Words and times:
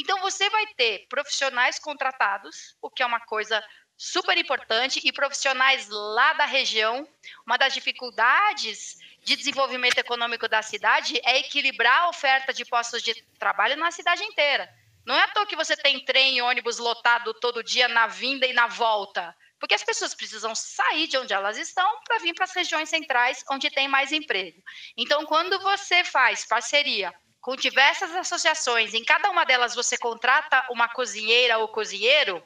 Então, 0.00 0.18
você 0.22 0.48
vai 0.48 0.66
ter 0.68 1.06
profissionais 1.10 1.78
contratados, 1.78 2.74
o 2.80 2.88
que 2.88 3.02
é 3.02 3.06
uma 3.06 3.20
coisa 3.20 3.62
super 3.98 4.38
importante, 4.38 4.98
e 5.04 5.12
profissionais 5.12 5.88
lá 5.90 6.32
da 6.32 6.46
região. 6.46 7.06
Uma 7.46 7.58
das 7.58 7.74
dificuldades 7.74 8.96
de 9.22 9.36
desenvolvimento 9.36 9.98
econômico 9.98 10.48
da 10.48 10.62
cidade 10.62 11.20
é 11.22 11.40
equilibrar 11.40 12.04
a 12.04 12.08
oferta 12.08 12.50
de 12.50 12.64
postos 12.64 13.02
de 13.02 13.12
trabalho 13.38 13.76
na 13.76 13.90
cidade 13.90 14.24
inteira. 14.24 14.66
Não 15.04 15.14
é 15.14 15.24
à 15.24 15.28
toa 15.28 15.44
que 15.44 15.54
você 15.54 15.76
tem 15.76 16.02
trem 16.02 16.38
e 16.38 16.40
ônibus 16.40 16.78
lotado 16.78 17.34
todo 17.34 17.62
dia 17.62 17.86
na 17.86 18.06
vinda 18.06 18.46
e 18.46 18.54
na 18.54 18.68
volta. 18.68 19.36
Porque 19.58 19.74
as 19.74 19.84
pessoas 19.84 20.14
precisam 20.14 20.54
sair 20.54 21.08
de 21.08 21.18
onde 21.18 21.34
elas 21.34 21.58
estão 21.58 22.00
para 22.04 22.20
vir 22.20 22.32
para 22.32 22.44
as 22.44 22.54
regiões 22.54 22.88
centrais 22.88 23.44
onde 23.50 23.68
tem 23.68 23.86
mais 23.86 24.12
emprego. 24.12 24.62
Então, 24.96 25.26
quando 25.26 25.60
você 25.60 26.02
faz 26.04 26.46
parceria 26.46 27.12
com 27.40 27.56
diversas 27.56 28.14
associações, 28.14 28.92
em 28.92 29.02
cada 29.02 29.30
uma 29.30 29.44
delas 29.44 29.74
você 29.74 29.96
contrata 29.96 30.62
uma 30.70 30.88
cozinheira 30.88 31.58
ou 31.58 31.68
cozinheiro, 31.68 32.42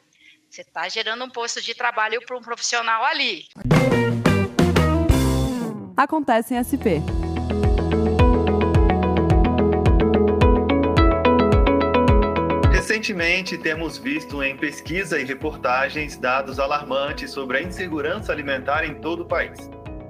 você 0.49 0.61
está 0.61 0.89
gerando 0.89 1.25
um 1.25 1.31
posto 1.31 1.61
de 1.61 1.75
trabalho 1.75 2.25
para 2.25 2.37
um 2.37 2.41
profissional 2.41 3.05
ali. 3.05 3.47
Acontece 5.97 6.55
em 6.55 6.63
SP. 6.63 7.03
Recentemente, 12.73 13.59
temos 13.59 13.99
visto 13.99 14.43
em 14.43 14.57
pesquisa 14.57 15.19
e 15.19 15.25
reportagens 15.25 16.17
dados 16.17 16.61
alarmantes 16.61 17.33
sobre 17.33 17.59
a 17.59 17.63
insegurança 17.63 18.31
alimentar 18.31 18.85
em 18.85 18.95
todo 19.01 19.23
o 19.23 19.27
país. 19.27 19.59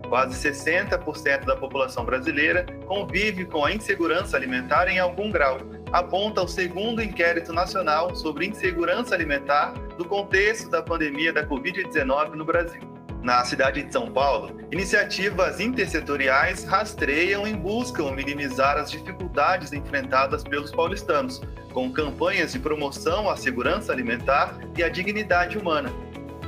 Quase 0.09 0.37
60% 0.49 1.45
da 1.45 1.57
população 1.57 2.05
brasileira 2.05 2.67
convive 2.87 3.45
com 3.45 3.65
a 3.65 3.73
insegurança 3.73 4.37
alimentar 4.37 4.89
em 4.89 4.99
algum 4.99 5.31
grau, 5.31 5.59
aponta 5.93 6.43
o 6.43 6.49
segundo 6.49 7.03
inquérito 7.03 7.53
nacional 7.53 8.15
sobre 8.15 8.47
insegurança 8.47 9.15
alimentar 9.15 9.73
no 9.99 10.05
contexto 10.05 10.69
da 10.69 10.83
pandemia 10.83 11.33
da 11.33 11.47
Covid-19 11.47 12.35
no 12.35 12.45
Brasil. 12.45 12.83
Na 13.23 13.43
cidade 13.43 13.83
de 13.83 13.91
São 13.91 14.13
Paulo, 14.13 14.61
iniciativas 14.71 15.59
intersetoriais 15.59 16.65
rastreiam 16.65 17.47
e 17.47 17.55
buscam 17.55 18.11
minimizar 18.13 18.77
as 18.77 18.91
dificuldades 18.91 19.73
enfrentadas 19.73 20.45
pelos 20.45 20.71
paulistanos, 20.71 21.41
com 21.73 21.91
campanhas 21.91 22.53
de 22.53 22.59
promoção 22.59 23.31
à 23.31 23.37
segurança 23.37 23.93
alimentar 23.93 24.59
e 24.77 24.83
à 24.83 24.91
dignidade 24.91 25.57
humana. 25.57 25.91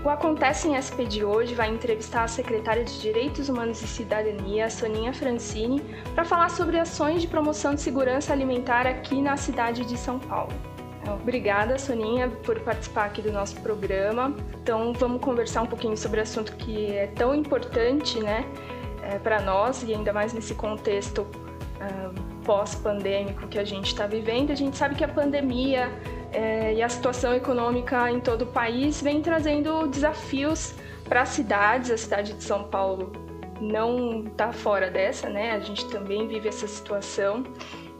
O 0.06 0.08
Acontece 0.08 0.68
em 0.68 0.78
SP 0.78 1.02
de 1.04 1.24
hoje 1.24 1.52
vai 1.52 1.68
entrevistar 1.68 2.22
a 2.22 2.28
secretária 2.28 2.84
de 2.84 3.00
Direitos 3.00 3.48
Humanos 3.48 3.82
e 3.82 3.88
Cidadania, 3.88 4.70
Soninha 4.70 5.12
Francini, 5.12 5.82
para 6.14 6.24
falar 6.24 6.48
sobre 6.48 6.78
ações 6.78 7.22
de 7.22 7.26
promoção 7.26 7.74
de 7.74 7.80
segurança 7.80 8.32
alimentar 8.32 8.86
aqui 8.86 9.20
na 9.20 9.36
cidade 9.36 9.84
de 9.84 9.96
São 9.98 10.20
Paulo. 10.20 10.52
Obrigada, 11.20 11.76
Soninha, 11.76 12.28
por 12.28 12.60
participar 12.60 13.06
aqui 13.06 13.20
do 13.20 13.32
nosso 13.32 13.60
programa. 13.62 14.32
Então, 14.62 14.92
vamos 14.92 15.20
conversar 15.20 15.62
um 15.62 15.66
pouquinho 15.66 15.96
sobre 15.96 16.20
o 16.20 16.22
assunto 16.22 16.54
que 16.54 16.92
é 16.92 17.08
tão 17.08 17.34
importante, 17.34 18.20
né, 18.20 18.44
é, 19.02 19.18
para 19.18 19.42
nós 19.42 19.82
e 19.82 19.92
ainda 19.92 20.12
mais 20.12 20.32
nesse 20.32 20.54
contexto 20.54 21.22
uh, 21.22 22.42
pós-pandêmico 22.44 23.48
que 23.48 23.58
a 23.58 23.64
gente 23.64 23.86
está 23.86 24.06
vivendo. 24.06 24.52
A 24.52 24.54
gente 24.54 24.76
sabe 24.76 24.94
que 24.94 25.02
a 25.02 25.08
pandemia 25.08 25.91
é, 26.32 26.74
e 26.74 26.82
a 26.82 26.88
situação 26.88 27.34
econômica 27.34 28.10
em 28.10 28.20
todo 28.20 28.42
o 28.42 28.46
país 28.46 29.00
vem 29.00 29.22
trazendo 29.22 29.86
desafios 29.86 30.74
para 31.05 31.22
as 31.22 31.30
cidades. 31.30 31.91
A 31.91 31.96
cidade 31.96 32.32
de 32.32 32.42
São 32.42 32.64
Paulo 32.64 33.12
não 33.60 34.24
está 34.27 34.52
fora 34.52 34.91
dessa, 34.91 35.28
né? 35.28 35.52
A 35.52 35.60
gente 35.60 35.88
também 35.91 36.27
vive 36.28 36.48
essa 36.48 36.66
situação 36.66 37.44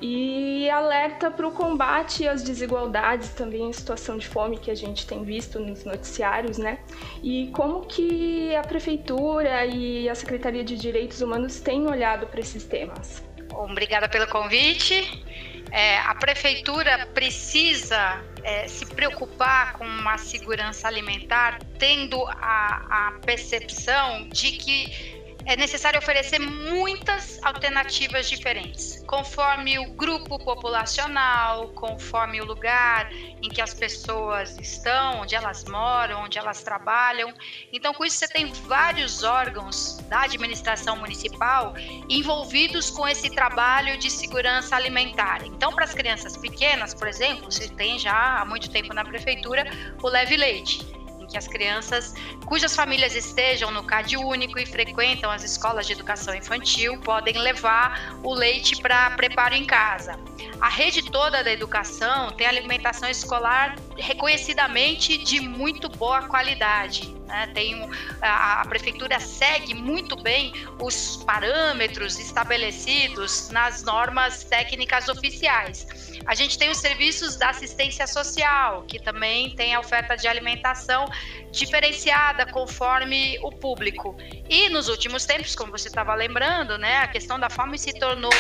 e 0.01 0.69
alerta 0.69 1.31
para 1.31 1.47
o 1.47 1.51
combate 1.51 2.29
às 2.29 2.43
desigualdades, 2.43 3.31
também 3.31 3.71
a 3.71 3.73
situação 3.73 4.19
de 4.19 4.29
fome 4.29 4.59
que 4.59 4.71
a 4.71 4.75
gente 4.75 5.07
tem 5.07 5.25
visto 5.25 5.59
nos 5.59 5.85
noticiários, 5.85 6.59
né? 6.59 6.79
E 7.23 7.49
como 7.55 7.81
que 7.87 8.55
a 8.55 8.63
prefeitura 8.63 9.65
e 9.65 10.09
a 10.09 10.15
Secretaria 10.15 10.63
de 10.63 10.77
Direitos 10.77 11.23
Humanos 11.23 11.61
têm 11.61 11.87
olhado 11.87 12.27
para 12.27 12.41
esses 12.41 12.65
temas. 12.65 13.23
Obrigada 13.55 14.07
pelo 14.09 14.27
convite. 14.27 15.25
É, 15.71 15.99
a 15.99 16.15
prefeitura 16.15 17.07
precisa 17.13 18.23
é, 18.43 18.69
se 18.69 18.87
preocupar 18.87 19.75
com 19.75 19.85
uma 19.85 20.17
segurança 20.17 20.87
alimentar, 20.87 21.59
tendo 21.79 22.25
a, 22.29 23.09
a 23.09 23.13
percepção 23.25 24.29
de 24.29 24.53
que 24.53 25.26
é 25.47 25.55
necessário 25.57 25.99
oferecer 26.01 26.41
muitas 26.41 27.39
alternativas 27.41 28.29
diferentes, 28.29 29.03
conforme 29.07 29.79
o 29.79 29.93
grupo 29.93 30.41
populacional, 30.45 31.69
conforme 31.69 32.41
o 32.41 32.45
lugar 32.45 33.13
em 33.13 33.49
que 33.49 33.63
as 33.63 33.73
pessoas 33.73 34.59
estão, 34.59 35.21
onde 35.21 35.37
elas 35.37 35.65
moram, 35.65 36.25
onde 36.25 36.37
elas 36.37 36.65
trabalham. 36.65 37.33
Então, 37.73 37.95
com 37.95 38.05
isso, 38.05 38.19
você 38.19 38.27
tem 38.27 38.53
vários 38.53 39.23
órgãos 39.23 39.99
da 40.09 40.23
administração 40.23 40.97
municipal 40.97 41.75
envolvidos 42.09 42.91
com 42.91 43.07
esse 43.07 43.31
trabalho 43.31 43.97
de 43.99 44.11
segurança 44.11 44.75
alimentar. 44.75 45.47
Então, 45.47 45.73
para 45.73 45.85
as 45.85 45.95
crianças 45.95 46.37
pequenas, 46.37 46.93
por 46.93 47.07
exemplo, 47.07 47.53
você 47.53 47.69
tem 47.69 48.01
já 48.01 48.41
há 48.41 48.45
muito 48.45 48.69
tempo 48.69 48.93
na 48.93 49.05
prefeitura 49.05 49.65
o 50.03 50.09
Leve 50.09 50.37
Leite 50.37 51.06
que 51.27 51.37
as 51.37 51.49
crianças 51.49 52.15
cujas 52.45 52.75
famílias 52.75 53.15
estejam 53.15 53.71
no 53.71 53.83
CAD 53.83 54.17
único 54.17 54.59
e 54.59 54.67
frequentam 54.67 55.31
as 55.31 55.43
escolas 55.43 55.87
de 55.87 55.93
educação 55.93 56.35
infantil 56.35 56.99
podem 57.01 57.39
levar 57.39 58.17
o 58.23 58.35
leite 58.35 58.81
para 58.81 59.11
preparo 59.13 59.55
em 59.55 59.65
casa. 59.65 60.19
A 60.61 60.69
rede 60.69 61.03
toda 61.11 61.43
da 61.43 61.53
educação 61.53 62.31
tem 62.33 62.47
alimentação 62.47 63.09
escolar 63.09 63.77
reconhecidamente 63.97 65.19
de 65.19 65.41
muito 65.41 65.89
boa 65.89 66.23
qualidade. 66.23 67.16
Né? 67.27 67.51
Tem 67.53 67.75
um, 67.75 67.91
a, 68.23 68.63
a, 68.63 68.67
prefeitura 68.67 69.19
segue 69.19 69.75
muito 69.75 70.17
bem 70.23 70.53
os 70.81 71.17
parâmetros 71.25 72.19
estabelecidos 72.19 73.51
nas 73.51 73.83
normas 73.83 74.45
técnicas 74.45 75.09
oficiais. 75.09 75.87
A 76.25 76.35
gente 76.35 76.59
tem 76.59 76.71
os 76.71 76.79
serviços 76.79 77.37
da 77.37 77.51
assistência 77.51 78.07
social, 78.07 78.83
que 78.83 78.99
também 78.99 79.55
tem 79.55 79.75
a 79.75 79.81
oferta 79.81 80.17
de 80.17 80.27
alimentação 80.27 81.07
diferenciada 81.51 82.47
conforme 82.47 83.39
o 83.43 83.51
público. 83.51 84.17
E 84.49 84.69
nos 84.69 84.89
últimos 84.89 85.25
tempos, 85.25 85.55
como 85.55 85.73
você 85.73 85.89
estava 85.89 86.15
lembrando, 86.15 86.79
né, 86.79 86.99
a 86.99 87.09
questão 87.09 87.39
da 87.39 87.51
fome 87.51 87.79
se 87.79 87.93
tornou 87.99 88.31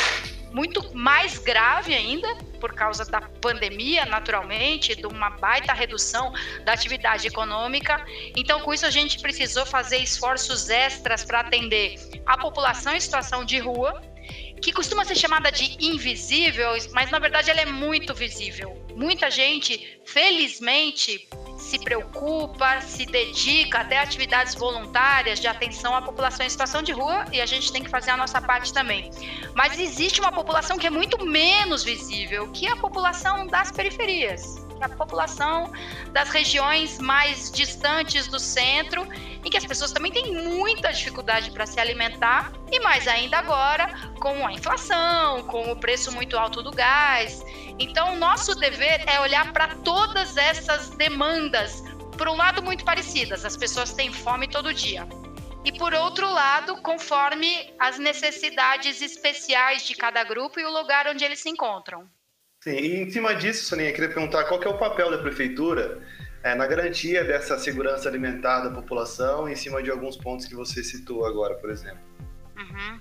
muito 0.52 0.94
mais 0.96 1.38
grave 1.38 1.94
ainda 1.94 2.34
por 2.60 2.72
causa 2.72 3.04
da 3.04 3.20
pandemia, 3.20 4.06
naturalmente, 4.06 4.94
de 4.94 5.06
uma 5.06 5.30
baita 5.30 5.72
redução 5.72 6.32
da 6.64 6.72
atividade 6.72 7.26
econômica. 7.26 8.04
Então, 8.34 8.60
com 8.60 8.72
isso, 8.72 8.86
a 8.86 8.90
gente 8.90 9.20
precisou 9.20 9.66
fazer 9.66 9.98
esforços 9.98 10.68
extras 10.68 11.24
para 11.24 11.40
atender 11.40 11.96
a 12.24 12.38
população 12.38 12.94
em 12.94 13.00
situação 13.00 13.44
de 13.44 13.58
rua, 13.58 14.00
que 14.60 14.72
costuma 14.72 15.04
ser 15.04 15.16
chamada 15.16 15.50
de 15.50 15.76
invisível, 15.80 16.70
mas 16.92 17.10
na 17.10 17.18
verdade 17.18 17.50
ela 17.50 17.60
é 17.60 17.66
muito 17.66 18.14
visível. 18.14 18.76
Muita 18.94 19.30
gente, 19.30 20.00
felizmente, 20.04 21.28
se 21.58 21.78
preocupa, 21.78 22.80
se 22.80 23.06
dedica 23.06 23.80
até 23.80 23.98
atividades 23.98 24.54
voluntárias 24.54 25.40
de 25.40 25.46
atenção 25.46 25.94
à 25.94 26.02
população 26.02 26.44
em 26.44 26.50
situação 26.50 26.82
de 26.82 26.92
rua 26.92 27.26
e 27.32 27.40
a 27.40 27.46
gente 27.46 27.72
tem 27.72 27.82
que 27.82 27.90
fazer 27.90 28.10
a 28.10 28.16
nossa 28.16 28.40
parte 28.40 28.72
também. 28.72 29.10
Mas 29.54 29.78
existe 29.78 30.20
uma 30.20 30.32
população 30.32 30.78
que 30.78 30.86
é 30.86 30.90
muito 30.90 31.24
menos 31.24 31.84
visível, 31.84 32.50
que 32.52 32.66
é 32.66 32.72
a 32.72 32.76
população 32.76 33.46
das 33.46 33.70
periferias 33.70 34.65
é 34.80 34.86
a 34.86 34.88
população 34.88 35.72
das 36.12 36.28
regiões 36.30 36.98
mais 36.98 37.50
distantes 37.50 38.26
do 38.26 38.38
centro, 38.38 39.06
em 39.44 39.50
que 39.50 39.56
as 39.56 39.64
pessoas 39.64 39.92
também 39.92 40.12
têm 40.12 40.32
muita 40.32 40.92
dificuldade 40.92 41.50
para 41.50 41.66
se 41.66 41.78
alimentar, 41.78 42.52
e 42.70 42.80
mais 42.80 43.06
ainda 43.06 43.38
agora 43.38 43.88
com 44.20 44.46
a 44.46 44.52
inflação, 44.52 45.44
com 45.44 45.72
o 45.72 45.76
preço 45.76 46.12
muito 46.12 46.36
alto 46.36 46.62
do 46.62 46.70
gás. 46.70 47.44
Então, 47.78 48.16
nosso 48.16 48.54
dever 48.54 49.02
é 49.06 49.20
olhar 49.20 49.52
para 49.52 49.68
todas 49.76 50.36
essas 50.36 50.90
demandas, 50.90 51.82
por 52.16 52.28
um 52.28 52.36
lado, 52.36 52.62
muito 52.62 52.84
parecidas, 52.84 53.44
as 53.44 53.56
pessoas 53.56 53.92
têm 53.92 54.10
fome 54.10 54.48
todo 54.48 54.72
dia. 54.72 55.06
E 55.64 55.72
por 55.72 55.92
outro 55.92 56.32
lado, 56.32 56.80
conforme 56.80 57.74
as 57.78 57.98
necessidades 57.98 59.02
especiais 59.02 59.84
de 59.84 59.94
cada 59.94 60.22
grupo 60.24 60.60
e 60.60 60.64
o 60.64 60.70
lugar 60.70 61.08
onde 61.08 61.24
eles 61.24 61.40
se 61.40 61.50
encontram. 61.50 62.08
Sim, 62.66 62.72
e 62.72 63.02
em 63.02 63.08
cima 63.08 63.32
disso, 63.32 63.64
Soninha, 63.64 63.92
queria 63.92 64.08
perguntar 64.08 64.42
qual 64.42 64.58
que 64.58 64.66
é 64.66 64.70
o 64.70 64.76
papel 64.76 65.08
da 65.08 65.18
prefeitura 65.18 66.02
é, 66.42 66.52
na 66.52 66.66
garantia 66.66 67.22
dessa 67.22 67.56
segurança 67.56 68.08
alimentar 68.08 68.58
da 68.58 68.70
população, 68.72 69.48
em 69.48 69.54
cima 69.54 69.80
de 69.80 69.88
alguns 69.88 70.16
pontos 70.16 70.46
que 70.46 70.54
você 70.56 70.82
citou 70.82 71.24
agora, 71.24 71.54
por 71.54 71.70
exemplo. 71.70 72.00
Uhum. 72.56 73.00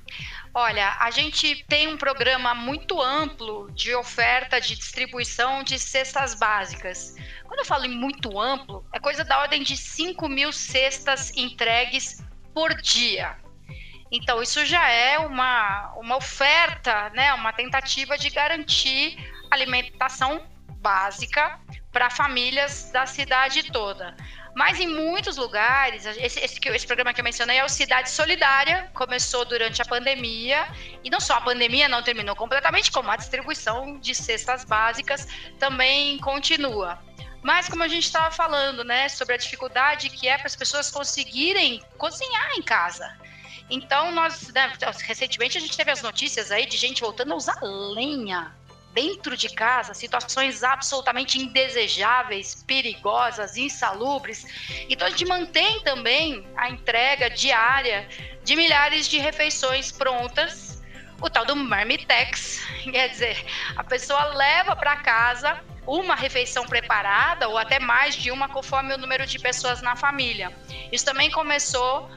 Olha, 0.54 0.96
a 1.00 1.10
gente 1.10 1.66
tem 1.68 1.88
um 1.88 1.98
programa 1.98 2.54
muito 2.54 3.02
amplo 3.02 3.72
de 3.72 3.96
oferta 3.96 4.62
de 4.62 4.76
distribuição 4.76 5.64
de 5.64 5.80
cestas 5.80 6.36
básicas. 6.36 7.16
Quando 7.46 7.62
eu 7.62 7.66
falo 7.66 7.86
em 7.86 7.98
muito 7.98 8.40
amplo, 8.40 8.86
é 8.94 9.00
coisa 9.00 9.24
da 9.24 9.40
ordem 9.40 9.64
de 9.64 9.76
5 9.76 10.30
mil 10.30 10.52
cestas 10.52 11.36
entregues 11.36 12.24
por 12.54 12.76
dia. 12.76 13.36
Então, 14.12 14.44
isso 14.44 14.64
já 14.64 14.88
é 14.88 15.18
uma, 15.18 15.92
uma 15.98 16.18
oferta, 16.18 17.10
né, 17.16 17.34
uma 17.34 17.52
tentativa 17.52 18.16
de 18.16 18.30
garantir 18.30 19.18
alimentação 19.52 20.42
básica 20.86 21.60
para 21.92 22.10
famílias 22.10 22.92
da 22.92 23.06
cidade 23.06 23.72
toda. 23.72 24.16
Mas 24.56 24.80
em 24.80 24.88
muitos 24.88 25.36
lugares, 25.36 26.06
esse, 26.06 26.40
esse, 26.40 26.60
esse, 26.64 26.88
programa 26.88 27.14
que 27.14 27.20
eu 27.20 27.26
mencionei 27.26 27.58
é 27.58 27.66
o 27.66 27.68
Cidade 27.68 28.10
Solidária, 28.10 28.90
começou 28.94 29.44
durante 29.44 29.82
a 29.82 29.86
pandemia, 29.86 30.66
e 31.04 31.10
não 31.10 31.20
só 31.20 31.34
a 31.36 31.42
pandemia 31.42 31.90
não 31.90 32.02
terminou 32.02 32.38
completamente, 32.38 32.90
como 32.90 33.12
a 33.12 33.18
distribuição 33.18 34.00
de 34.00 34.16
cestas 34.16 34.64
básicas 34.64 35.28
também 35.60 36.18
continua. 36.20 37.00
Mas 37.44 37.68
como 37.68 37.84
a 37.84 37.88
gente 37.88 38.06
estava 38.06 38.32
falando, 38.32 38.84
né, 38.84 39.10
sobre 39.10 39.36
a 39.36 39.38
dificuldade 39.38 40.10
que 40.10 40.28
é 40.28 40.38
para 40.38 40.48
as 40.48 40.56
pessoas 40.56 40.90
conseguirem 40.90 41.84
cozinhar 41.98 42.52
em 42.58 42.62
casa. 42.62 43.14
Então, 43.70 44.12
nós, 44.12 44.54
né, 44.54 44.72
recentemente 45.04 45.58
a 45.58 45.62
gente 45.62 45.76
teve 45.76 45.92
as 45.92 46.02
notícias 46.02 46.50
aí 46.50 46.66
de 46.66 46.78
gente 46.78 47.02
voltando 47.02 47.34
a 47.34 47.36
usar 47.36 47.60
lenha 47.62 48.54
dentro 48.96 49.36
de 49.36 49.50
casa, 49.50 49.94
situações 49.94 50.64
absolutamente 50.64 51.38
indesejáveis, 51.38 52.64
perigosas, 52.66 53.58
insalubres. 53.58 54.48
Então 54.90 55.06
a 55.06 55.12
gente 55.12 55.26
mantém 55.26 55.82
também 55.82 56.48
a 56.56 56.70
entrega 56.70 57.30
diária 57.30 58.08
de 58.42 58.56
milhares 58.56 59.10
de 59.10 59.20
refeições 59.20 59.92
prontas, 59.92 60.82
o 61.22 61.30
tal 61.30 61.46
do 61.46 61.56
Marmitex, 61.56 62.66
quer 62.90 63.10
dizer, 63.10 63.46
a 63.76 63.84
pessoa 63.84 64.24
leva 64.34 64.76
para 64.76 64.96
casa 64.98 65.60
uma 65.86 66.16
refeição 66.16 66.66
preparada 66.66 67.48
ou 67.50 67.58
até 67.58 67.80
mais 67.80 68.16
de 68.16 68.32
uma 68.32 68.48
conforme 68.48 68.94
o 68.94 68.98
número 68.98 69.26
de 69.28 69.38
pessoas 69.38 69.82
na 69.82 69.96
família. 69.96 70.52
Isso 70.92 71.06
também 71.06 71.30
começou 71.30 72.10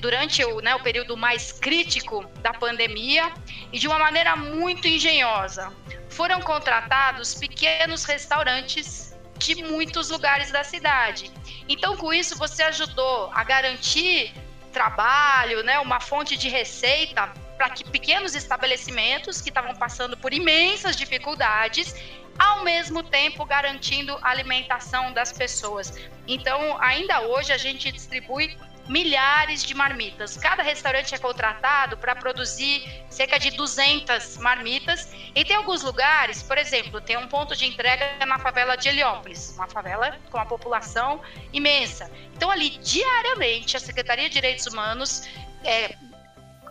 durante 0.00 0.44
o, 0.44 0.60
né, 0.60 0.74
o 0.74 0.80
período 0.80 1.16
mais 1.16 1.52
crítico 1.52 2.24
da 2.40 2.52
pandemia 2.52 3.32
e 3.72 3.78
de 3.78 3.86
uma 3.86 3.98
maneira 3.98 4.36
muito 4.36 4.88
engenhosa. 4.88 5.72
Foram 6.10 6.40
contratados 6.40 7.34
pequenos 7.34 8.04
restaurantes 8.04 9.16
de 9.38 9.62
muitos 9.62 10.10
lugares 10.10 10.50
da 10.50 10.62
cidade. 10.62 11.30
Então, 11.68 11.96
com 11.96 12.12
isso, 12.12 12.36
você 12.36 12.62
ajudou 12.64 13.30
a 13.32 13.42
garantir 13.42 14.32
trabalho, 14.72 15.62
né, 15.62 15.78
uma 15.78 16.00
fonte 16.00 16.36
de 16.36 16.48
receita 16.48 17.32
para 17.56 17.70
que 17.70 17.84
pequenos 17.84 18.34
estabelecimentos 18.34 19.40
que 19.40 19.50
estavam 19.50 19.74
passando 19.76 20.16
por 20.16 20.32
imensas 20.32 20.96
dificuldades, 20.96 21.94
ao 22.38 22.64
mesmo 22.64 23.02
tempo 23.02 23.44
garantindo 23.44 24.18
a 24.22 24.30
alimentação 24.30 25.12
das 25.12 25.32
pessoas. 25.32 25.92
Então, 26.26 26.76
ainda 26.80 27.20
hoje 27.20 27.52
a 27.52 27.58
gente 27.58 27.92
distribui 27.92 28.56
milhares 28.92 29.64
de 29.64 29.74
marmitas. 29.74 30.36
Cada 30.36 30.62
restaurante 30.62 31.14
é 31.14 31.18
contratado 31.18 31.96
para 31.96 32.14
produzir 32.14 32.84
cerca 33.08 33.38
de 33.38 33.50
200 33.52 34.36
marmitas. 34.36 35.08
E 35.34 35.44
tem 35.44 35.56
alguns 35.56 35.82
lugares, 35.82 36.42
por 36.42 36.58
exemplo, 36.58 37.00
tem 37.00 37.16
um 37.16 37.26
ponto 37.26 37.56
de 37.56 37.64
entrega 37.64 38.24
na 38.26 38.38
favela 38.38 38.76
de 38.76 38.90
Heliópolis, 38.90 39.54
uma 39.56 39.66
favela 39.66 40.18
com 40.30 40.36
uma 40.36 40.46
população 40.46 41.22
imensa. 41.52 42.10
Então, 42.34 42.50
ali, 42.50 42.70
diariamente, 42.70 43.78
a 43.78 43.80
Secretaria 43.80 44.28
de 44.28 44.34
Direitos 44.34 44.66
Humanos 44.66 45.26
é, 45.64 45.96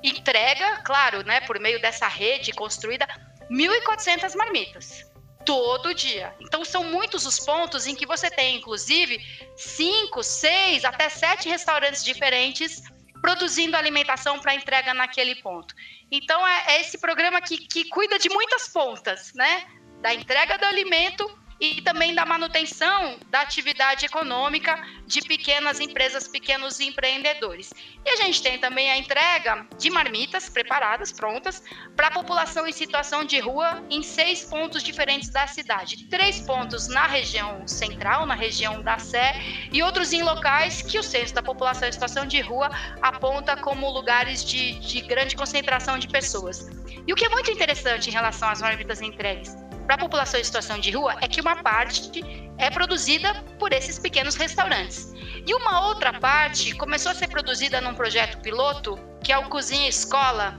entrega, 0.03 0.77
claro, 0.85 1.25
né, 1.25 1.41
por 1.41 1.59
meio 1.59 1.81
dessa 1.81 2.07
rede 2.07 2.51
construída, 2.51 3.07
1.400 3.50 4.35
marmitas 4.35 5.11
todo 5.46 5.94
dia. 5.94 6.34
Então 6.40 6.64
são 6.64 6.84
muitos 6.84 7.26
os 7.26 7.40
pontos 7.40 7.88
em 7.88 7.96
que 7.96 8.06
você 8.06 8.30
tem, 8.30 8.58
inclusive, 8.58 9.20
cinco, 9.56 10.24
seis, 10.24 10.86
até 10.86 11.10
sete 11.10 11.50
restaurantes 11.50 12.04
diferentes 12.04 12.82
produzindo 13.22 13.78
alimentação 13.78 14.40
para 14.40 14.56
entrega 14.56 14.94
naquele 14.94 15.36
ponto. 15.36 15.74
Então 16.12 16.46
é, 16.46 16.76
é 16.76 16.82
esse 16.82 16.98
programa 16.98 17.40
que, 17.42 17.58
que 17.58 17.86
cuida 17.90 18.18
de 18.18 18.30
muitas 18.30 18.68
pontas, 18.68 19.32
né? 19.34 19.66
Da 20.02 20.14
entrega 20.14 20.58
do 20.58 20.66
alimento 20.66 21.41
e 21.62 21.80
também 21.84 22.16
da 22.16 22.25
manutenção 22.25 23.19
da 23.30 23.42
atividade 23.42 24.04
econômica 24.04 24.84
de 25.06 25.22
pequenas 25.22 25.80
empresas, 25.80 26.28
pequenos 26.28 26.80
empreendedores. 26.80 27.72
E 28.04 28.10
a 28.10 28.16
gente 28.16 28.42
tem 28.42 28.58
também 28.58 28.90
a 28.90 28.98
entrega 28.98 29.68
de 29.78 29.92
marmitas 29.92 30.50
preparadas, 30.50 31.12
prontas, 31.12 31.63
para 31.96 32.08
a 32.08 32.12
população 32.12 32.66
em 32.66 32.72
situação 32.72 33.24
de 33.24 33.40
rua 33.40 33.84
em 33.92 34.02
seis 34.02 34.44
pontos 34.44 34.81
diferentes 34.81 35.30
da 35.30 35.46
cidade. 35.46 36.08
Três 36.10 36.42
pontos 36.42 36.88
na 36.88 37.06
região 37.06 37.68
central, 37.68 38.25
na 38.25 38.34
região 38.34 38.81
da 38.81 38.98
Sé, 38.98 39.36
e 39.72 39.84
outros 39.84 40.12
em 40.14 40.24
locais 40.24 40.81
que 40.81 40.98
o 40.98 41.04
censo 41.04 41.36
da 41.36 41.44
população 41.44 41.88
em 41.88 41.92
situação 41.92 42.25
de 42.25 42.42
rua 42.42 42.72
aponta 43.04 43.56
como 43.56 43.88
lugares 43.92 44.44
de, 44.44 44.80
de 44.80 45.02
grande 45.02 45.36
concentração 45.36 46.00
de 46.00 46.07
pessoas. 46.07 46.68
E 47.06 47.14
o 47.14 47.16
que 47.16 47.25
é 47.25 47.30
muito 47.30 47.52
interessante 47.52 48.10
em 48.10 48.12
relação 48.12 48.50
às 48.50 48.62
marmitas 48.62 49.00
entregues? 49.00 49.56
Para 49.92 49.98
a 49.98 50.06
população 50.06 50.40
em 50.40 50.44
situação 50.46 50.80
de 50.80 50.90
rua 50.90 51.18
é 51.20 51.28
que 51.28 51.42
uma 51.42 51.58
parte 51.58 52.24
é 52.58 52.70
produzida 52.70 53.34
por 53.60 53.74
esses 53.74 54.00
pequenos 54.00 54.36
restaurantes. 54.36 55.12
E 55.46 55.54
uma 55.54 55.86
outra 55.86 56.18
parte 56.18 56.74
começou 56.76 57.12
a 57.12 57.16
ser 57.16 57.28
produzida 57.28 57.82
num 57.82 57.94
projeto 57.94 58.40
piloto, 58.42 58.98
que 59.22 59.34
é 59.34 59.38
o 59.38 59.50
Cozinha 59.50 59.90
Escola, 59.90 60.58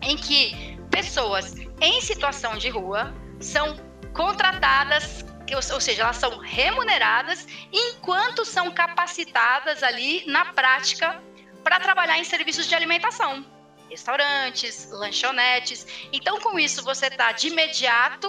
em 0.00 0.16
que 0.16 0.78
pessoas 0.90 1.54
em 1.82 2.00
situação 2.00 2.56
de 2.56 2.70
rua 2.70 3.12
são 3.38 3.76
contratadas, 4.14 5.22
ou 5.54 5.80
seja, 5.80 6.04
elas 6.04 6.16
são 6.16 6.38
remuneradas 6.38 7.46
enquanto 7.70 8.42
são 8.42 8.70
capacitadas 8.70 9.82
ali 9.82 10.24
na 10.26 10.46
prática 10.46 11.20
para 11.62 11.78
trabalhar 11.78 12.18
em 12.18 12.24
serviços 12.24 12.66
de 12.66 12.74
alimentação 12.74 13.44
restaurantes, 13.90 14.88
lanchonetes. 14.90 15.86
Então, 16.10 16.40
com 16.40 16.58
isso, 16.58 16.82
você 16.82 17.08
está 17.08 17.32
de 17.32 17.48
imediato 17.48 18.26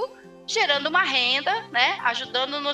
gerando 0.47 0.87
uma 0.87 1.03
renda, 1.03 1.51
né, 1.71 1.99
ajudando 2.03 2.59
no 2.59 2.71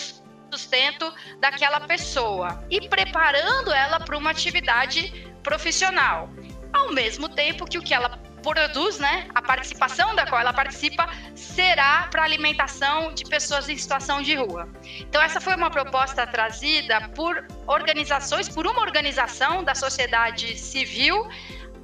sustento 0.51 1.13
daquela 1.39 1.80
pessoa 1.81 2.63
e 2.69 2.88
preparando 2.88 3.71
ela 3.71 4.00
para 4.00 4.18
uma 4.18 4.31
atividade 4.31 5.12
profissional. 5.44 6.30
Ao 6.74 6.92
mesmo 6.92 7.30
tempo 7.30 7.66
que 7.66 7.77
o 7.77 7.81
que 7.81 7.94
ela 7.94 8.19
produz, 8.42 9.00
né, 9.00 9.27
a 9.36 9.42
participação 9.42 10.16
da 10.16 10.25
qual 10.25 10.42
ela 10.42 10.54
participa 10.54 11.07
será 11.36 12.07
para 12.10 12.24
alimentação 12.24 13.13
de 13.13 13.25
pessoas 13.25 13.68
em 13.69 13.77
situação 13.77 14.21
de 14.21 14.36
rua. 14.36 14.69
Então 15.01 15.21
essa 15.21 15.42
foi 15.42 15.56
uma 15.56 15.69
proposta 15.69 16.25
trazida 16.25 17.10
por 17.10 17.45
organizações, 17.68 18.48
por 18.48 18.66
uma 18.66 18.81
organização 18.81 19.63
da 19.63 19.75
sociedade 19.75 20.57
civil 20.57 21.27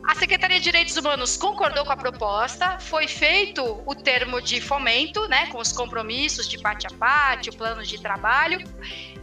a 0.07 0.13
Secretaria 0.15 0.57
de 0.57 0.63
Direitos 0.63 0.95
Humanos 0.97 1.35
concordou 1.35 1.83
com 1.83 1.91
a 1.91 1.97
proposta, 1.97 2.79
foi 2.79 3.07
feito 3.07 3.81
o 3.85 3.95
termo 3.95 4.41
de 4.41 4.61
fomento, 4.61 5.27
né, 5.27 5.47
com 5.47 5.57
os 5.57 5.71
compromissos 5.71 6.47
de 6.47 6.59
parte 6.59 6.85
a 6.85 6.91
parte, 6.91 7.49
o 7.49 7.55
plano 7.55 7.83
de 7.83 7.99
trabalho, 7.99 8.59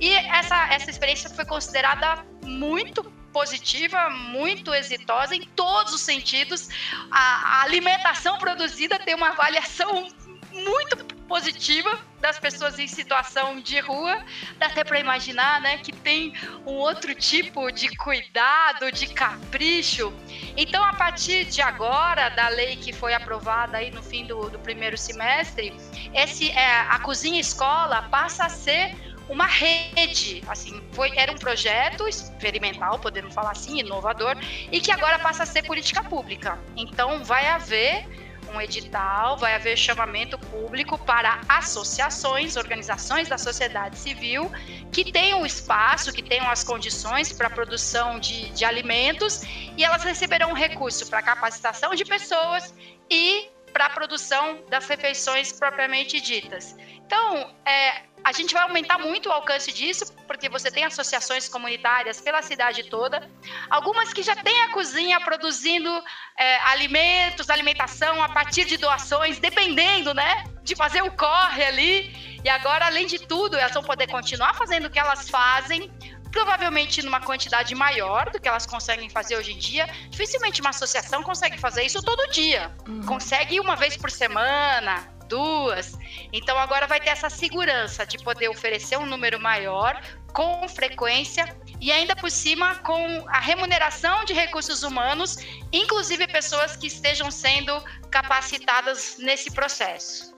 e 0.00 0.12
essa, 0.12 0.72
essa 0.72 0.90
experiência 0.90 1.30
foi 1.30 1.44
considerada 1.44 2.24
muito 2.44 3.04
positiva, 3.32 4.10
muito 4.10 4.74
exitosa 4.74 5.34
em 5.34 5.42
todos 5.56 5.94
os 5.94 6.00
sentidos. 6.00 6.68
A, 7.10 7.60
a 7.60 7.62
alimentação 7.62 8.36
produzida 8.38 8.98
tem 8.98 9.14
uma 9.14 9.28
avaliação 9.28 10.08
muito 10.52 11.21
positiva 11.32 11.98
das 12.20 12.38
pessoas 12.38 12.78
em 12.78 12.86
situação 12.86 13.58
de 13.58 13.80
rua. 13.80 14.22
Dá 14.58 14.66
até 14.66 14.84
para 14.84 15.00
imaginar, 15.00 15.62
né, 15.62 15.78
que 15.78 15.90
tem 15.90 16.34
um 16.66 16.74
outro 16.74 17.14
tipo 17.14 17.72
de 17.72 17.88
cuidado, 17.96 18.92
de 18.92 19.06
capricho. 19.06 20.12
Então, 20.58 20.84
a 20.84 20.92
partir 20.92 21.46
de 21.46 21.62
agora, 21.62 22.28
da 22.28 22.48
lei 22.48 22.76
que 22.76 22.92
foi 22.92 23.14
aprovada 23.14 23.78
aí 23.78 23.90
no 23.90 24.02
fim 24.02 24.26
do, 24.26 24.50
do 24.50 24.58
primeiro 24.58 24.98
semestre, 24.98 25.74
esse, 26.12 26.50
é, 26.50 26.80
a 26.80 26.98
cozinha 26.98 27.40
escola 27.40 28.02
passa 28.10 28.44
a 28.44 28.50
ser 28.50 28.94
uma 29.26 29.46
rede, 29.46 30.44
assim, 30.48 30.82
foi, 30.92 31.16
era 31.16 31.32
um 31.32 31.38
projeto 31.38 32.06
experimental, 32.06 32.98
podemos 32.98 33.32
falar 33.32 33.52
assim, 33.52 33.78
inovador, 33.78 34.36
e 34.70 34.82
que 34.82 34.92
agora 34.92 35.18
passa 35.18 35.44
a 35.44 35.46
ser 35.46 35.62
política 35.62 36.04
pública. 36.04 36.58
Então, 36.76 37.24
vai 37.24 37.46
haver 37.46 38.06
um 38.54 38.60
edital, 38.60 39.36
vai 39.36 39.54
haver 39.54 39.76
chamamento 39.76 40.38
público 40.38 40.98
para 40.98 41.40
associações, 41.48 42.56
organizações 42.56 43.28
da 43.28 43.38
sociedade 43.38 43.98
civil 43.98 44.50
que 44.92 45.10
tenham 45.10 45.44
espaço, 45.44 46.12
que 46.12 46.22
tenham 46.22 46.48
as 46.48 46.62
condições 46.62 47.32
para 47.32 47.46
a 47.46 47.50
produção 47.50 48.18
de, 48.18 48.50
de 48.50 48.64
alimentos 48.64 49.42
e 49.76 49.84
elas 49.84 50.04
receberão 50.04 50.52
recurso 50.52 51.08
para 51.08 51.22
capacitação 51.22 51.94
de 51.94 52.04
pessoas 52.04 52.74
e 53.10 53.48
para 53.72 53.86
a 53.86 53.90
produção 53.90 54.64
das 54.68 54.86
refeições 54.86 55.52
propriamente 55.52 56.20
ditas. 56.20 56.76
Então, 57.06 57.54
é, 57.66 58.02
a 58.24 58.32
gente 58.32 58.54
vai 58.54 58.62
aumentar 58.62 58.98
muito 58.98 59.28
o 59.28 59.32
alcance 59.32 59.72
disso, 59.72 60.14
porque 60.26 60.48
você 60.48 60.70
tem 60.70 60.84
associações 60.84 61.48
comunitárias 61.48 62.20
pela 62.20 62.40
cidade 62.40 62.84
toda, 62.84 63.28
algumas 63.68 64.12
que 64.12 64.22
já 64.22 64.36
têm 64.36 64.62
a 64.62 64.70
cozinha 64.70 65.20
produzindo 65.20 65.90
é, 66.38 66.58
alimentos, 66.60 67.50
alimentação 67.50 68.22
a 68.22 68.28
partir 68.28 68.64
de 68.64 68.76
doações, 68.76 69.38
dependendo, 69.38 70.14
né, 70.14 70.44
de 70.62 70.74
fazer 70.76 71.02
o 71.02 71.10
corre 71.10 71.64
ali. 71.64 72.40
E 72.44 72.48
agora, 72.48 72.86
além 72.86 73.06
de 73.06 73.18
tudo, 73.20 73.56
elas 73.56 73.72
vão 73.72 73.82
poder 73.82 74.08
continuar 74.08 74.54
fazendo 74.54 74.86
o 74.86 74.90
que 74.90 74.98
elas 74.98 75.28
fazem, 75.28 75.92
provavelmente 76.32 77.02
numa 77.02 77.20
quantidade 77.20 77.74
maior 77.74 78.30
do 78.30 78.40
que 78.40 78.48
elas 78.48 78.66
conseguem 78.66 79.08
fazer 79.08 79.36
hoje 79.36 79.52
em 79.52 79.58
dia. 79.58 79.86
Dificilmente 80.08 80.60
uma 80.60 80.70
associação 80.70 81.22
consegue 81.22 81.58
fazer 81.58 81.84
isso 81.84 82.02
todo 82.02 82.30
dia. 82.32 82.74
Uhum. 82.88 83.02
Consegue 83.02 83.60
uma 83.60 83.76
vez 83.76 83.96
por 83.96 84.10
semana, 84.10 85.06
duas. 85.28 85.96
Então 86.32 86.58
agora 86.58 86.86
vai 86.86 87.00
ter 87.00 87.10
essa 87.10 87.30
segurança 87.30 88.04
de 88.04 88.18
poder 88.18 88.48
oferecer 88.48 88.98
um 88.98 89.06
número 89.06 89.38
maior, 89.38 90.00
com 90.32 90.66
frequência 90.66 91.44
e 91.78 91.92
ainda 91.92 92.16
por 92.16 92.30
cima 92.30 92.76
com 92.76 93.24
a 93.28 93.38
remuneração 93.38 94.24
de 94.24 94.32
recursos 94.32 94.82
humanos, 94.82 95.36
inclusive 95.70 96.26
pessoas 96.26 96.74
que 96.76 96.86
estejam 96.86 97.30
sendo 97.30 97.72
capacitadas 98.10 99.16
nesse 99.18 99.50
processo. 99.50 100.34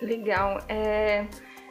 Legal. 0.00 0.58
É, 0.68 1.26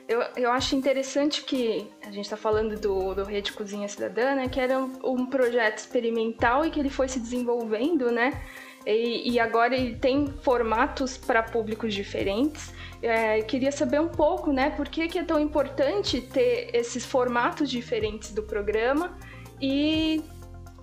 eu, 0.07 0.21
eu 0.37 0.51
acho 0.51 0.75
interessante 0.75 1.43
que 1.43 1.89
a 2.03 2.11
gente 2.11 2.25
está 2.25 2.37
falando 2.37 2.79
do, 2.79 3.15
do 3.15 3.23
Rede 3.23 3.51
Cozinha 3.51 3.87
Cidadã, 3.87 4.35
né, 4.35 4.47
que 4.47 4.59
era 4.59 4.79
um, 4.79 4.91
um 5.03 5.25
projeto 5.25 5.79
experimental 5.79 6.65
e 6.65 6.69
que 6.69 6.79
ele 6.79 6.89
foi 6.89 7.07
se 7.07 7.19
desenvolvendo, 7.19 8.11
né? 8.11 8.41
E, 8.85 9.31
e, 9.31 9.39
agora 9.39 9.75
ele 9.75 9.95
tem 9.95 10.27
formatos 10.43 11.17
para 11.17 11.41
públicos 11.41 11.91
diferentes. 11.91 12.71
É, 13.01 13.41
queria 13.41 13.71
saber 13.71 13.99
um 13.99 14.07
pouco, 14.07 14.51
né, 14.53 14.69
por 14.69 14.87
que, 14.87 15.07
que 15.07 15.17
é 15.17 15.23
tão 15.23 15.39
importante 15.39 16.21
ter 16.21 16.69
esses 16.71 17.03
formatos 17.03 17.67
diferentes 17.67 18.31
do 18.31 18.43
programa 18.43 19.17
e 19.59 20.23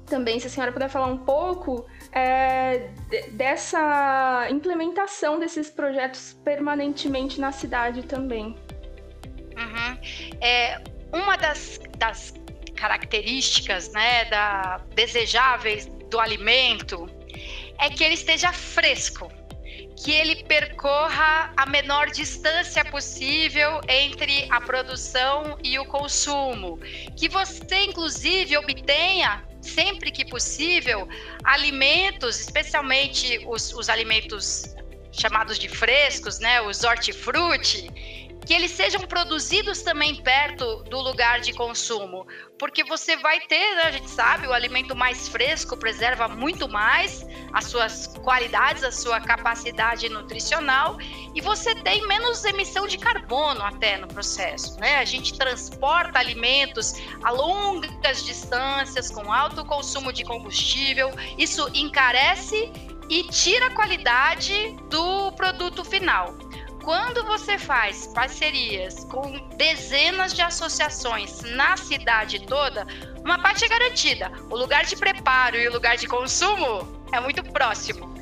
também 0.06 0.40
se 0.40 0.48
a 0.48 0.50
senhora 0.50 0.72
puder 0.72 0.88
falar 0.88 1.06
um 1.06 1.18
pouco 1.18 1.86
é, 2.12 2.90
dessa 3.30 4.48
implementação 4.50 5.38
desses 5.38 5.70
projetos 5.70 6.36
permanentemente 6.44 7.40
na 7.40 7.52
cidade 7.52 8.02
também. 8.02 8.56
Uhum. 9.56 9.98
É, 10.40 10.80
uma 11.12 11.36
das, 11.36 11.80
das 11.98 12.34
características 12.74 13.92
né, 13.92 14.24
da, 14.26 14.80
desejáveis 14.94 15.86
do 16.10 16.18
alimento 16.18 17.08
é 17.78 17.88
que 17.88 18.02
ele 18.02 18.14
esteja 18.14 18.52
fresco, 18.52 19.30
que 19.96 20.10
ele 20.10 20.42
percorra 20.44 21.52
a 21.56 21.66
menor 21.66 22.10
distância 22.10 22.84
possível 22.84 23.80
entre 23.88 24.46
a 24.50 24.60
produção 24.60 25.58
e 25.62 25.78
o 25.78 25.84
consumo, 25.84 26.78
que 27.16 27.28
você 27.28 27.84
inclusive 27.84 28.56
obtenha 28.56 29.44
sempre 29.60 30.10
que 30.10 30.24
possível 30.24 31.08
alimentos, 31.44 32.40
especialmente 32.40 33.40
os, 33.46 33.72
os 33.72 33.88
alimentos 33.88 34.74
chamados 35.12 35.58
de 35.58 35.68
frescos, 35.68 36.40
né, 36.40 36.60
os 36.60 36.82
hortifruti, 36.82 37.88
que 38.44 38.52
eles 38.52 38.72
sejam 38.72 39.00
produzidos 39.02 39.82
também 39.82 40.16
perto 40.16 40.82
do 40.84 41.00
lugar 41.00 41.40
de 41.40 41.52
consumo, 41.52 42.26
porque 42.58 42.82
você 42.84 43.16
vai 43.16 43.40
ter, 43.40 43.74
né, 43.76 43.82
a 43.84 43.90
gente 43.92 44.10
sabe, 44.10 44.46
o 44.46 44.52
alimento 44.52 44.94
mais 44.96 45.28
fresco 45.28 45.76
preserva 45.76 46.28
muito 46.28 46.68
mais 46.68 47.24
as 47.52 47.66
suas 47.66 48.06
qualidades, 48.18 48.82
a 48.82 48.90
sua 48.90 49.20
capacidade 49.20 50.08
nutricional 50.08 50.98
e 51.34 51.40
você 51.40 51.74
tem 51.74 52.06
menos 52.06 52.44
emissão 52.44 52.86
de 52.86 52.98
carbono 52.98 53.62
até 53.62 53.96
no 53.96 54.08
processo, 54.08 54.78
né? 54.80 54.96
A 54.96 55.04
gente 55.04 55.36
transporta 55.38 56.18
alimentos 56.18 56.94
a 57.22 57.30
longas 57.30 58.24
distâncias 58.24 59.10
com 59.10 59.32
alto 59.32 59.64
consumo 59.64 60.12
de 60.12 60.24
combustível, 60.24 61.10
isso 61.38 61.68
encarece 61.74 62.70
e 63.08 63.24
tira 63.24 63.66
a 63.66 63.74
qualidade 63.74 64.76
do 64.88 65.32
produto 65.32 65.84
final. 65.84 66.34
Quando 66.82 67.24
você 67.24 67.56
faz 67.58 68.08
parcerias 68.08 69.04
com 69.04 69.48
dezenas 69.56 70.34
de 70.34 70.42
associações 70.42 71.40
na 71.42 71.76
cidade 71.76 72.44
toda, 72.44 72.84
uma 73.24 73.40
parte 73.40 73.64
é 73.64 73.68
garantida. 73.68 74.32
O 74.50 74.56
lugar 74.56 74.84
de 74.84 74.96
preparo 74.96 75.56
e 75.56 75.68
o 75.68 75.72
lugar 75.72 75.96
de 75.96 76.08
consumo 76.08 77.06
é 77.12 77.20
muito 77.20 77.40
próximo. 77.44 78.12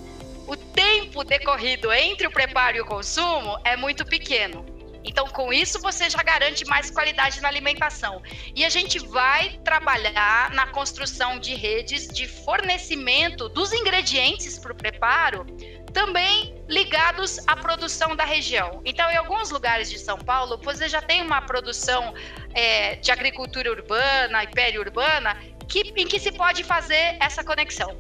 O 0.47 0.57
tempo 0.57 1.25
decorrido 1.25 1.91
entre 1.91 2.27
o 2.27 2.31
preparo 2.31 2.77
e 2.77 2.81
o 2.83 2.85
consumo 2.85 3.59
é 3.65 3.77
muito 3.77 4.05
pequeno. 4.05 4.67
Então, 5.03 5.27
com 5.29 5.51
isso, 5.51 5.81
você 5.81 6.11
já 6.11 6.23
garante 6.23 6.67
mais 6.67 6.91
qualidade 6.91 7.41
na 7.41 7.49
alimentação. 7.49 8.23
E 8.55 8.65
a 8.65 8.69
gente 8.69 8.99
vai 8.99 9.59
trabalhar 9.65 10.51
na 10.51 10.67
construção 10.67 11.39
de 11.39 11.55
redes 11.55 12.07
de 12.07 12.27
fornecimento 12.27 13.49
dos 13.49 13.73
ingredientes 13.73 14.59
para 14.59 14.73
o 14.73 14.75
preparo 14.75 15.47
também 15.93 16.55
ligados 16.69 17.39
à 17.47 17.57
produção 17.57 18.15
da 18.15 18.25
região. 18.25 18.81
Então, 18.85 19.11
em 19.11 19.17
alguns 19.17 19.51
lugares 19.51 19.91
de 19.91 19.99
São 19.99 20.19
Paulo, 20.19 20.59
você 20.63 20.89
já 20.89 21.03
tem 21.03 21.23
uma 21.23 21.43
produção 21.43 22.15
é, 22.55 22.97
de 22.97 23.11
agricultura 23.11 23.71
urbana 23.71 24.45
e 24.45 24.47
periurbana 24.49 25.37
que, 25.69 25.93
em 25.97 26.07
que 26.07 26.19
se 26.19 26.33
pode 26.33 26.65
fazer 26.65 27.17
essa 27.21 27.45
conexão. 27.45 27.97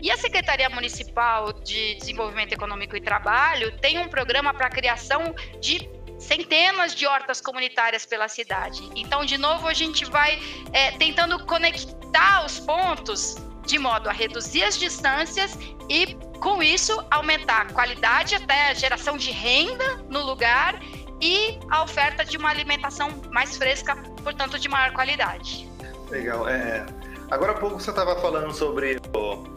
E 0.00 0.10
a 0.10 0.16
Secretaria 0.16 0.68
Municipal 0.68 1.52
de 1.52 1.94
Desenvolvimento 1.94 2.52
Econômico 2.52 2.96
e 2.96 3.00
Trabalho 3.00 3.76
tem 3.78 3.98
um 3.98 4.08
programa 4.08 4.52
para 4.52 4.66
a 4.66 4.70
criação 4.70 5.34
de 5.60 5.88
centenas 6.18 6.94
de 6.94 7.06
hortas 7.06 7.40
comunitárias 7.40 8.06
pela 8.06 8.28
cidade. 8.28 8.88
Então, 8.94 9.24
de 9.24 9.36
novo, 9.38 9.66
a 9.66 9.74
gente 9.74 10.04
vai 10.04 10.38
é, 10.72 10.92
tentando 10.92 11.44
conectar 11.46 12.44
os 12.44 12.60
pontos 12.60 13.36
de 13.66 13.78
modo 13.78 14.08
a 14.08 14.12
reduzir 14.12 14.62
as 14.62 14.78
distâncias 14.78 15.58
e 15.88 16.16
com 16.40 16.62
isso, 16.62 17.02
aumentar 17.10 17.62
a 17.62 17.72
qualidade 17.72 18.34
até 18.34 18.70
a 18.70 18.74
geração 18.74 19.16
de 19.16 19.30
renda 19.30 19.96
no 20.10 20.20
lugar 20.22 20.78
e 21.20 21.58
a 21.70 21.82
oferta 21.82 22.22
de 22.22 22.36
uma 22.36 22.50
alimentação 22.50 23.08
mais 23.32 23.56
fresca, 23.56 23.96
portanto, 24.22 24.58
de 24.58 24.68
maior 24.68 24.92
qualidade. 24.92 25.66
Legal. 26.10 26.46
É, 26.46 26.84
agora 27.30 27.52
há 27.52 27.54
pouco 27.54 27.80
você 27.80 27.88
estava 27.88 28.20
falando 28.20 28.52
sobre, 28.52 29.00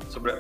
sobre 0.09 0.31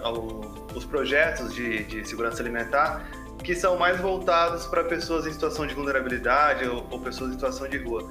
os 0.73 0.85
projetos 0.85 1.53
de, 1.53 1.83
de 1.83 2.07
segurança 2.07 2.41
alimentar 2.41 3.05
que 3.43 3.53
são 3.53 3.77
mais 3.77 3.99
voltados 3.99 4.65
para 4.67 4.83
pessoas 4.85 5.27
em 5.27 5.31
situação 5.31 5.67
de 5.67 5.73
vulnerabilidade 5.73 6.67
ou, 6.67 6.87
ou 6.89 6.99
pessoas 6.99 7.31
em 7.31 7.33
situação 7.33 7.67
de 7.67 7.77
rua. 7.77 8.09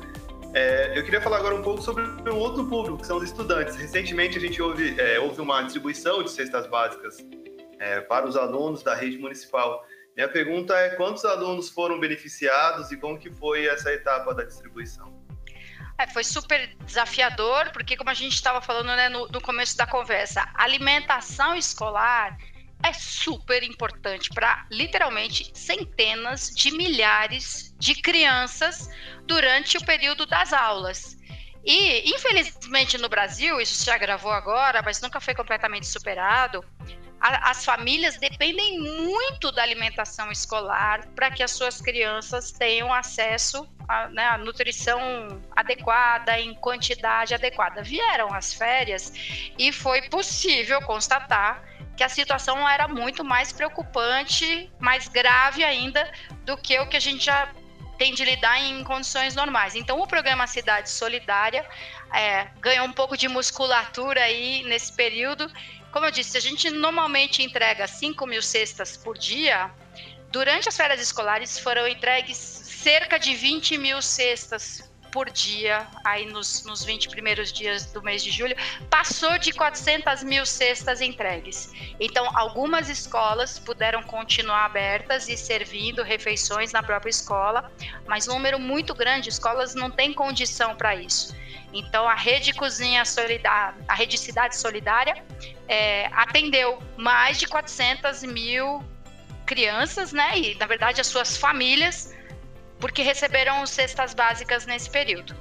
É, 0.57 0.99
eu 0.99 1.05
queria 1.05 1.21
falar 1.21 1.37
agora 1.37 1.55
um 1.55 1.61
pouco 1.61 1.83
sobre 1.83 2.03
um 2.03 2.39
outro 2.39 2.67
público, 2.67 2.97
que 2.97 3.07
são 3.07 3.19
os 3.19 3.25
estudantes. 3.25 3.77
Recentemente 3.77 4.39
a 4.39 4.41
gente 4.41 4.63
houve, 4.63 4.99
é, 4.99 5.21
houve 5.21 5.39
uma 5.43 5.61
distribuição 5.61 6.23
de 6.23 6.31
cestas 6.31 6.67
básicas 6.67 7.19
é, 7.79 8.01
para 8.01 8.27
os 8.27 8.39
alunos 8.39 8.83
da 8.83 8.95
rede 8.95 9.19
municipal. 9.19 9.85
Minha 10.17 10.31
pergunta 10.31 10.75
é 10.75 10.97
quantos 10.97 11.27
alunos 11.27 11.69
foram 11.69 12.01
beneficiados 12.01 12.91
e 12.91 12.97
como 12.97 13.19
que 13.19 13.31
foi 13.31 13.67
essa 13.67 13.93
etapa 13.93 14.35
da 14.35 14.45
distribuição? 14.45 15.23
É, 15.99 16.07
foi 16.07 16.25
super 16.25 16.75
desafiador, 16.87 17.71
porque 17.71 17.95
como 17.95 18.09
a 18.09 18.15
gente 18.15 18.33
estava 18.33 18.63
falando 18.63 18.87
né, 18.87 19.11
no, 19.11 19.29
no 19.29 19.43
começo 19.43 19.77
da 19.77 19.87
conversa, 19.87 20.49
alimentação 20.55 21.55
escolar 21.55 22.35
é 22.83 22.93
super 22.93 23.63
importante 23.63 24.31
para 24.31 24.67
literalmente 24.71 25.51
centenas 25.55 26.51
de 26.55 26.71
milhares 26.71 27.75
de 27.79 27.95
crianças 27.95 28.89
durante 29.25 29.77
o 29.77 29.85
período 29.85 30.27
das 30.27 30.53
aulas. 30.53 31.17
E, 31.65 32.09
infelizmente, 32.15 32.97
no 32.97 33.09
Brasil, 33.09 33.61
isso 33.61 33.75
se 33.75 33.91
agravou 33.91 34.31
agora, 34.31 34.83
mas 34.83 35.01
nunca 35.01 35.21
foi 35.21 35.35
completamente 35.35 35.87
superado 35.87 36.65
as 37.21 37.65
famílias 37.65 38.19
dependem 38.19 38.79
muito 38.79 39.51
da 39.51 39.63
alimentação 39.63 40.31
escolar 40.31 41.07
para 41.15 41.31
que 41.31 41.43
as 41.43 41.51
suas 41.51 41.81
crianças 41.81 42.53
tenham 42.53 42.93
acesso 42.93 43.67
à 43.89 44.09
né, 44.09 44.37
nutrição 44.39 45.43
adequada, 45.55 46.39
em 46.39 46.55
quantidade 46.55 47.35
adequada. 47.35 47.83
Vieram 47.83 48.33
as 48.33 48.53
férias 48.53 49.13
e 49.59 49.73
foi 49.73 50.03
possível 50.03 50.81
constatar 50.83 51.63
que 51.97 52.05
a 52.05 52.09
situação 52.09 52.69
era 52.69 52.87
muito 52.87 53.25
mais 53.25 53.53
preocupante, 53.53 54.71
mais 54.79 55.09
grave 55.09 55.65
ainda 55.65 56.11
do 56.45 56.57
que 56.57 56.79
o 56.79 56.87
que 56.87 56.97
a 56.97 57.01
gente 57.01 57.25
já 57.25 57.49
tem 57.97 58.13
de 58.13 58.25
lidar 58.25 58.61
em 58.61 58.85
condições 58.85 59.35
normais. 59.35 59.75
Então, 59.75 59.99
o 60.01 60.07
programa 60.07 60.47
Cidade 60.47 60.91
Solidária 60.91 61.65
é, 62.13 62.49
ganhou 62.61 62.87
um 62.87 62.93
pouco 62.93 63.17
de 63.17 63.27
musculatura 63.27 64.21
aí 64.23 64.63
nesse 64.65 64.93
período 64.93 65.51
como 65.97 66.05
eu 66.05 66.11
disse, 66.11 66.37
a 66.37 66.41
gente 66.41 66.69
normalmente 66.69 67.43
entrega 67.43 67.87
5 67.87 68.27
mil 68.27 68.43
cestas 68.43 68.99
por 68.99 69.17
dia. 69.17 69.71
Durante 70.31 70.69
as 70.69 70.77
férias 70.77 71.01
escolares 71.01 71.59
foram 71.59 71.89
entregues 71.89 72.66
cerca 72.87 73.19
de 73.19 73.35
20 73.35 73.79
mil 73.79 74.01
cestas 74.01 74.89
por 75.11 75.29
dia, 75.29 75.89
aí 76.05 76.25
nos, 76.27 76.65
nos 76.65 76.85
20 76.85 77.09
primeiros 77.09 77.53
dias 77.53 77.87
do 77.87 78.01
mês 78.01 78.23
de 78.23 78.31
julho, 78.31 78.55
passou 78.89 79.37
de 79.39 79.51
400 79.51 80.23
mil 80.23 80.47
cestas 80.47 81.01
entregues. 81.01 81.73
Então, 81.99 82.31
algumas 82.39 82.89
escolas 82.89 83.59
puderam 83.59 84.05
continuar 84.05 84.67
abertas 84.67 85.29
e 85.29 85.37
servindo 85.37 86.05
refeições 86.05 86.71
na 86.71 86.81
própria 86.81 87.11
escola, 87.11 87.73
mas 88.07 88.29
um 88.29 88.35
número 88.35 88.61
muito 88.61 88.95
grande 88.95 89.23
de 89.23 89.31
escolas 89.31 89.75
não 89.75 89.91
tem 89.91 90.13
condição 90.13 90.77
para 90.77 90.95
isso. 90.95 91.35
Então, 91.73 92.09
a 92.09 92.15
Rede 92.15 92.53
Cozinha 92.53 93.05
Solidária, 93.05 93.75
a 93.89 93.95
Rede 93.97 94.17
Cidade 94.17 94.55
Solidária, 94.55 95.25
é, 95.67 96.07
atendeu 96.13 96.81
mais 96.97 97.37
de 97.37 97.49
400 97.49 98.23
mil 98.23 98.81
crianças, 99.45 100.13
né? 100.13 100.39
E, 100.39 100.55
na 100.55 100.67
verdade, 100.67 101.01
as 101.01 101.09
suas 101.09 101.37
famílias, 101.37 102.15
porque 102.79 103.03
receberam 103.03 103.67
cestas 103.67 104.15
básicas 104.15 104.67
nesse 104.67 104.91
período. 104.91 105.35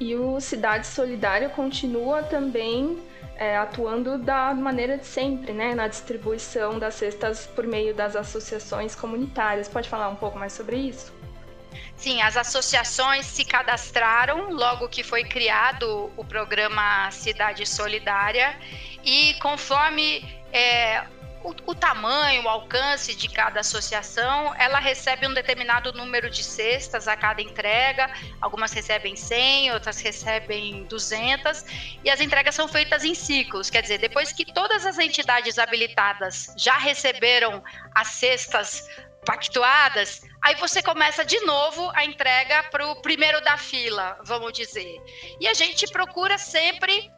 E 0.00 0.14
o 0.14 0.40
Cidade 0.40 0.86
Solidária 0.86 1.48
continua 1.48 2.22
também 2.22 3.02
é, 3.36 3.56
atuando 3.56 4.18
da 4.18 4.54
maneira 4.54 4.98
de 4.98 5.06
sempre, 5.06 5.52
né, 5.52 5.74
na 5.74 5.88
distribuição 5.88 6.78
das 6.78 6.94
cestas 6.94 7.46
por 7.46 7.66
meio 7.66 7.94
das 7.94 8.16
associações 8.16 8.94
comunitárias. 8.94 9.68
Pode 9.68 9.88
falar 9.88 10.08
um 10.08 10.16
pouco 10.16 10.38
mais 10.38 10.52
sobre 10.52 10.76
isso? 10.76 11.12
Sim, 11.96 12.22
as 12.22 12.36
associações 12.36 13.26
se 13.26 13.44
cadastraram 13.44 14.52
logo 14.52 14.88
que 14.88 15.02
foi 15.02 15.24
criado 15.24 16.12
o 16.16 16.24
programa 16.24 17.10
Cidade 17.10 17.66
Solidária 17.66 18.56
e 19.04 19.34
conforme 19.40 20.24
é, 20.52 21.04
o, 21.42 21.54
o, 21.70 21.74
tamanho, 21.74 22.44
o 22.44 22.48
alcance 22.48 23.14
de 23.14 23.28
cada 23.28 23.60
associação, 23.60 24.54
ela 24.56 24.78
recebe 24.78 25.26
um 25.26 25.34
determinado 25.34 25.92
número 25.92 26.30
de 26.30 26.42
cestas 26.42 27.06
a 27.06 27.16
cada 27.16 27.40
entrega. 27.40 28.10
Algumas 28.40 28.72
recebem 28.72 29.16
100, 29.16 29.72
outras 29.72 30.00
recebem 30.00 30.84
200, 30.84 31.64
e 32.04 32.10
as 32.10 32.20
entregas 32.20 32.54
são 32.54 32.68
feitas 32.68 33.04
em 33.04 33.14
ciclos. 33.14 33.70
Quer 33.70 33.82
dizer, 33.82 33.98
depois 33.98 34.32
que 34.32 34.44
todas 34.44 34.84
as 34.84 34.98
entidades 34.98 35.58
habilitadas 35.58 36.52
já 36.56 36.76
receberam 36.76 37.62
as 37.94 38.08
cestas 38.08 38.88
pactuadas, 39.24 40.22
aí 40.42 40.54
você 40.54 40.82
começa 40.82 41.24
de 41.24 41.38
novo 41.40 41.90
a 41.94 42.04
entrega 42.04 42.62
para 42.70 42.86
o 42.86 43.02
primeiro 43.02 43.40
da 43.42 43.58
fila, 43.58 44.18
vamos 44.24 44.52
dizer. 44.52 44.96
E 45.40 45.46
a 45.46 45.54
gente 45.54 45.86
procura 45.88 46.38
sempre 46.38 47.10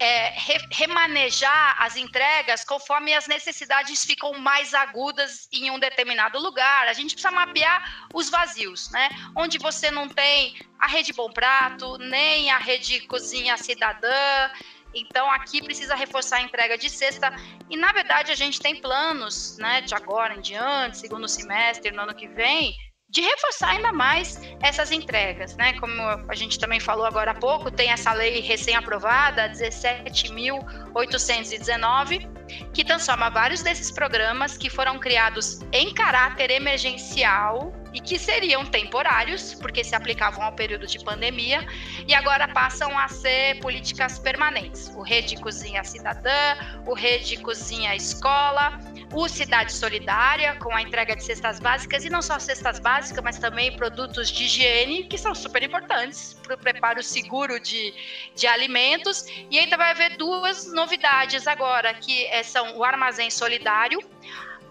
é, 0.00 0.30
re, 0.30 0.58
remanejar 0.72 1.76
as 1.78 1.94
entregas 1.94 2.64
conforme 2.64 3.12
as 3.12 3.28
necessidades 3.28 4.02
ficam 4.02 4.32
mais 4.38 4.72
agudas 4.72 5.46
em 5.52 5.70
um 5.70 5.78
determinado 5.78 6.38
lugar. 6.38 6.88
A 6.88 6.94
gente 6.94 7.14
precisa 7.14 7.30
mapear 7.30 8.08
os 8.14 8.30
vazios, 8.30 8.90
né? 8.90 9.10
Onde 9.36 9.58
você 9.58 9.90
não 9.90 10.08
tem 10.08 10.56
a 10.78 10.86
rede 10.86 11.12
Bom 11.12 11.30
Prato, 11.30 11.98
nem 11.98 12.50
a 12.50 12.56
rede 12.56 13.00
Cozinha 13.00 13.58
Cidadã. 13.58 14.50
Então 14.94 15.30
aqui 15.30 15.62
precisa 15.62 15.94
reforçar 15.94 16.38
a 16.38 16.42
entrega 16.42 16.78
de 16.78 16.88
sexta 16.88 17.30
e 17.68 17.76
na 17.76 17.92
verdade 17.92 18.32
a 18.32 18.34
gente 18.34 18.58
tem 18.58 18.80
planos, 18.80 19.56
né, 19.58 19.82
de 19.82 19.94
agora 19.94 20.34
em 20.34 20.40
diante, 20.40 20.98
segundo 20.98 21.28
semestre, 21.28 21.92
no 21.92 22.02
ano 22.02 22.14
que 22.14 22.26
vem, 22.26 22.74
de 23.10 23.20
reforçar 23.20 23.70
ainda 23.70 23.92
mais 23.92 24.40
essas 24.62 24.92
entregas, 24.92 25.56
né? 25.56 25.72
Como 25.80 26.00
a 26.00 26.34
gente 26.34 26.58
também 26.58 26.78
falou 26.78 27.04
agora 27.04 27.32
há 27.32 27.34
pouco, 27.34 27.70
tem 27.70 27.90
essa 27.90 28.12
lei 28.12 28.40
recém-aprovada, 28.40 29.50
17.819, 29.50 32.30
que 32.72 32.84
transforma 32.84 33.30
vários 33.30 33.62
desses 33.62 33.90
programas 33.90 34.56
que 34.56 34.70
foram 34.70 34.98
criados 34.98 35.60
em 35.72 35.92
caráter 35.92 36.50
emergencial 36.50 37.72
e 37.92 38.00
que 38.00 38.18
seriam 38.18 38.64
temporários, 38.64 39.54
porque 39.54 39.82
se 39.82 39.94
aplicavam 39.94 40.44
ao 40.44 40.52
período 40.52 40.86
de 40.86 40.98
pandemia, 41.00 41.66
e 42.06 42.14
agora 42.14 42.46
passam 42.46 42.96
a 42.96 43.08
ser 43.08 43.58
políticas 43.60 44.18
permanentes. 44.18 44.92
O 44.94 45.02
Rede 45.02 45.36
Cozinha 45.36 45.82
Cidadã, 45.82 46.56
o 46.86 46.94
Rede 46.94 47.36
Cozinha 47.38 47.96
Escola, 47.96 48.78
o 49.12 49.28
Cidade 49.28 49.72
Solidária, 49.72 50.54
com 50.56 50.74
a 50.74 50.82
entrega 50.82 51.16
de 51.16 51.24
cestas 51.24 51.58
básicas, 51.58 52.04
e 52.04 52.10
não 52.10 52.22
só 52.22 52.38
cestas 52.38 52.78
básicas, 52.78 53.22
mas 53.22 53.38
também 53.38 53.76
produtos 53.76 54.30
de 54.30 54.44
higiene, 54.44 55.04
que 55.04 55.18
são 55.18 55.34
super 55.34 55.62
importantes 55.62 56.34
para 56.42 56.54
o 56.54 56.58
preparo 56.58 57.02
seguro 57.02 57.58
de, 57.58 57.92
de 58.34 58.46
alimentos. 58.46 59.26
E 59.50 59.58
ainda 59.58 59.76
vai 59.76 59.90
haver 59.90 60.16
duas 60.16 60.72
novidades 60.72 61.46
agora, 61.46 61.92
que 61.94 62.26
é, 62.26 62.42
são 62.42 62.76
o 62.76 62.84
Armazém 62.84 63.30
Solidário, 63.30 64.00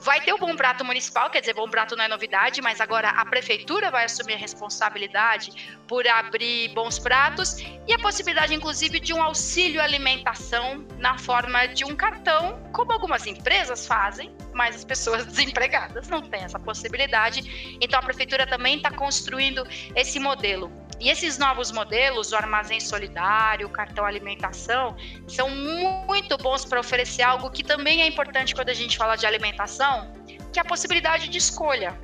Vai 0.01 0.21
ter 0.21 0.31
o 0.31 0.37
Bom 0.37 0.55
Prato 0.55 0.85
Municipal, 0.85 1.29
quer 1.29 1.41
dizer, 1.41 1.53
Bom 1.53 1.69
Prato 1.69 1.93
não 1.93 2.05
é 2.05 2.07
novidade, 2.07 2.61
mas 2.61 2.79
agora 2.79 3.09
a 3.09 3.25
prefeitura 3.25 3.91
vai 3.91 4.05
assumir 4.05 4.35
a 4.35 4.37
responsabilidade 4.37 5.77
por 5.85 6.07
abrir 6.07 6.69
bons 6.69 6.97
pratos 6.97 7.57
e 7.85 7.93
a 7.93 7.99
possibilidade, 7.99 8.55
inclusive, 8.55 8.97
de 9.01 9.13
um 9.13 9.21
auxílio 9.21 9.81
alimentação 9.81 10.85
na 10.97 11.17
forma 11.17 11.67
de 11.67 11.83
um 11.83 11.97
cartão, 11.97 12.63
como 12.71 12.93
algumas 12.93 13.27
empresas 13.27 13.85
fazem, 13.85 14.33
mas 14.53 14.77
as 14.77 14.85
pessoas 14.85 15.25
desempregadas 15.27 16.07
não 16.07 16.21
têm 16.21 16.43
essa 16.43 16.59
possibilidade. 16.59 17.77
Então 17.81 17.99
a 17.99 18.01
prefeitura 18.01 18.47
também 18.47 18.77
está 18.77 18.91
construindo 18.91 19.67
esse 19.93 20.17
modelo. 20.17 20.71
E 20.99 21.09
esses 21.09 21.37
novos 21.37 21.71
modelos, 21.71 22.31
o 22.33 22.35
armazém 22.35 22.79
solidário, 22.79 23.67
o 23.67 23.69
cartão 23.69 24.05
alimentação, 24.05 24.97
são 25.27 25.49
muito 25.49 26.37
bons 26.37 26.65
para 26.65 26.79
oferecer 26.79 27.21
algo 27.21 27.49
que 27.49 27.63
também 27.63 28.01
é 28.01 28.07
importante 28.07 28.53
quando 28.53 28.69
a 28.69 28.73
gente 28.73 28.97
fala 28.97 29.15
de 29.15 29.25
alimentação, 29.25 30.13
que 30.51 30.59
é 30.59 30.61
a 30.61 30.65
possibilidade 30.65 31.29
de 31.29 31.37
escolha. 31.37 31.97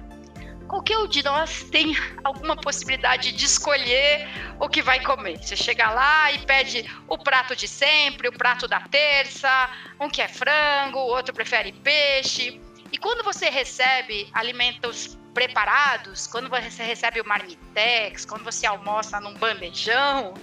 Qualquer 0.68 0.98
um 0.98 1.08
de 1.08 1.22
nós 1.24 1.64
tem 1.70 1.96
alguma 2.24 2.56
possibilidade 2.56 3.32
de 3.32 3.46
escolher 3.46 4.28
o 4.60 4.68
que 4.68 4.82
vai 4.82 5.00
comer. 5.00 5.38
Você 5.38 5.56
chega 5.56 5.90
lá 5.92 6.32
e 6.32 6.40
pede 6.40 6.90
o 7.08 7.18
prato 7.18 7.56
de 7.56 7.68
sempre, 7.68 8.28
o 8.30 8.32
prato 8.32 8.68
da 8.68 8.80
terça, 8.80 9.70
um 10.00 10.10
que 10.10 10.22
é 10.22 10.28
frango, 10.28 11.00
o 11.00 11.08
outro 11.08 11.34
prefere 11.34 11.72
peixe. 11.72 12.60
E 12.92 12.98
quando 12.98 13.24
você 13.24 13.50
recebe 13.50 14.30
alimentos 14.34 15.18
preparados, 15.34 16.28
quando 16.28 16.50
você 16.50 16.84
recebe 16.84 17.20
o 17.20 17.28
marmitex, 17.28 18.26
quando 18.26 18.44
você 18.44 18.66
almoça 18.66 19.20
num 19.20 19.34
bandejão, 19.34 20.34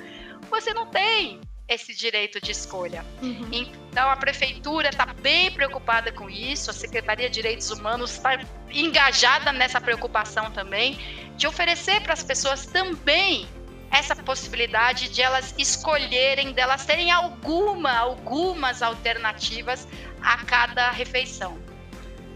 você 0.50 0.74
não 0.74 0.86
tem 0.86 1.40
esse 1.66 1.94
direito 1.94 2.40
de 2.40 2.52
escolha. 2.52 3.04
Uhum. 3.22 3.48
Então 3.50 4.10
a 4.10 4.16
prefeitura 4.16 4.90
está 4.90 5.06
bem 5.06 5.50
preocupada 5.50 6.12
com 6.12 6.28
isso, 6.28 6.70
a 6.70 6.74
Secretaria 6.74 7.28
de 7.28 7.34
Direitos 7.34 7.70
Humanos 7.70 8.12
está 8.12 8.38
engajada 8.70 9.52
nessa 9.52 9.80
preocupação 9.80 10.50
também, 10.50 10.98
de 11.36 11.46
oferecer 11.46 12.02
para 12.02 12.12
as 12.12 12.22
pessoas 12.22 12.66
também 12.66 13.48
essa 13.90 14.16
possibilidade 14.16 15.10
de 15.10 15.20
elas 15.20 15.54
escolherem, 15.58 16.52
delas 16.52 16.84
terem 16.84 17.10
alguma, 17.10 17.92
algumas 17.92 18.82
alternativas 18.82 19.86
a 20.22 20.38
cada 20.44 20.90
refeição. 20.90 21.71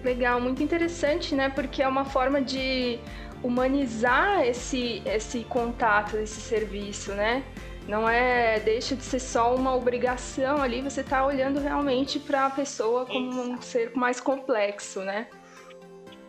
Legal, 0.06 0.40
muito 0.40 0.62
interessante, 0.62 1.34
né? 1.34 1.48
Porque 1.48 1.82
é 1.82 1.88
uma 1.88 2.04
forma 2.04 2.40
de 2.40 3.00
humanizar 3.42 4.42
esse, 4.42 5.02
esse 5.04 5.42
contato, 5.42 6.16
esse 6.16 6.40
serviço, 6.40 7.12
né? 7.12 7.42
Não 7.88 8.08
é, 8.08 8.60
deixa 8.60 8.94
de 8.94 9.02
ser 9.02 9.18
só 9.18 9.52
uma 9.56 9.74
obrigação 9.74 10.62
ali, 10.62 10.80
você 10.80 11.00
está 11.00 11.26
olhando 11.26 11.58
realmente 11.58 12.20
para 12.20 12.46
a 12.46 12.50
pessoa 12.50 13.04
como 13.04 13.30
Isso. 13.30 13.40
um 13.40 13.60
ser 13.60 13.96
mais 13.96 14.20
complexo, 14.20 15.00
né? 15.00 15.26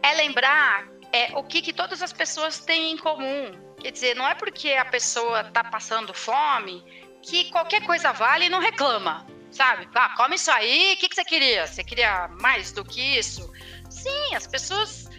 É 0.01 0.15
lembrar 0.15 0.87
é, 1.13 1.37
o 1.37 1.43
que, 1.43 1.61
que 1.61 1.71
todas 1.71 2.01
as 2.01 2.11
pessoas 2.11 2.57
têm 2.57 2.93
em 2.93 2.97
comum. 2.97 3.51
Quer 3.79 3.91
dizer, 3.91 4.15
não 4.15 4.27
é 4.27 4.33
porque 4.33 4.71
a 4.71 4.85
pessoa 4.85 5.41
está 5.41 5.63
passando 5.63 6.15
fome 6.15 6.83
que 7.21 7.51
qualquer 7.51 7.85
coisa 7.85 8.11
vale 8.11 8.45
e 8.45 8.49
não 8.49 8.59
reclama 8.59 9.36
sabe? 9.57 9.89
Ah, 9.95 10.09
come 10.15 10.35
isso 10.35 10.51
aí, 10.51 10.93
o 10.93 10.97
que, 10.97 11.09
que 11.09 11.15
você 11.15 11.25
queria? 11.25 11.65
Você 11.65 11.83
queria 11.83 12.27
mais 12.39 12.71
do 12.71 12.85
que 12.85 13.01
isso? 13.17 13.51
Sim, 13.89 14.35
as 14.35 14.45
pessoas. 14.45 15.09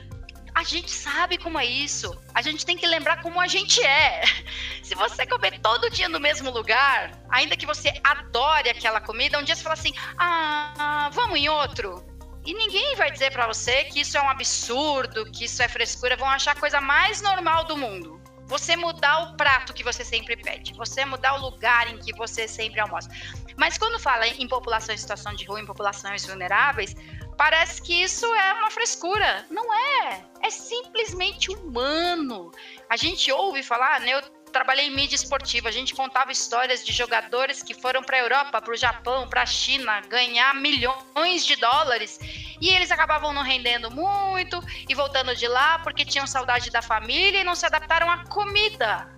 A 0.54 0.64
gente 0.64 0.90
sabe 0.90 1.38
como 1.38 1.58
é 1.58 1.66
isso. 1.66 2.16
A 2.34 2.42
gente 2.42 2.64
tem 2.64 2.76
que 2.76 2.86
lembrar 2.86 3.20
como 3.22 3.40
a 3.40 3.46
gente 3.46 3.80
é. 3.82 4.22
Se 4.82 4.94
você 4.94 5.26
comer 5.26 5.60
todo 5.60 5.90
dia 5.90 6.08
no 6.08 6.18
mesmo 6.18 6.50
lugar, 6.50 7.12
ainda 7.30 7.56
que 7.56 7.66
você 7.66 7.92
adore 8.02 8.70
aquela 8.70 9.00
comida, 9.00 9.38
um 9.38 9.42
dia 9.42 9.54
você 9.54 9.62
fala 9.62 9.74
assim: 9.74 9.92
ah, 10.16 11.10
vamos 11.12 11.38
em 11.38 11.48
outro. 11.48 12.04
E 12.44 12.54
ninguém 12.54 12.96
vai 12.96 13.10
dizer 13.10 13.30
para 13.30 13.46
você 13.46 13.84
que 13.84 14.00
isso 14.00 14.16
é 14.16 14.22
um 14.22 14.30
absurdo, 14.30 15.30
que 15.30 15.44
isso 15.44 15.62
é 15.62 15.68
frescura, 15.68 16.16
vão 16.16 16.28
achar 16.28 16.52
a 16.52 16.60
coisa 16.60 16.80
mais 16.80 17.20
normal 17.20 17.64
do 17.64 17.76
mundo. 17.76 18.17
Você 18.48 18.76
mudar 18.76 19.18
o 19.24 19.36
prato 19.36 19.74
que 19.74 19.84
você 19.84 20.02
sempre 20.02 20.34
pede, 20.36 20.72
você 20.72 21.04
mudar 21.04 21.34
o 21.34 21.40
lugar 21.42 21.86
em 21.92 21.98
que 21.98 22.14
você 22.16 22.48
sempre 22.48 22.80
almoça. 22.80 23.10
Mas 23.56 23.76
quando 23.76 23.98
fala 23.98 24.26
em 24.26 24.48
população 24.48 24.94
em 24.94 24.98
situação 24.98 25.34
de 25.34 25.44
rua, 25.44 25.60
em 25.60 25.66
populações 25.66 26.24
vulneráveis, 26.24 26.96
parece 27.36 27.82
que 27.82 28.02
isso 28.02 28.24
é 28.24 28.54
uma 28.54 28.70
frescura. 28.70 29.46
Não 29.50 29.72
é. 29.74 30.24
É 30.42 30.50
simplesmente 30.50 31.50
humano. 31.50 32.50
A 32.88 32.96
gente 32.96 33.30
ouve 33.30 33.62
falar, 33.62 34.00
né? 34.00 34.14
Eu 34.14 34.22
trabalhei 34.58 34.88
em 34.88 34.90
mídia 34.90 35.14
esportiva, 35.14 35.68
a 35.68 35.72
gente 35.72 35.94
contava 35.94 36.32
histórias 36.32 36.84
de 36.84 36.92
jogadores 36.92 37.62
que 37.62 37.72
foram 37.72 38.02
para 38.02 38.16
a 38.16 38.20
Europa, 38.20 38.60
para 38.60 38.72
o 38.72 38.76
Japão, 38.76 39.28
para 39.28 39.42
a 39.42 39.46
China 39.46 40.00
ganhar 40.00 40.52
milhões 40.56 41.46
de 41.46 41.54
dólares 41.54 42.18
e 42.60 42.68
eles 42.68 42.90
acabavam 42.90 43.32
não 43.32 43.42
rendendo 43.42 43.88
muito 43.88 44.60
e 44.88 44.96
voltando 44.96 45.32
de 45.36 45.46
lá 45.46 45.78
porque 45.78 46.04
tinham 46.04 46.26
saudade 46.26 46.70
da 46.70 46.82
família 46.82 47.40
e 47.40 47.44
não 47.44 47.54
se 47.54 47.66
adaptaram 47.66 48.10
à 48.10 48.24
comida. 48.24 49.08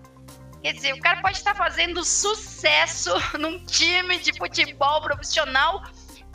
Quer 0.63 0.75
dizer, 0.75 0.93
o 0.93 1.01
cara 1.01 1.23
pode 1.23 1.39
estar 1.39 1.55
fazendo 1.55 2.05
sucesso 2.05 3.11
num 3.41 3.65
time 3.65 4.19
de 4.19 4.37
futebol 4.37 5.01
profissional 5.01 5.83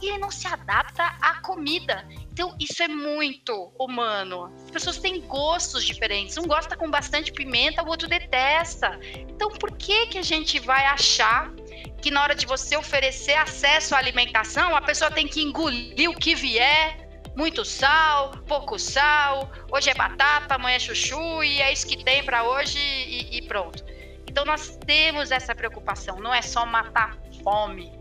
e 0.01 0.07
ele 0.09 0.17
não 0.17 0.31
se 0.31 0.47
adapta 0.47 1.15
à 1.21 1.41
comida. 1.41 2.07
Então, 2.35 2.53
isso 2.59 2.83
é 2.83 2.87
muito 2.89 3.71
humano. 3.79 4.53
As 4.65 4.69
pessoas 4.69 4.97
têm 4.97 5.21
gostos 5.21 5.85
diferentes. 5.85 6.37
Um 6.37 6.45
gosta 6.45 6.75
com 6.75 6.91
bastante 6.91 7.31
pimenta, 7.31 7.81
o 7.81 7.87
outro 7.87 8.09
detesta. 8.09 8.99
Então, 9.15 9.51
por 9.51 9.71
que, 9.77 10.07
que 10.07 10.17
a 10.17 10.21
gente 10.21 10.59
vai 10.59 10.85
achar 10.85 11.49
que 12.01 12.11
na 12.11 12.21
hora 12.21 12.35
de 12.35 12.45
você 12.45 12.75
oferecer 12.75 13.35
acesso 13.35 13.95
à 13.95 13.99
alimentação, 13.99 14.75
a 14.75 14.81
pessoa 14.81 15.09
tem 15.09 15.29
que 15.29 15.41
engolir 15.41 16.09
o 16.09 16.13
que 16.13 16.35
vier? 16.35 17.07
Muito 17.37 17.63
sal, 17.63 18.31
pouco 18.45 18.77
sal, 18.77 19.49
hoje 19.71 19.89
é 19.89 19.93
batata, 19.93 20.55
amanhã 20.55 20.75
é 20.75 20.79
chuchu 20.79 21.41
e 21.41 21.61
é 21.61 21.71
isso 21.71 21.87
que 21.87 22.03
tem 22.03 22.21
para 22.21 22.43
hoje 22.43 22.77
e, 22.77 23.37
e 23.37 23.47
pronto. 23.47 23.81
Então 24.27 24.43
nós 24.43 24.77
temos 24.85 25.31
essa 25.31 25.55
preocupação, 25.55 26.19
não 26.19 26.33
é 26.33 26.41
só 26.41 26.65
matar 26.65 27.17
fome, 27.41 27.93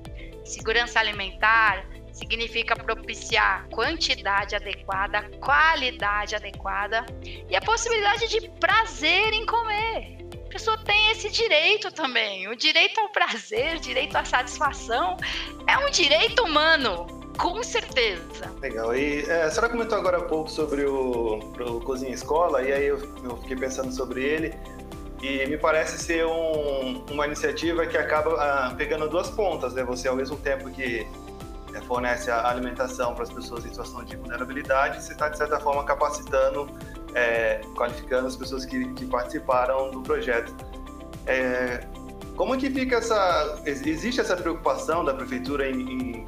Segurança 0.44 1.00
alimentar 1.00 1.86
significa 2.14 2.76
propiciar 2.76 3.68
quantidade 3.68 4.54
adequada, 4.54 5.28
qualidade 5.40 6.34
adequada 6.34 7.04
e 7.50 7.54
a 7.54 7.60
possibilidade 7.60 8.28
de 8.28 8.48
prazer 8.60 9.32
em 9.32 9.44
comer. 9.44 10.18
A 10.46 10.48
pessoa 10.54 10.78
tem 10.78 11.10
esse 11.10 11.28
direito 11.28 11.92
também. 11.92 12.46
O 12.48 12.54
direito 12.54 13.00
ao 13.00 13.08
prazer, 13.10 13.80
direito 13.80 14.14
à 14.16 14.24
satisfação, 14.24 15.16
é 15.66 15.76
um 15.76 15.90
direito 15.90 16.44
humano. 16.44 17.06
Com 17.36 17.60
certeza. 17.64 18.52
Legal. 18.60 18.94
E 18.94 19.28
é, 19.28 19.42
a 19.42 19.50
senhora 19.50 19.68
comentou 19.68 19.98
agora 19.98 20.18
há 20.18 20.22
pouco 20.22 20.48
sobre 20.48 20.84
o, 20.84 21.40
Cozinha 21.84 22.14
Escola, 22.14 22.62
e 22.62 22.72
aí 22.72 22.86
eu, 22.86 22.98
eu 23.24 23.36
fiquei 23.38 23.56
pensando 23.56 23.92
sobre 23.92 24.22
ele. 24.22 24.54
E 25.20 25.44
me 25.46 25.56
parece 25.56 25.98
ser 25.98 26.24
um, 26.24 27.04
uma 27.10 27.26
iniciativa 27.26 27.84
que 27.86 27.96
acaba 27.96 28.34
ah, 28.40 28.74
pegando 28.76 29.08
duas 29.08 29.30
pontas, 29.30 29.72
né? 29.72 29.82
Você, 29.82 30.06
ao 30.06 30.14
mesmo 30.14 30.36
tempo 30.36 30.70
que 30.70 31.04
é, 31.74 31.80
fornece 31.82 32.30
a 32.30 32.48
alimentação 32.48 33.14
para 33.14 33.24
as 33.24 33.32
pessoas 33.32 33.64
em 33.64 33.68
situação 33.68 34.04
de 34.04 34.16
vulnerabilidade, 34.16 35.02
você 35.02 35.12
está, 35.12 35.28
de 35.28 35.36
certa 35.36 35.58
forma, 35.58 35.84
capacitando, 35.84 36.68
é, 37.14 37.60
qualificando 37.74 38.28
as 38.28 38.36
pessoas 38.36 38.64
que, 38.64 38.92
que 38.94 39.06
participaram 39.06 39.90
do 39.90 40.00
projeto. 40.00 40.54
É, 41.26 41.80
como 42.36 42.56
que 42.56 42.70
fica 42.70 42.96
essa... 42.96 43.62
Existe 43.66 44.20
essa 44.20 44.36
preocupação 44.36 45.04
da 45.04 45.14
prefeitura 45.14 45.68
em, 45.68 45.80
em, 45.80 46.26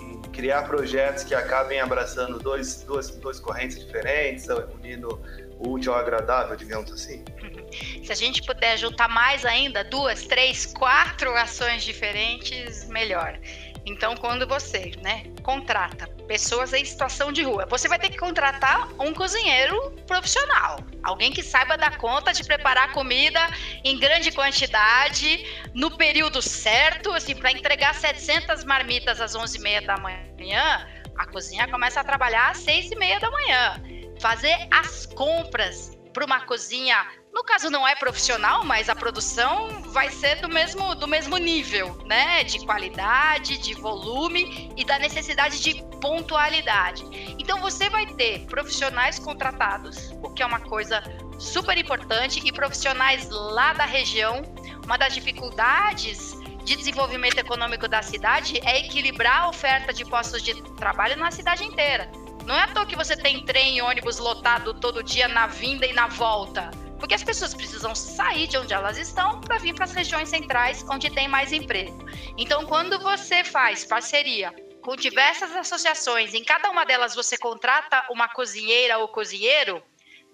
em 0.00 0.22
criar 0.32 0.62
projetos 0.62 1.24
que 1.24 1.34
acabem 1.34 1.80
abraçando 1.80 2.38
dois, 2.38 2.82
duas, 2.82 3.10
duas 3.10 3.40
correntes 3.40 3.84
diferentes, 3.84 4.46
unindo 4.48 5.20
o 5.58 5.72
útil 5.72 5.92
ao 5.92 6.00
agradável, 6.00 6.56
digamos 6.56 6.90
assim? 6.92 7.24
Se 8.04 8.10
a 8.10 8.14
gente 8.14 8.42
puder 8.42 8.76
juntar 8.78 9.08
mais 9.08 9.44
ainda, 9.44 9.84
duas, 9.84 10.24
três, 10.26 10.66
quatro 10.66 11.30
ações 11.36 11.84
diferentes, 11.84 12.88
melhor. 12.88 13.38
Então, 13.86 14.14
quando 14.16 14.46
você, 14.46 14.92
né, 15.02 15.24
contrata 15.42 16.06
pessoas 16.26 16.72
em 16.72 16.84
situação 16.84 17.32
de 17.32 17.42
rua, 17.42 17.66
você 17.68 17.88
vai 17.88 17.98
ter 17.98 18.10
que 18.10 18.18
contratar 18.18 18.88
um 19.00 19.12
cozinheiro 19.12 19.90
profissional, 20.06 20.78
alguém 21.02 21.32
que 21.32 21.42
saiba 21.42 21.76
dar 21.76 21.96
conta 21.98 22.32
de 22.32 22.44
preparar 22.44 22.92
comida 22.92 23.40
em 23.84 23.98
grande 23.98 24.30
quantidade, 24.30 25.44
no 25.74 25.96
período 25.96 26.40
certo, 26.40 27.10
assim, 27.12 27.34
para 27.34 27.50
entregar 27.50 27.94
700 27.94 28.64
marmitas 28.64 29.20
às 29.20 29.34
11h30 29.34 29.86
da 29.86 29.96
manhã, 29.96 30.86
a 31.16 31.26
cozinha 31.26 31.68
começa 31.68 32.00
a 32.00 32.04
trabalhar 32.04 32.50
às 32.50 32.64
6h30 32.64 33.20
da 33.20 33.30
manhã. 33.30 33.82
Fazer 34.20 34.56
as 34.70 35.06
compras 35.06 35.98
para 36.12 36.24
uma 36.24 36.40
cozinha 36.46 37.06
no 37.32 37.44
caso 37.44 37.70
não 37.70 37.86
é 37.86 37.94
profissional, 37.94 38.64
mas 38.64 38.88
a 38.88 38.94
produção 38.94 39.82
vai 39.92 40.10
ser 40.10 40.40
do 40.40 40.48
mesmo, 40.48 40.94
do 40.94 41.06
mesmo 41.06 41.36
nível, 41.36 41.96
né? 42.04 42.42
De 42.42 42.64
qualidade, 42.66 43.58
de 43.58 43.72
volume 43.74 44.72
e 44.76 44.84
da 44.84 44.98
necessidade 44.98 45.60
de 45.62 45.82
pontualidade. 46.00 47.04
Então 47.38 47.60
você 47.60 47.88
vai 47.88 48.06
ter 48.06 48.46
profissionais 48.46 49.18
contratados, 49.18 50.10
o 50.22 50.30
que 50.30 50.42
é 50.42 50.46
uma 50.46 50.60
coisa 50.60 51.02
super 51.38 51.78
importante, 51.78 52.40
e 52.44 52.52
profissionais 52.52 53.28
lá 53.30 53.72
da 53.72 53.84
região. 53.84 54.42
Uma 54.84 54.98
das 54.98 55.14
dificuldades 55.14 56.34
de 56.64 56.76
desenvolvimento 56.76 57.38
econômico 57.38 57.86
da 57.86 58.02
cidade 58.02 58.60
é 58.64 58.80
equilibrar 58.80 59.42
a 59.42 59.48
oferta 59.48 59.92
de 59.92 60.04
postos 60.04 60.42
de 60.42 60.60
trabalho 60.74 61.16
na 61.16 61.30
cidade 61.30 61.64
inteira. 61.64 62.10
Não 62.44 62.54
é 62.54 62.62
à 62.62 62.68
toa 62.68 62.86
que 62.86 62.96
você 62.96 63.16
tem 63.16 63.44
trem 63.44 63.76
e 63.76 63.82
ônibus 63.82 64.18
lotado 64.18 64.74
todo 64.74 65.02
dia 65.02 65.28
na 65.28 65.46
vinda 65.46 65.86
e 65.86 65.92
na 65.92 66.08
volta 66.08 66.70
porque 67.00 67.14
as 67.14 67.24
pessoas 67.24 67.54
precisam 67.54 67.94
sair 67.94 68.46
de 68.46 68.58
onde 68.58 68.74
elas 68.74 68.98
estão 68.98 69.40
para 69.40 69.58
vir 69.58 69.74
para 69.74 69.84
as 69.84 69.92
regiões 69.92 70.28
centrais 70.28 70.84
onde 70.88 71.10
tem 71.10 71.26
mais 71.26 71.50
emprego. 71.50 71.98
Então, 72.36 72.66
quando 72.66 72.98
você 73.00 73.42
faz 73.42 73.84
parceria 73.84 74.54
com 74.82 74.94
diversas 74.94 75.54
associações, 75.56 76.34
em 76.34 76.44
cada 76.44 76.70
uma 76.70 76.84
delas 76.84 77.14
você 77.14 77.36
contrata 77.36 78.06
uma 78.10 78.28
cozinheira 78.28 78.98
ou 78.98 79.08
cozinheiro, 79.08 79.82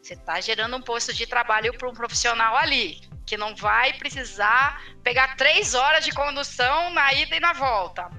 você 0.02 0.14
está 0.14 0.40
gerando 0.40 0.76
um 0.76 0.82
posto 0.82 1.14
de 1.14 1.26
trabalho 1.26 1.72
para 1.78 1.88
um 1.88 1.94
profissional 1.94 2.56
ali, 2.56 3.00
que 3.24 3.36
não 3.36 3.54
vai 3.54 3.92
precisar 3.94 4.82
pegar 5.02 5.36
três 5.36 5.74
horas 5.74 6.04
de 6.04 6.12
condução 6.12 6.90
na 6.90 7.12
ida 7.12 7.36
e 7.36 7.40
na 7.40 7.52
volta. 7.52 8.10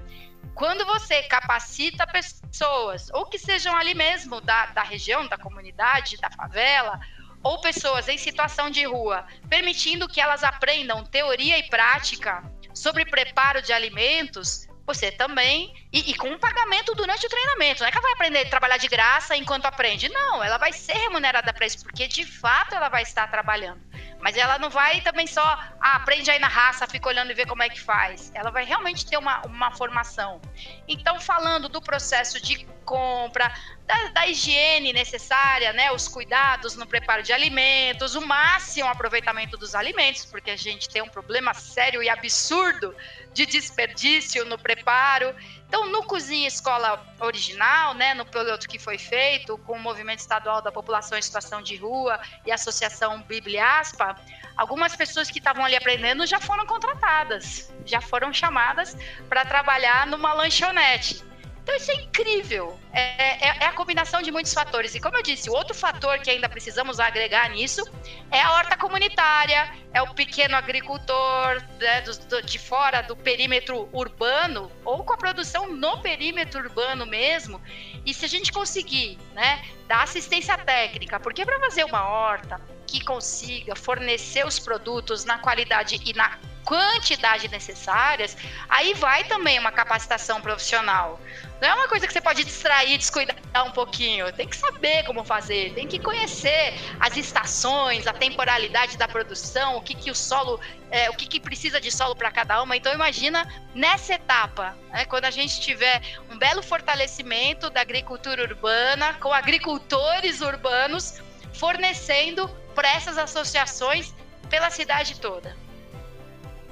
Quando 0.54 0.84
você 0.84 1.22
capacita 1.22 2.06
pessoas, 2.06 3.08
ou 3.12 3.26
que 3.26 3.38
sejam 3.38 3.76
ali 3.76 3.94
mesmo 3.94 4.40
da, 4.40 4.66
da 4.66 4.82
região, 4.82 5.28
da 5.28 5.38
comunidade, 5.38 6.16
da 6.16 6.30
favela, 6.30 6.98
ou 7.42 7.60
pessoas 7.60 8.08
em 8.08 8.18
situação 8.18 8.70
de 8.70 8.84
rua, 8.84 9.26
permitindo 9.48 10.08
que 10.08 10.20
elas 10.20 10.42
aprendam 10.42 11.04
teoria 11.04 11.58
e 11.58 11.68
prática 11.68 12.42
sobre 12.74 13.04
preparo 13.04 13.62
de 13.62 13.72
alimentos, 13.72 14.68
você 14.88 15.12
também. 15.12 15.74
E, 15.92 16.10
e, 16.10 16.14
com 16.14 16.28
um 16.28 16.38
pagamento 16.38 16.94
durante 16.94 17.26
o 17.26 17.28
treinamento. 17.28 17.80
Não 17.80 17.88
é 17.88 17.90
que 17.90 17.98
ela 17.98 18.02
vai 18.02 18.12
aprender 18.12 18.46
a 18.46 18.48
trabalhar 18.48 18.78
de 18.78 18.88
graça 18.88 19.36
enquanto 19.36 19.66
aprende. 19.66 20.08
Não, 20.08 20.42
ela 20.42 20.56
vai 20.56 20.72
ser 20.72 20.94
remunerada 20.94 21.52
para 21.52 21.66
isso, 21.66 21.82
porque 21.82 22.08
de 22.08 22.24
fato 22.24 22.74
ela 22.74 22.88
vai 22.88 23.02
estar 23.02 23.30
trabalhando. 23.30 23.80
Mas 24.20 24.36
ela 24.36 24.58
não 24.58 24.70
vai 24.70 25.00
também 25.02 25.26
só, 25.26 25.42
ah, 25.80 25.96
aprende 25.96 26.30
aí 26.30 26.38
na 26.38 26.48
raça, 26.48 26.86
fica 26.86 27.08
olhando 27.08 27.30
e 27.30 27.34
vê 27.34 27.46
como 27.46 27.62
é 27.62 27.68
que 27.68 27.80
faz. 27.80 28.32
Ela 28.34 28.50
vai 28.50 28.64
realmente 28.64 29.06
ter 29.06 29.16
uma, 29.16 29.42
uma 29.46 29.70
formação. 29.72 30.40
Então, 30.88 31.20
falando 31.20 31.68
do 31.68 31.80
processo 31.80 32.40
de 32.40 32.66
compra, 32.84 33.52
da, 33.88 34.08
da, 34.08 34.26
higiene 34.26 34.92
necessária, 34.92 35.72
né, 35.72 35.90
os 35.90 36.06
cuidados 36.06 36.76
no 36.76 36.86
preparo 36.86 37.22
de 37.22 37.32
alimentos, 37.32 38.14
o 38.14 38.20
máximo 38.20 38.86
aproveitamento 38.86 39.56
dos 39.56 39.74
alimentos, 39.74 40.26
porque 40.26 40.50
a 40.50 40.56
gente 40.56 40.90
tem 40.90 41.00
um 41.00 41.08
problema 41.08 41.54
sério 41.54 42.02
e 42.02 42.08
absurdo 42.10 42.94
de 43.32 43.46
desperdício 43.46 44.44
no 44.44 44.58
preparo. 44.58 45.34
Então, 45.66 45.86
no 45.86 46.02
Cozinha 46.02 46.46
Escola 46.46 47.02
original, 47.18 47.94
né, 47.94 48.12
no 48.12 48.26
piloto 48.26 48.68
que 48.68 48.78
foi 48.78 48.98
feito 48.98 49.56
com 49.58 49.72
o 49.72 49.80
Movimento 49.80 50.18
Estadual 50.18 50.60
da 50.60 50.70
População 50.70 51.16
em 51.16 51.22
Situação 51.22 51.62
de 51.62 51.76
Rua 51.76 52.20
e 52.44 52.52
a 52.52 52.56
Associação 52.56 53.22
Bibliaspa, 53.22 54.16
algumas 54.54 54.94
pessoas 54.94 55.30
que 55.30 55.38
estavam 55.38 55.64
ali 55.64 55.76
aprendendo 55.76 56.26
já 56.26 56.38
foram 56.38 56.66
contratadas, 56.66 57.72
já 57.86 58.02
foram 58.02 58.34
chamadas 58.34 58.94
para 59.30 59.46
trabalhar 59.46 60.06
numa 60.06 60.34
lanchonete. 60.34 61.27
Então 61.68 61.76
isso 61.76 61.90
é 61.90 61.94
incrível. 61.96 62.80
É, 62.94 63.46
é, 63.46 63.58
é, 63.60 63.66
a 63.66 63.72
combinação 63.72 64.22
de 64.22 64.32
muitos 64.32 64.54
fatores. 64.54 64.94
E 64.94 65.00
como 65.00 65.18
eu 65.18 65.22
disse, 65.22 65.50
o 65.50 65.52
outro 65.52 65.74
fator 65.74 66.18
que 66.18 66.30
ainda 66.30 66.48
precisamos 66.48 66.98
agregar 66.98 67.50
nisso 67.50 67.86
é 68.30 68.40
a 68.40 68.52
horta 68.54 68.74
comunitária, 68.74 69.70
é 69.92 70.00
o 70.00 70.14
pequeno 70.14 70.56
agricultor 70.56 71.62
né, 71.78 72.00
do, 72.00 72.18
do, 72.20 72.42
de 72.42 72.58
fora 72.58 73.02
do 73.02 73.14
perímetro 73.14 73.86
urbano, 73.92 74.72
ou 74.82 75.04
com 75.04 75.12
a 75.12 75.18
produção 75.18 75.70
no 75.70 76.00
perímetro 76.00 76.58
urbano 76.58 77.04
mesmo. 77.04 77.60
E 78.06 78.14
se 78.14 78.24
a 78.24 78.28
gente 78.28 78.50
conseguir 78.50 79.18
né, 79.34 79.62
dar 79.86 80.04
assistência 80.04 80.56
técnica, 80.56 81.20
porque 81.20 81.44
para 81.44 81.60
fazer 81.60 81.84
uma 81.84 82.08
horta 82.08 82.58
que 82.86 83.04
consiga 83.04 83.76
fornecer 83.76 84.46
os 84.46 84.58
produtos 84.58 85.26
na 85.26 85.38
qualidade 85.38 86.00
e 86.02 86.14
na 86.14 86.38
quantidade 86.68 87.48
necessárias, 87.48 88.36
aí 88.68 88.92
vai 88.92 89.24
também 89.24 89.58
uma 89.58 89.72
capacitação 89.72 90.38
profissional. 90.38 91.18
Não 91.62 91.66
é 91.66 91.74
uma 91.74 91.88
coisa 91.88 92.06
que 92.06 92.12
você 92.12 92.20
pode 92.20 92.44
distrair, 92.44 92.98
descuidar 92.98 93.64
um 93.64 93.70
pouquinho. 93.70 94.30
Tem 94.34 94.46
que 94.46 94.54
saber 94.54 95.02
como 95.04 95.24
fazer, 95.24 95.72
tem 95.72 95.88
que 95.88 95.98
conhecer 95.98 96.74
as 97.00 97.16
estações, 97.16 98.06
a 98.06 98.12
temporalidade 98.12 98.98
da 98.98 99.08
produção, 99.08 99.78
o 99.78 99.80
que, 99.80 99.94
que 99.94 100.10
o 100.10 100.14
solo, 100.14 100.60
é, 100.90 101.08
o 101.08 101.14
que, 101.14 101.26
que 101.26 101.40
precisa 101.40 101.80
de 101.80 101.90
solo 101.90 102.14
para 102.14 102.30
cada 102.30 102.62
uma. 102.62 102.76
Então 102.76 102.92
imagina 102.92 103.48
nessa 103.74 104.12
etapa, 104.12 104.76
né, 104.90 105.06
quando 105.06 105.24
a 105.24 105.30
gente 105.30 105.62
tiver 105.62 106.02
um 106.30 106.36
belo 106.36 106.62
fortalecimento 106.62 107.70
da 107.70 107.80
agricultura 107.80 108.42
urbana, 108.42 109.14
com 109.14 109.32
agricultores 109.32 110.42
urbanos 110.42 111.22
fornecendo 111.54 112.46
para 112.74 112.90
essas 112.90 113.16
associações 113.16 114.14
pela 114.50 114.68
cidade 114.68 115.18
toda. 115.18 115.67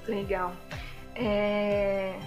Legal. 0.06 0.54
É... 1.14 2.18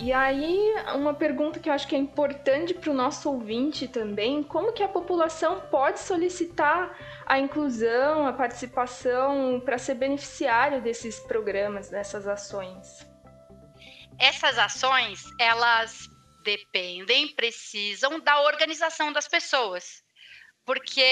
E 0.00 0.12
aí, 0.12 0.74
uma 0.94 1.14
pergunta 1.14 1.60
que 1.60 1.68
eu 1.68 1.72
acho 1.72 1.86
que 1.86 1.94
é 1.94 1.98
importante 1.98 2.74
para 2.74 2.90
o 2.90 2.94
nosso 2.94 3.30
ouvinte 3.30 3.86
também: 3.86 4.42
como 4.42 4.72
que 4.72 4.82
a 4.82 4.88
população 4.88 5.60
pode 5.70 6.00
solicitar 6.00 6.98
a 7.24 7.38
inclusão, 7.38 8.26
a 8.26 8.32
participação 8.32 9.62
para 9.64 9.78
ser 9.78 9.94
beneficiário 9.94 10.82
desses 10.82 11.20
programas, 11.20 11.90
dessas 11.90 12.26
ações? 12.26 13.06
Essas 14.18 14.58
ações, 14.58 15.24
elas 15.38 16.08
dependem, 16.44 17.28
precisam 17.34 18.20
da 18.20 18.42
organização 18.42 19.12
das 19.12 19.28
pessoas. 19.28 20.02
Porque 20.64 21.04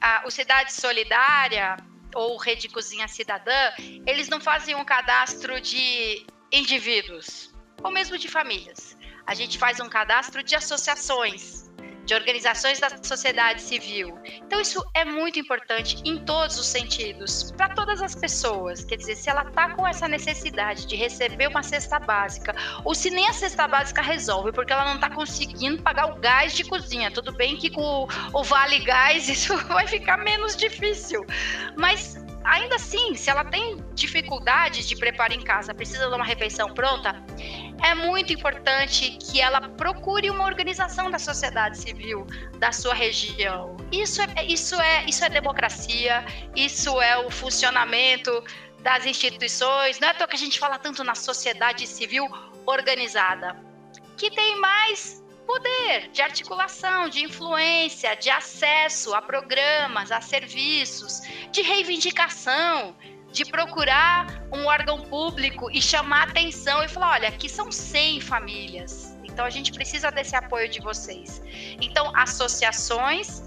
a, 0.00 0.22
o 0.26 0.30
Cidade 0.30 0.72
Solidária 0.72 1.76
ou 2.16 2.36
Rede 2.38 2.68
Cozinha 2.68 3.06
Cidadã, 3.06 3.72
eles 4.06 4.28
não 4.28 4.40
fazem 4.40 4.74
um 4.74 4.84
cadastro 4.84 5.60
de 5.60 6.24
indivíduos, 6.50 7.54
ou 7.82 7.90
mesmo 7.90 8.16
de 8.16 8.26
famílias. 8.26 8.96
A 9.26 9.34
gente 9.34 9.58
faz 9.58 9.80
um 9.80 9.88
cadastro 9.88 10.42
de 10.42 10.56
associações. 10.56 11.65
De 12.06 12.14
organizações 12.14 12.78
da 12.78 12.88
sociedade 13.02 13.60
civil. 13.60 14.16
Então, 14.38 14.60
isso 14.60 14.82
é 14.94 15.04
muito 15.04 15.38
importante 15.38 16.00
em 16.04 16.24
todos 16.24 16.58
os 16.58 16.66
sentidos, 16.66 17.52
para 17.52 17.74
todas 17.74 18.00
as 18.00 18.14
pessoas. 18.14 18.84
Quer 18.84 18.96
dizer, 18.96 19.16
se 19.16 19.28
ela 19.28 19.42
está 19.42 19.74
com 19.74 19.86
essa 19.86 20.06
necessidade 20.06 20.86
de 20.86 20.94
receber 20.94 21.48
uma 21.48 21.62
cesta 21.62 21.98
básica, 21.98 22.54
ou 22.84 22.94
se 22.94 23.10
nem 23.10 23.28
a 23.28 23.32
cesta 23.32 23.66
básica 23.66 24.00
resolve, 24.00 24.52
porque 24.52 24.72
ela 24.72 24.84
não 24.84 24.94
está 24.94 25.10
conseguindo 25.10 25.82
pagar 25.82 26.06
o 26.12 26.16
gás 26.16 26.54
de 26.54 26.64
cozinha. 26.64 27.10
Tudo 27.10 27.32
bem 27.32 27.56
que 27.56 27.70
com 27.70 27.82
o, 27.82 28.08
o 28.32 28.44
Vale 28.44 28.78
Gás 28.80 29.28
isso 29.28 29.56
vai 29.66 29.86
ficar 29.86 30.16
menos 30.18 30.56
difícil, 30.56 31.26
mas 31.76 32.15
assim, 32.76 33.14
se 33.14 33.28
ela 33.28 33.44
tem 33.44 33.82
dificuldades 33.94 34.86
de 34.88 34.96
preparo 34.96 35.32
em 35.32 35.42
casa, 35.42 35.74
precisa 35.74 36.08
de 36.08 36.14
uma 36.14 36.24
refeição 36.24 36.72
pronta, 36.72 37.22
é 37.82 37.94
muito 37.94 38.32
importante 38.32 39.18
que 39.18 39.40
ela 39.40 39.60
procure 39.70 40.30
uma 40.30 40.44
organização 40.44 41.10
da 41.10 41.18
sociedade 41.18 41.78
civil 41.78 42.26
da 42.58 42.72
sua 42.72 42.94
região. 42.94 43.76
Isso 43.90 44.22
é, 44.22 44.44
isso 44.44 44.80
é, 44.80 45.04
isso 45.06 45.24
é 45.24 45.28
democracia, 45.28 46.24
isso 46.54 47.00
é 47.00 47.18
o 47.18 47.30
funcionamento 47.30 48.30
das 48.80 49.04
instituições. 49.04 49.98
Não 49.98 50.08
é 50.08 50.14
toa 50.14 50.28
que 50.28 50.36
a 50.36 50.38
gente 50.38 50.58
fala 50.58 50.78
tanto 50.78 51.02
na 51.02 51.14
sociedade 51.14 51.86
civil 51.86 52.26
organizada, 52.64 53.56
que 54.16 54.30
tem 54.30 54.60
mais 54.60 55.25
poder 55.46 56.10
de 56.12 56.20
articulação, 56.20 57.08
de 57.08 57.22
influência, 57.24 58.14
de 58.16 58.28
acesso 58.28 59.14
a 59.14 59.22
programas, 59.22 60.10
a 60.10 60.20
serviços, 60.20 61.22
de 61.50 61.62
reivindicação, 61.62 62.96
de 63.32 63.44
procurar 63.44 64.26
um 64.52 64.66
órgão 64.66 65.02
público 65.02 65.70
e 65.70 65.80
chamar 65.80 66.28
atenção 66.28 66.82
e 66.82 66.88
falar: 66.88 67.12
olha, 67.12 67.28
aqui 67.28 67.48
são 67.48 67.70
100 67.70 68.20
famílias, 68.20 69.16
então 69.24 69.44
a 69.44 69.50
gente 69.50 69.72
precisa 69.72 70.10
desse 70.10 70.34
apoio 70.34 70.68
de 70.68 70.80
vocês. 70.80 71.42
Então, 71.80 72.10
associações 72.16 73.42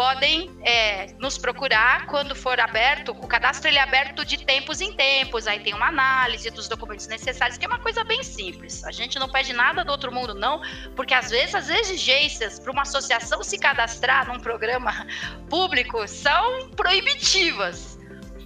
podem 0.00 0.50
é, 0.62 1.12
nos 1.18 1.36
procurar 1.36 2.06
quando 2.06 2.34
for 2.34 2.58
aberto. 2.58 3.12
O 3.12 3.26
cadastro 3.26 3.68
ele 3.68 3.76
é 3.76 3.82
aberto 3.82 4.24
de 4.24 4.42
tempos 4.42 4.80
em 4.80 4.94
tempos. 4.94 5.46
Aí 5.46 5.60
tem 5.60 5.74
uma 5.74 5.88
análise 5.88 6.48
dos 6.48 6.66
documentos 6.68 7.06
necessários, 7.06 7.58
que 7.58 7.66
é 7.66 7.68
uma 7.68 7.80
coisa 7.80 8.02
bem 8.02 8.22
simples. 8.22 8.82
A 8.84 8.92
gente 8.92 9.18
não 9.18 9.28
pede 9.28 9.52
nada 9.52 9.84
do 9.84 9.92
outro 9.92 10.10
mundo, 10.10 10.34
não, 10.34 10.62
porque 10.96 11.12
às 11.12 11.28
vezes 11.28 11.54
as 11.54 11.68
exigências 11.68 12.58
para 12.58 12.72
uma 12.72 12.80
associação 12.80 13.44
se 13.44 13.58
cadastrar 13.58 14.26
num 14.26 14.40
programa 14.40 15.06
público 15.50 16.08
são 16.08 16.70
proibitivas. 16.70 17.89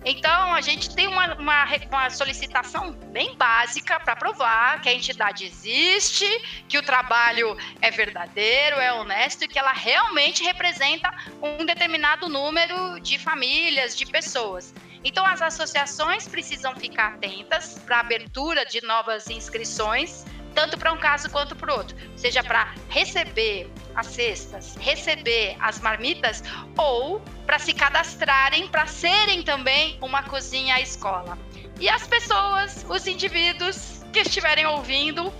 Então, 0.04 0.52
a 0.52 0.60
gente 0.60 0.94
tem 0.94 1.06
uma, 1.06 1.34
uma, 1.34 1.64
uma 1.88 2.10
solicitação 2.10 2.92
bem 2.92 3.34
básica 3.36 3.98
para 3.98 4.14
provar 4.14 4.80
que 4.82 4.88
a 4.88 4.92
entidade 4.92 5.44
existe, 5.46 6.26
que 6.68 6.76
o 6.76 6.82
trabalho 6.82 7.56
é 7.80 7.90
verdadeiro, 7.90 8.76
é 8.76 8.92
honesto 8.92 9.44
e 9.44 9.48
que 9.48 9.58
ela 9.58 9.72
realmente 9.72 10.44
representa 10.44 11.10
um 11.40 11.64
determinado 11.64 12.28
número 12.28 13.00
de 13.00 13.18
famílias, 13.18 13.96
de 13.96 14.04
pessoas. 14.04 14.74
Então, 15.02 15.24
as 15.24 15.40
associações 15.40 16.28
precisam 16.28 16.76
ficar 16.76 17.14
atentas 17.14 17.78
para 17.86 17.98
a 17.98 18.00
abertura 18.00 18.66
de 18.66 18.84
novas 18.84 19.28
inscrições 19.28 20.24
tanto 20.54 20.78
para 20.78 20.92
um 20.92 20.96
caso 20.96 21.28
quanto 21.30 21.56
para 21.56 21.74
o 21.74 21.76
outro, 21.76 21.96
seja 22.16 22.42
para 22.42 22.72
receber 22.88 23.68
as 23.94 24.06
cestas, 24.06 24.74
receber 24.76 25.56
as 25.60 25.80
marmitas 25.80 26.42
ou 26.76 27.20
para 27.46 27.58
se 27.58 27.72
cadastrarem 27.72 28.68
para 28.68 28.86
serem 28.86 29.42
também 29.42 29.98
uma 30.00 30.22
cozinha 30.22 30.76
à 30.76 30.80
escola. 30.80 31.38
E 31.80 31.88
as 31.88 32.06
pessoas, 32.06 32.84
os 32.88 33.06
indivíduos 33.06 34.04
que 34.12 34.20
estiverem 34.20 34.66
ouvindo, 34.66 35.32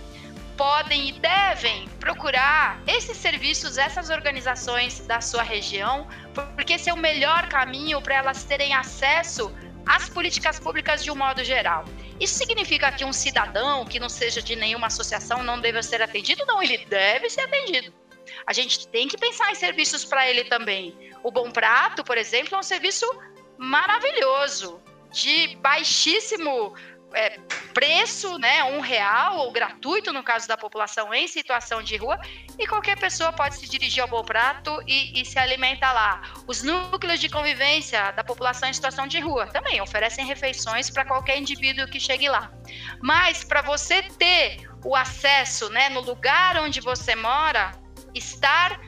podem 0.57 1.09
e 1.09 1.12
devem 1.12 1.88
procurar 2.01 2.81
esses 2.87 3.17
serviços, 3.17 3.79
essas 3.79 4.11
organizações 4.11 5.01
da 5.07 5.21
sua 5.21 5.43
região, 5.43 6.07
porque 6.55 6.75
esse 6.75 6.88
é 6.88 6.93
o 6.93 6.97
melhor 6.97 7.49
caminho 7.49 8.01
para 8.01 8.17
elas 8.17 8.45
terem 8.45 8.75
acesso 8.75 9.53
às 9.87 10.09
políticas 10.09 10.59
públicas 10.59 11.03
de 11.03 11.11
um 11.11 11.17
modo 11.17 11.45
geral. 11.45 11.85
Isso 12.21 12.35
significa 12.35 12.90
que 12.93 13.05
um 13.05 13.12
cidadão 13.12 13.85
que 13.85 14.01
não 14.01 14.09
seja 14.09 14.40
de 14.40 14.57
nenhuma 14.57 14.87
associação 14.87 15.43
não 15.43 15.61
deve 15.61 15.83
ser 15.83 16.01
atendido? 16.01 16.45
Não, 16.47 16.62
ele 16.62 16.79
deve 16.87 17.29
ser 17.29 17.43
atendido. 17.43 17.93
A 18.46 18.52
gente 18.52 18.87
tem 18.88 19.09
que 19.09 19.16
pensar 19.16 19.50
em 19.50 19.54
serviços 19.54 20.04
para 20.04 20.28
ele 20.28 20.44
também. 20.44 21.12
O 21.22 21.30
Bom 21.30 21.50
Prato, 21.50 22.04
por 22.04 22.18
exemplo, 22.18 22.54
é 22.54 22.59
um 22.59 22.62
serviço 22.62 23.07
maravilhoso, 23.57 24.83
de 25.11 25.57
baixíssimo 25.57 26.74
é, 27.14 27.38
preço, 27.72 28.37
né, 28.38 28.64
um 28.64 28.80
real 28.80 29.38
ou 29.38 29.52
gratuito 29.52 30.12
no 30.12 30.22
caso 30.22 30.48
da 30.48 30.57
população 30.57 31.14
em 31.14 31.28
situação 31.28 31.83
de 31.83 31.96
rua, 31.96 32.18
e 32.59 32.66
qualquer 32.66 32.98
pessoa 32.98 33.33
pode 33.33 33.57
se 33.57 33.68
dirigir 33.68 34.02
ao 34.02 34.09
Bom 34.09 34.24
Prato 34.24 34.83
e, 34.87 35.20
e 35.20 35.24
se 35.24 35.38
alimentar 35.38 35.92
lá. 35.92 36.22
Os 36.46 36.62
núcleos 36.62 37.20
de 37.20 37.28
convivência 37.28 38.11
da 38.12 38.24
população 38.24 38.68
em 38.68 38.72
situação 38.72 39.07
de 39.07 39.20
rua 39.20 39.46
também 39.46 39.80
oferecem 39.80 40.26
refeições 40.26 40.90
para 40.90 41.04
qualquer 41.04 41.38
indivíduo 41.38 41.87
que 41.87 42.00
chegue 42.00 42.28
lá. 42.28 42.52
Mas 43.00 43.44
para 43.44 43.62
você 43.62 44.02
ter 44.02 44.68
o 44.85 44.94
acesso, 44.94 45.70
né, 45.70 45.88
no 45.88 46.00
lugar 46.00 46.57
onde 46.59 46.80
você 46.80 47.14
mora, 47.14 47.72
estar 48.14 48.81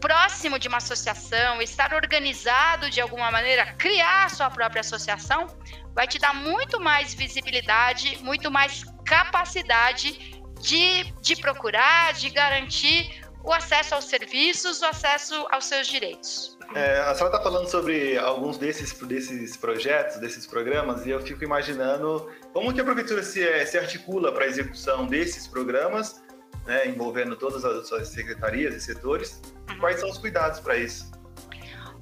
próximo 0.00 0.58
de 0.58 0.68
uma 0.68 0.78
associação, 0.78 1.62
estar 1.62 1.94
organizado 1.94 2.90
de 2.90 3.00
alguma 3.00 3.30
maneira, 3.30 3.72
criar 3.74 4.28
sua 4.28 4.50
própria 4.50 4.80
associação, 4.80 5.46
vai 5.94 6.06
te 6.06 6.18
dar 6.18 6.34
muito 6.34 6.80
mais 6.80 7.14
visibilidade, 7.14 8.18
muito 8.22 8.50
mais 8.50 8.84
capacidade 9.06 10.42
de, 10.60 11.04
de 11.22 11.36
procurar, 11.36 12.12
de 12.12 12.28
garantir 12.30 13.24
o 13.42 13.52
acesso 13.52 13.94
aos 13.94 14.06
serviços, 14.06 14.80
o 14.80 14.86
acesso 14.86 15.46
aos 15.50 15.66
seus 15.66 15.86
direitos. 15.86 16.58
É, 16.74 16.98
a 17.00 17.14
senhora 17.14 17.36
está 17.36 17.42
falando 17.42 17.68
sobre 17.68 18.16
alguns 18.18 18.56
desses, 18.56 18.92
desses 18.92 19.56
projetos, 19.56 20.16
desses 20.16 20.46
programas, 20.46 21.04
e 21.04 21.10
eu 21.10 21.20
fico 21.20 21.44
imaginando 21.44 22.30
como 22.52 22.72
que 22.72 22.80
a 22.80 22.84
prefeitura 22.84 23.22
se, 23.22 23.46
é, 23.46 23.64
se 23.66 23.78
articula 23.78 24.32
para 24.32 24.44
a 24.44 24.48
execução 24.48 25.06
desses 25.06 25.46
programas, 25.46 26.23
né, 26.66 26.88
envolvendo 26.88 27.36
todas 27.36 27.64
as 27.64 27.88
suas 27.88 28.08
secretarias 28.08 28.74
e 28.74 28.80
setores. 28.80 29.40
Uhum. 29.68 29.78
Quais 29.78 30.00
são 30.00 30.10
os 30.10 30.18
cuidados 30.18 30.60
para 30.60 30.76
isso? 30.76 31.10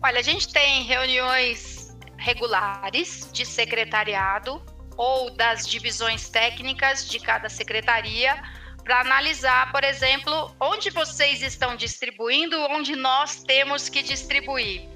Olha, 0.03 0.19
a 0.19 0.23
gente 0.23 0.53
tem 0.53 0.83
reuniões 0.85 1.97
regulares 2.17 3.29
de 3.33 3.45
secretariado 3.45 4.63
ou 4.97 5.31
das 5.31 5.67
divisões 5.67 6.29
técnicas 6.29 7.09
de 7.09 7.19
cada 7.19 7.49
secretaria 7.49 8.41
para 8.85 9.01
analisar, 9.01 9.71
por 9.71 9.85
exemplo, 9.85 10.55
onde 10.61 10.91
vocês 10.91 11.41
estão 11.43 11.77
distribuindo, 11.77 12.59
onde 12.71 12.97
nós 12.97 13.43
temos 13.45 13.89
que 13.89 14.03
distribuir. 14.03 14.89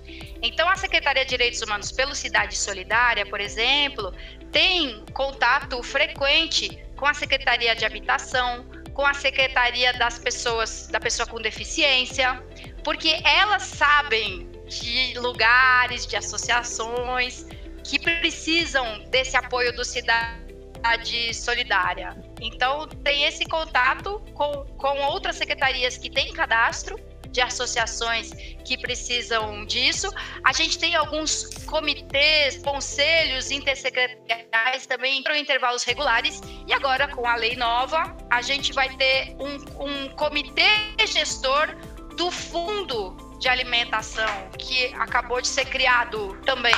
Então, 0.42 0.68
a 0.68 0.76
Secretaria 0.76 1.24
de 1.24 1.30
Direitos 1.30 1.62
Humanos 1.62 1.92
pelo 1.92 2.14
Cidade 2.14 2.56
Solidária, 2.56 3.24
por 3.26 3.40
exemplo, 3.40 4.12
tem 4.50 5.04
contato 5.12 5.80
frequente 5.82 6.84
com 6.96 7.06
a 7.06 7.14
Secretaria 7.14 7.74
de 7.74 7.84
Habitação, 7.84 8.66
com 8.96 9.04
a 9.04 9.12
Secretaria 9.12 9.92
das 9.92 10.18
Pessoas, 10.18 10.88
da 10.90 10.98
pessoa 10.98 11.26
com 11.26 11.38
deficiência, 11.38 12.42
porque 12.82 13.20
elas 13.24 13.62
sabem 13.62 14.50
de 14.66 15.12
lugares, 15.18 16.06
de 16.06 16.16
associações 16.16 17.46
que 17.84 17.98
precisam 17.98 19.04
desse 19.10 19.36
apoio 19.36 19.70
do 19.76 19.84
Cidade 19.84 21.34
Solidária. 21.34 22.16
Então, 22.40 22.88
tem 23.04 23.24
esse 23.24 23.44
contato 23.44 24.18
com, 24.32 24.64
com 24.78 24.98
outras 25.02 25.36
secretarias 25.36 25.98
que 25.98 26.08
têm 26.08 26.32
cadastro 26.32 26.98
de 27.36 27.42
associações 27.42 28.32
que 28.64 28.78
precisam 28.78 29.66
disso. 29.66 30.10
A 30.42 30.54
gente 30.54 30.78
tem 30.78 30.94
alguns 30.94 31.44
comitês, 31.66 32.56
conselhos 32.56 33.50
intersecretariais 33.50 34.86
também 34.86 35.22
para 35.22 35.38
intervalos 35.38 35.84
regulares. 35.84 36.40
E 36.66 36.72
agora, 36.72 37.06
com 37.08 37.26
a 37.26 37.36
lei 37.36 37.54
nova, 37.54 38.16
a 38.30 38.40
gente 38.40 38.72
vai 38.72 38.88
ter 38.96 39.36
um, 39.38 39.54
um 39.84 40.08
comitê 40.16 40.70
gestor 41.06 41.76
do 42.16 42.30
fundo 42.30 43.14
de 43.38 43.48
alimentação 43.50 44.48
que 44.58 44.86
acabou 44.94 45.42
de 45.42 45.48
ser 45.48 45.66
criado 45.66 46.40
também. 46.46 46.74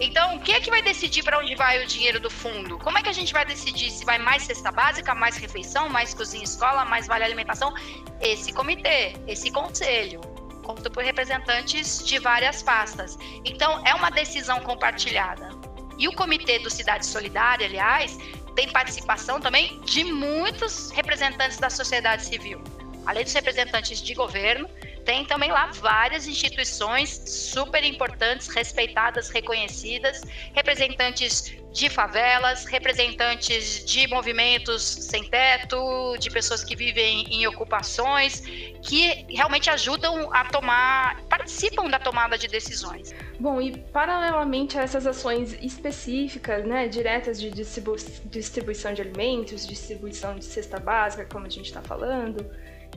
Então, 0.00 0.38
quem 0.38 0.54
é 0.54 0.60
que 0.60 0.70
vai 0.70 0.80
decidir 0.80 1.24
para 1.24 1.38
onde 1.38 1.54
vai 1.56 1.82
o 1.82 1.86
dinheiro 1.86 2.20
do 2.20 2.30
fundo? 2.30 2.78
Como 2.78 2.96
é 2.96 3.02
que 3.02 3.08
a 3.08 3.12
gente 3.12 3.32
vai 3.32 3.44
decidir 3.44 3.90
se 3.90 4.04
vai 4.04 4.16
mais 4.16 4.44
cesta 4.44 4.70
básica, 4.70 5.12
mais 5.14 5.36
refeição, 5.36 5.88
mais 5.88 6.14
cozinha 6.14 6.44
escola, 6.44 6.84
mais 6.84 7.08
vale 7.08 7.24
alimentação? 7.24 7.74
Esse 8.20 8.52
comitê, 8.52 9.14
esse 9.26 9.50
conselho, 9.50 10.20
conta 10.62 10.88
por 10.88 11.02
representantes 11.02 12.04
de 12.04 12.18
várias 12.20 12.62
pastas. 12.62 13.18
Então, 13.44 13.84
é 13.84 13.92
uma 13.94 14.10
decisão 14.10 14.60
compartilhada. 14.60 15.50
E 15.98 16.06
o 16.06 16.12
comitê 16.12 16.60
do 16.60 16.70
Cidade 16.70 17.04
Solidária, 17.04 17.66
aliás, 17.66 18.16
tem 18.54 18.68
participação 18.68 19.40
também 19.40 19.80
de 19.80 20.04
muitos 20.04 20.90
representantes 20.92 21.58
da 21.58 21.70
sociedade 21.70 22.24
civil. 22.24 22.62
Além 23.04 23.24
dos 23.24 23.32
representantes 23.32 24.00
de 24.00 24.14
governo, 24.14 24.68
tem 25.08 25.24
também 25.24 25.50
lá 25.50 25.70
várias 25.72 26.26
instituições 26.26 27.22
super 27.24 27.82
importantes, 27.82 28.46
respeitadas, 28.48 29.30
reconhecidas, 29.30 30.20
representantes 30.52 31.56
de 31.72 31.88
favelas, 31.88 32.66
representantes 32.66 33.86
de 33.86 34.06
movimentos 34.06 34.82
sem 34.82 35.24
teto, 35.24 36.14
de 36.18 36.28
pessoas 36.28 36.62
que 36.62 36.76
vivem 36.76 37.24
em 37.30 37.46
ocupações, 37.46 38.40
que 38.82 39.24
realmente 39.30 39.70
ajudam 39.70 40.30
a 40.30 40.44
tomar, 40.44 41.22
participam 41.22 41.88
da 41.88 41.98
tomada 41.98 42.36
de 42.36 42.46
decisões. 42.46 43.14
Bom, 43.40 43.62
e 43.62 43.78
paralelamente 43.78 44.78
a 44.78 44.82
essas 44.82 45.06
ações 45.06 45.54
específicas, 45.62 46.66
né, 46.66 46.86
diretas 46.86 47.40
de 47.40 47.50
distribu 47.50 47.96
distribuição 48.26 48.92
de 48.92 49.00
alimentos, 49.00 49.66
distribuição 49.66 50.36
de 50.36 50.44
cesta 50.44 50.78
básica, 50.78 51.24
como 51.24 51.46
a 51.46 51.48
gente 51.48 51.64
está 51.64 51.80
falando, 51.80 52.44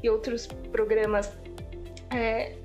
e 0.04 0.10
outros 0.10 0.48
programas 0.72 1.32
é, 2.12 2.56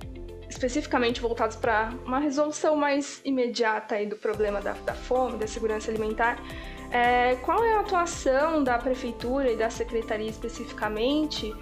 especificamente 0.48 1.20
voltados 1.20 1.56
para 1.56 1.92
uma 2.04 2.18
resolução 2.18 2.76
mais 2.76 3.20
imediata 3.24 3.96
aí 3.96 4.06
do 4.06 4.16
problema 4.16 4.60
da, 4.60 4.72
da 4.72 4.94
fome, 4.94 5.38
da 5.38 5.46
segurança 5.46 5.90
alimentar. 5.90 6.38
É, 6.90 7.36
qual 7.36 7.64
é 7.64 7.74
a 7.74 7.80
atuação 7.80 8.62
da 8.62 8.78
prefeitura 8.78 9.50
e 9.50 9.56
da 9.56 9.68
secretaria 9.68 10.30
especificamente 10.30 11.54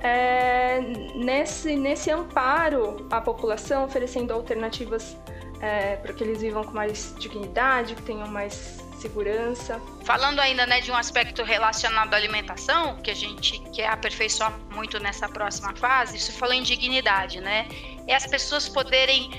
é, 0.00 0.80
nesse, 1.14 1.76
nesse 1.76 2.10
amparo 2.10 3.06
à 3.10 3.20
população, 3.20 3.84
oferecendo 3.84 4.32
alternativas 4.32 5.16
é, 5.60 5.96
para 5.96 6.12
que 6.12 6.24
eles 6.24 6.40
vivam 6.40 6.64
com 6.64 6.72
mais 6.72 7.14
dignidade, 7.18 7.94
que 7.94 8.02
tenham 8.02 8.26
mais 8.26 8.81
segurança. 9.02 9.80
Falando 10.04 10.40
ainda 10.40 10.64
né, 10.66 10.80
de 10.80 10.90
um 10.90 10.96
aspecto 10.96 11.42
relacionado 11.42 12.14
à 12.14 12.16
alimentação, 12.16 12.96
que 13.02 13.10
a 13.10 13.14
gente 13.14 13.58
quer 13.74 13.88
aperfeiçoar 13.88 14.52
muito 14.72 14.98
nessa 15.00 15.28
próxima 15.28 15.74
fase, 15.76 16.16
isso 16.16 16.32
falou 16.32 16.54
em 16.54 16.62
dignidade, 16.62 17.40
né? 17.40 17.68
É 18.06 18.14
as 18.14 18.26
pessoas 18.26 18.68
poderem 18.68 19.30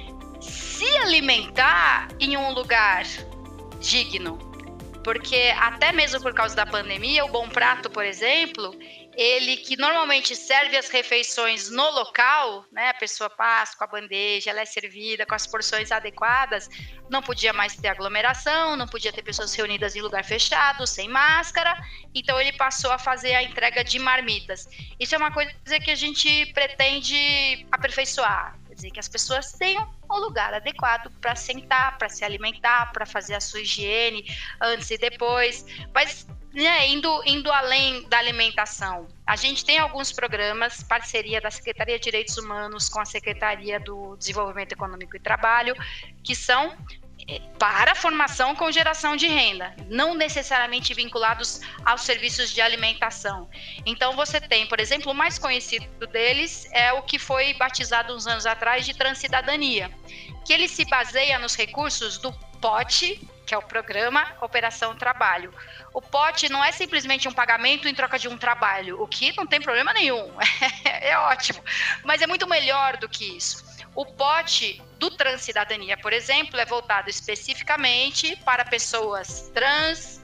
se 0.42 0.88
alimentar 0.98 2.10
em 2.20 2.36
um 2.36 2.52
lugar 2.52 3.04
digno. 3.80 4.53
Porque 5.04 5.54
até 5.60 5.92
mesmo 5.92 6.22
por 6.22 6.34
causa 6.34 6.56
da 6.56 6.66
pandemia, 6.66 7.26
o 7.26 7.30
Bom 7.30 7.50
Prato, 7.50 7.90
por 7.90 8.06
exemplo, 8.06 8.74
ele 9.16 9.58
que 9.58 9.78
normalmente 9.78 10.36
serve 10.36 10.78
as 10.78 10.90
refeições 10.90 11.70
no 11.70 11.90
local, 11.92 12.66
né? 12.72 12.90
A 12.90 12.94
pessoa 12.94 13.30
passa 13.30 13.78
com 13.78 13.84
a 13.84 13.88
bandeja, 13.88 14.50
ela 14.50 14.62
é 14.62 14.66
servida 14.66 15.26
com 15.26 15.36
as 15.36 15.46
porções 15.46 15.92
adequadas, 15.92 16.70
não 17.10 17.22
podia 17.22 17.54
mais 17.54 17.76
ter 17.76 17.90
aglomeração, 17.90 18.76
não 18.76 18.88
podia 18.88 19.12
ter 19.12 19.22
pessoas 19.22 19.54
reunidas 19.54 19.96
em 19.96 20.02
lugar 20.02 20.24
fechado, 20.24 20.88
sem 20.88 21.10
máscara, 21.10 21.78
então 22.16 22.40
ele 22.40 22.54
passou 22.54 22.92
a 22.92 22.98
fazer 22.98 23.36
a 23.36 23.44
entrega 23.44 23.84
de 23.84 24.00
marmitas. 24.00 24.68
Isso 25.00 25.14
é 25.14 25.18
uma 25.18 25.32
coisa 25.32 25.54
que 25.84 25.92
a 25.92 25.96
gente 25.96 26.46
pretende 26.54 27.68
aperfeiçoar, 27.72 28.58
quer 28.74 28.76
dizer, 28.76 28.92
que 28.92 29.00
as 29.00 29.08
pessoas 29.08 29.52
tenham 29.54 29.88
um 30.12 30.18
lugar 30.18 30.54
adequado 30.54 31.12
para 31.22 31.36
sentar, 31.36 31.98
para 31.98 32.10
se 32.10 32.26
alimentar, 32.26 32.92
para 32.92 33.06
fazer 33.06 33.36
a 33.36 33.40
sua 33.40 33.62
higiene 33.62 34.26
antes 34.60 34.90
e 34.90 34.98
depois, 34.98 35.66
mas 35.94 36.28
né, 36.52 36.88
indo, 36.88 37.24
indo 37.26 37.52
além 37.52 38.08
da 38.10 38.18
alimentação, 38.18 39.08
a 39.26 39.36
gente 39.36 39.64
tem 39.66 39.78
alguns 39.78 40.12
programas, 40.12 40.84
parceria 40.84 41.40
da 41.40 41.50
Secretaria 41.50 41.98
de 41.98 42.04
Direitos 42.04 42.38
Humanos 42.38 42.90
com 42.90 43.00
a 43.00 43.06
Secretaria 43.06 43.80
do 43.80 44.16
Desenvolvimento 44.18 44.74
Econômico 44.74 45.16
e 45.16 45.20
Trabalho, 45.20 45.76
que 46.24 46.36
são 46.36 46.76
para 47.58 47.96
formação 47.96 48.56
com 48.56 48.72
geração 48.72 49.16
de 49.16 49.28
renda, 49.28 49.76
não 49.88 50.14
necessariamente 50.14 50.94
vinculados 50.94 51.62
aos 51.86 52.02
serviços 52.02 52.52
de 52.52 52.62
alimentação. 52.62 53.50
Então 53.86 54.16
você 54.16 54.42
tem, 54.42 54.68
por 54.68 54.80
exemplo, 54.80 55.12
o 55.12 55.16
mais 55.16 55.40
conhecido 55.40 56.08
deles 56.08 56.68
é 56.72 56.92
o 56.94 57.04
que 57.04 57.18
foi 57.18 57.54
batizado 57.54 58.16
uns 58.16 58.28
anos 58.28 58.46
atrás 58.46 58.86
de 58.86 58.94
Transcidadania, 58.94 59.90
que 60.46 60.54
ele 60.54 60.68
se 60.68 60.86
baseia 60.86 61.40
nos 61.40 61.56
recursos 61.56 62.18
do 62.18 62.34
POT, 62.60 63.20
que 63.46 63.54
é 63.54 63.58
o 63.58 63.62
programa 63.62 64.26
Operação 64.42 64.96
Trabalho. 64.96 65.54
O 65.94 66.02
pote 66.02 66.50
não 66.50 66.64
é 66.64 66.72
simplesmente 66.72 67.28
um 67.28 67.34
pagamento 67.34 67.88
em 67.88 67.94
troca 67.94 68.18
de 68.18 68.28
um 68.28 68.38
trabalho, 68.38 69.02
o 69.02 69.08
que 69.08 69.36
não 69.36 69.46
tem 69.46 69.62
problema 69.62 69.94
nenhum, 69.94 70.32
é 70.84 71.18
ótimo, 71.18 71.64
mas 72.04 72.22
é 72.22 72.28
muito 72.28 72.48
melhor 72.48 72.98
do 72.98 73.08
que 73.08 73.38
isso. 73.38 73.73
O 73.96 74.06
pote 74.06 74.82
do 74.98 75.12
Transcidadania, 75.12 75.96
por 75.98 76.12
exemplo, 76.12 76.60
é 76.60 76.66
voltado 76.66 77.10
especificamente 77.10 78.36
para 78.38 78.66
pessoas 78.66 79.52
trans, 79.54 80.22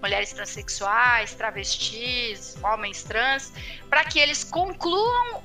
mulheres 0.00 0.32
transexuais, 0.32 1.34
travestis, 1.34 2.56
homens 2.62 3.02
trans, 3.02 3.52
para 3.90 4.04
que 4.04 4.18
eles 4.18 4.42
concluam 4.42 5.42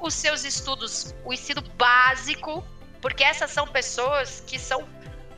os 0.00 0.14
seus 0.14 0.44
estudos, 0.44 1.14
o 1.24 1.32
ensino 1.32 1.60
básico, 1.76 2.64
porque 3.02 3.22
essas 3.22 3.50
são 3.50 3.66
pessoas 3.66 4.42
que 4.46 4.58
são 4.58 4.88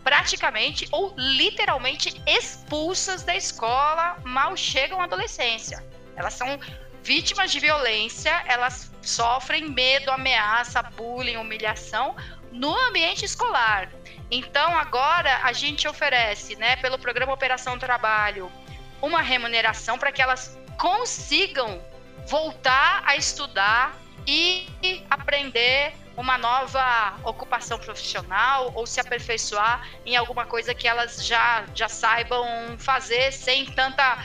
praticamente 0.05 0.88
ou 0.92 1.14
literalmente 1.16 2.21
expulsas 2.27 3.23
da 3.23 3.37
escola 3.37 4.18
mal 4.25 4.57
chegam 4.57 5.01
à 5.01 5.05
adolescência. 5.05 5.85
Elas 6.16 6.35
são 6.35 6.59
vítimas 7.02 7.50
de 7.50 7.60
violência, 7.60 8.42
elas 8.46 8.92
sofrem 9.02 9.68
medo, 9.70 10.10
ameaça, 10.10 10.82
bullying, 10.82 11.36
humilhação 11.36 12.16
no 12.50 12.76
ambiente 12.88 13.24
escolar. 13.24 13.90
Então, 14.30 14.76
agora 14.76 15.40
a 15.42 15.52
gente 15.52 15.86
oferece, 15.88 16.56
né, 16.56 16.76
pelo 16.76 16.98
programa 16.98 17.32
Operação 17.32 17.78
Trabalho, 17.78 18.50
uma 19.00 19.20
remuneração 19.20 19.98
para 19.98 20.12
que 20.12 20.22
elas 20.22 20.58
consigam 20.78 21.82
voltar 22.26 23.02
a 23.04 23.16
estudar 23.16 23.96
e 24.26 24.66
aprender 25.10 25.92
uma 26.16 26.36
nova 26.38 27.16
ocupação 27.24 27.78
profissional 27.78 28.70
ou 28.74 28.86
se 28.86 29.00
aperfeiçoar 29.00 29.88
em 30.04 30.16
alguma 30.16 30.44
coisa 30.46 30.74
que 30.74 30.86
elas 30.86 31.26
já, 31.26 31.64
já 31.74 31.88
saibam 31.88 32.46
fazer 32.78 33.32
sem 33.32 33.66
tanta. 33.66 34.18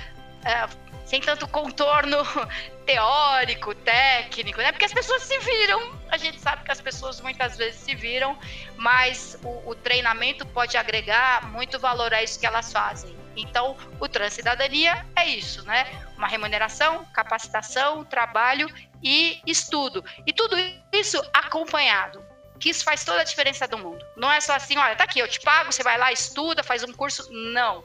É, 0.45 0.67
sem 1.07 1.21
tanto 1.21 1.47
contorno 1.47 2.17
teórico, 2.85 3.73
técnico, 3.73 4.59
né? 4.59 4.73
Porque 4.73 4.85
as 4.85 4.93
pessoas 4.93 5.23
se 5.23 5.39
viram, 5.39 5.97
a 6.09 6.17
gente 6.17 6.37
sabe 6.37 6.65
que 6.65 6.71
as 6.71 6.81
pessoas 6.81 7.21
muitas 7.21 7.57
vezes 7.57 7.79
se 7.79 7.95
viram, 7.95 8.37
mas 8.75 9.39
o, 9.41 9.69
o 9.69 9.73
treinamento 9.73 10.45
pode 10.47 10.75
agregar 10.75 11.49
muito 11.49 11.79
valor 11.79 12.13
a 12.13 12.21
isso 12.21 12.37
que 12.37 12.45
elas 12.45 12.73
fazem. 12.73 13.15
Então, 13.37 13.77
o 14.01 14.09
Transcidadania 14.09 15.05
é 15.15 15.27
isso, 15.27 15.63
né? 15.63 15.85
Uma 16.17 16.27
remuneração, 16.27 17.05
capacitação, 17.13 18.03
trabalho 18.03 18.67
e 19.01 19.39
estudo. 19.45 20.03
E 20.25 20.33
tudo 20.33 20.57
isso 20.91 21.21
acompanhado. 21.33 22.21
Que 22.59 22.69
isso 22.69 22.83
faz 22.83 23.05
toda 23.05 23.21
a 23.21 23.23
diferença 23.23 23.67
do 23.67 23.77
mundo. 23.77 24.03
Não 24.17 24.31
é 24.31 24.41
só 24.41 24.55
assim, 24.55 24.77
olha, 24.77 24.95
tá 24.95 25.03
aqui, 25.03 25.19
eu 25.19 25.27
te 25.27 25.39
pago, 25.39 25.71
você 25.71 25.83
vai 25.83 25.97
lá, 25.97 26.11
estuda, 26.11 26.63
faz 26.63 26.83
um 26.83 26.91
curso. 26.91 27.31
Não. 27.31 27.83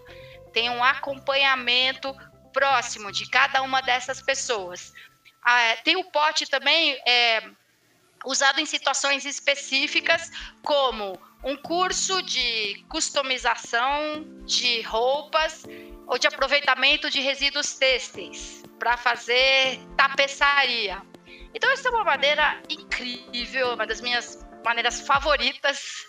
Tem 0.53 0.71
um 0.71 0.83
acompanhamento 0.83 2.17
próximo 2.53 3.11
de 3.11 3.29
cada 3.29 3.62
uma 3.62 3.81
dessas 3.81 4.23
pessoas. 4.23 4.93
Ah, 5.43 5.77
tem 5.83 5.97
o 5.97 6.05
pote 6.05 6.47
também 6.47 6.97
é, 7.07 7.43
usado 8.25 8.61
em 8.61 8.67
situações 8.67 9.25
específicas, 9.25 10.31
como 10.62 11.19
um 11.45 11.57
curso 11.57 12.23
de 12.23 12.85
customização 12.88 14.25
de 14.45 14.81
roupas 14.83 15.65
ou 16.07 16.19
de 16.19 16.27
aproveitamento 16.27 17.11
de 17.11 17.21
resíduos 17.21 17.75
têxteis 17.75 18.62
para 18.79 18.97
fazer 18.97 19.81
tapeçaria. 19.97 21.03
Então, 21.55 21.71
essa 21.71 21.88
é 21.88 21.91
uma 21.91 22.05
maneira 22.05 22.61
incrível, 22.69 23.75
uma 23.75 23.87
das 23.87 24.01
minhas 24.01 24.47
maneiras 24.65 25.01
favoritas 25.01 26.07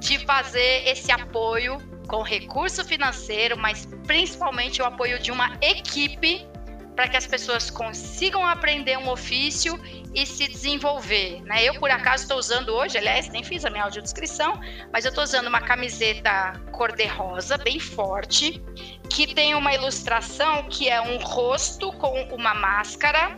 de 0.00 0.18
fazer 0.26 0.86
esse 0.88 1.10
apoio 1.12 1.78
com 2.08 2.22
recurso 2.22 2.84
financeiro, 2.84 3.56
mas 3.56 3.86
principalmente 4.06 4.82
o 4.82 4.84
apoio 4.84 5.18
de 5.18 5.30
uma 5.30 5.56
equipe 5.60 6.46
para 6.94 7.08
que 7.08 7.16
as 7.16 7.26
pessoas 7.26 7.70
consigam 7.70 8.46
aprender 8.46 8.98
um 8.98 9.08
ofício 9.08 9.80
e 10.14 10.26
se 10.26 10.46
desenvolver. 10.46 11.40
Né? 11.42 11.64
Eu, 11.64 11.74
por 11.74 11.90
acaso, 11.90 12.24
estou 12.24 12.38
usando 12.38 12.68
hoje, 12.68 12.98
aliás, 12.98 13.28
nem 13.28 13.42
fiz 13.42 13.64
a 13.64 13.70
minha 13.70 13.84
audiodescrição, 13.84 14.60
mas 14.92 15.04
eu 15.04 15.08
estou 15.08 15.24
usando 15.24 15.46
uma 15.46 15.60
camiseta 15.60 16.52
cor-de-rosa, 16.70 17.56
bem 17.56 17.80
forte, 17.80 18.62
que 19.08 19.34
tem 19.34 19.54
uma 19.54 19.72
ilustração 19.72 20.64
que 20.64 20.88
é 20.88 21.00
um 21.00 21.16
rosto 21.18 21.92
com 21.92 22.22
uma 22.34 22.54
máscara 22.54 23.36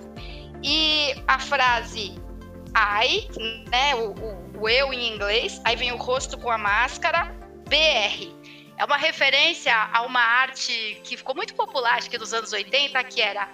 e 0.63 1.15
a 1.29 1.39
frase 1.39 2.15
I, 2.77 3.29
né, 3.71 3.95
o, 3.95 4.11
o, 4.11 4.63
o 4.63 4.69
eu 4.69 4.93
em 4.93 5.15
inglês, 5.15 5.61
aí 5.65 5.77
vem 5.77 5.93
o 5.93 5.97
rosto 5.97 6.37
com 6.37 6.51
a 6.51 6.59
máscara, 6.59 7.33
BR. 7.69 8.34
É 8.77 8.85
uma 8.85 8.97
referência 8.97 9.75
a 9.75 10.03
uma 10.03 10.21
arte 10.21 11.01
que 11.05 11.17
ficou 11.17 11.35
muito 11.35 11.55
popular, 11.55 11.97
acho 11.97 12.11
que 12.11 12.19
nos 12.19 12.35
anos 12.35 12.53
80, 12.53 13.03
que 13.05 13.21
era 13.21 13.49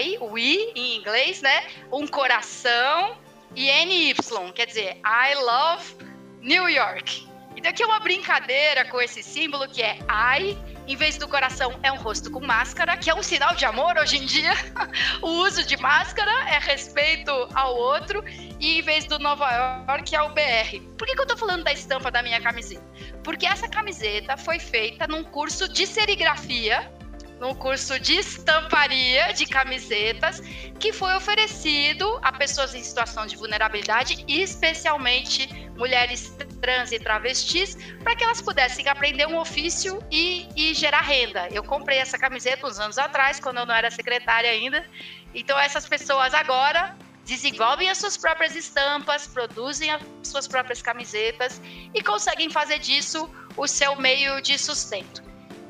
I, 0.00 0.18
we 0.18 0.72
em 0.74 0.96
inglês, 0.96 1.40
né? 1.42 1.64
Um 1.92 2.06
coração 2.06 3.16
e 3.54 3.70
NY, 3.70 4.14
quer 4.54 4.66
dizer, 4.66 5.00
I 5.04 5.34
love 5.34 5.96
New 6.40 6.68
York. 6.68 7.27
Então 7.58 7.72
aqui 7.72 7.82
é 7.82 7.86
uma 7.86 7.98
brincadeira 7.98 8.84
com 8.84 9.00
esse 9.00 9.20
símbolo 9.20 9.68
que 9.68 9.82
é 9.82 9.98
I 10.38 10.56
Em 10.86 10.94
vez 10.94 11.18
do 11.18 11.26
coração, 11.26 11.76
é 11.82 11.90
um 11.90 11.96
rosto 11.96 12.30
com 12.30 12.38
máscara, 12.38 12.96
que 12.96 13.10
é 13.10 13.14
um 13.14 13.22
sinal 13.22 13.56
de 13.56 13.64
amor 13.64 13.98
hoje 13.98 14.16
em 14.16 14.24
dia. 14.24 14.52
o 15.20 15.26
uso 15.44 15.66
de 15.66 15.76
máscara 15.76 16.30
é 16.50 16.58
respeito 16.60 17.32
ao 17.52 17.74
outro. 17.74 18.22
E 18.60 18.78
em 18.78 18.82
vez 18.82 19.06
do 19.06 19.18
Nova 19.18 19.50
York, 19.88 20.14
é 20.14 20.22
o 20.22 20.28
BR. 20.28 20.80
Por 20.96 21.04
que, 21.04 21.16
que 21.16 21.20
eu 21.20 21.26
tô 21.26 21.36
falando 21.36 21.64
da 21.64 21.72
estampa 21.72 22.12
da 22.12 22.22
minha 22.22 22.40
camiseta? 22.40 22.84
Porque 23.24 23.44
essa 23.44 23.68
camiseta 23.68 24.36
foi 24.36 24.60
feita 24.60 25.08
num 25.08 25.24
curso 25.24 25.68
de 25.68 25.84
serigrafia 25.84 26.88
no 27.40 27.54
curso 27.54 27.98
de 28.00 28.14
estamparia 28.14 29.32
de 29.32 29.46
camisetas 29.46 30.40
que 30.78 30.92
foi 30.92 31.14
oferecido 31.14 32.18
a 32.22 32.32
pessoas 32.32 32.74
em 32.74 32.82
situação 32.82 33.26
de 33.26 33.36
vulnerabilidade, 33.36 34.24
especialmente 34.28 35.48
mulheres 35.76 36.32
trans 36.60 36.90
e 36.92 36.98
travestis, 36.98 37.76
para 38.02 38.16
que 38.16 38.24
elas 38.24 38.42
pudessem 38.42 38.88
aprender 38.88 39.26
um 39.26 39.38
ofício 39.38 40.02
e, 40.10 40.48
e, 40.56 40.74
gerar 40.74 41.02
renda. 41.02 41.48
Eu 41.50 41.62
comprei 41.62 41.98
essa 41.98 42.18
camiseta 42.18 42.66
uns 42.66 42.78
anos 42.78 42.98
atrás, 42.98 43.38
quando 43.38 43.58
eu 43.58 43.66
não 43.66 43.74
era 43.74 43.90
secretária 43.90 44.50
ainda. 44.50 44.84
Então, 45.34 45.58
essas 45.58 45.88
pessoas 45.88 46.34
agora 46.34 46.96
desenvolvem 47.24 47.90
as 47.90 47.98
suas 47.98 48.16
próprias 48.16 48.56
estampas, 48.56 49.26
produzem 49.26 49.90
as 49.90 50.02
suas 50.22 50.48
próprias 50.48 50.80
camisetas 50.80 51.60
e 51.94 52.02
conseguem 52.02 52.50
fazer 52.50 52.78
disso 52.78 53.30
o 53.56 53.66
seu 53.68 53.94
meio 53.96 54.40
de 54.40 54.58
sustento. 54.58 55.27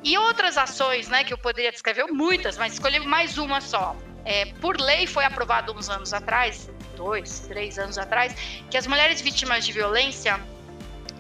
E 0.09 0.17
outras 0.17 0.57
ações, 0.57 1.07
né, 1.07 1.23
que 1.23 1.35
eu 1.35 1.37
poderia 1.37 1.71
descrever, 1.71 2.07
muitas, 2.07 2.57
mas 2.57 2.73
escolhi 2.73 2.99
mais 3.01 3.37
uma 3.37 3.61
só. 3.61 3.95
É, 4.25 4.47
por 4.59 4.81
lei 4.81 5.07
foi 5.07 5.23
aprovado 5.27 5.71
uns 5.77 5.91
anos 5.91 6.15
atrás, 6.15 6.71
dois, 6.97 7.41
três 7.41 7.79
anos 7.79 7.99
atrás, 7.99 8.35
que 8.71 8.79
as 8.79 8.87
mulheres 8.87 9.21
vítimas 9.21 9.67
de 9.67 9.73
violência 9.73 10.41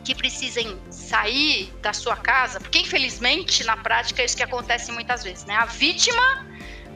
que 0.02 0.14
precisem 0.14 0.80
sair 0.90 1.70
da 1.82 1.92
sua 1.92 2.16
casa, 2.16 2.60
porque 2.60 2.78
infelizmente 2.78 3.62
na 3.62 3.76
prática 3.76 4.22
é 4.22 4.24
isso 4.24 4.34
que 4.34 4.42
acontece 4.42 4.90
muitas 4.90 5.22
vezes, 5.22 5.44
né? 5.44 5.54
A 5.54 5.66
vítima 5.66 6.46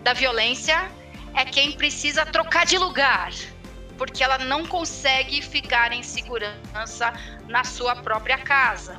da 0.03 0.14
violência 0.14 0.90
é 1.34 1.45
quem 1.45 1.72
precisa 1.72 2.24
trocar 2.24 2.64
de 2.64 2.78
lugar, 2.78 3.32
porque 3.99 4.24
ela 4.24 4.38
não 4.38 4.64
consegue 4.64 5.43
ficar 5.43 5.93
em 5.93 6.03
segurança 6.03 7.12
na 7.49 7.64
sua 7.64 7.97
própria 7.97 8.38
casa. 8.38 8.99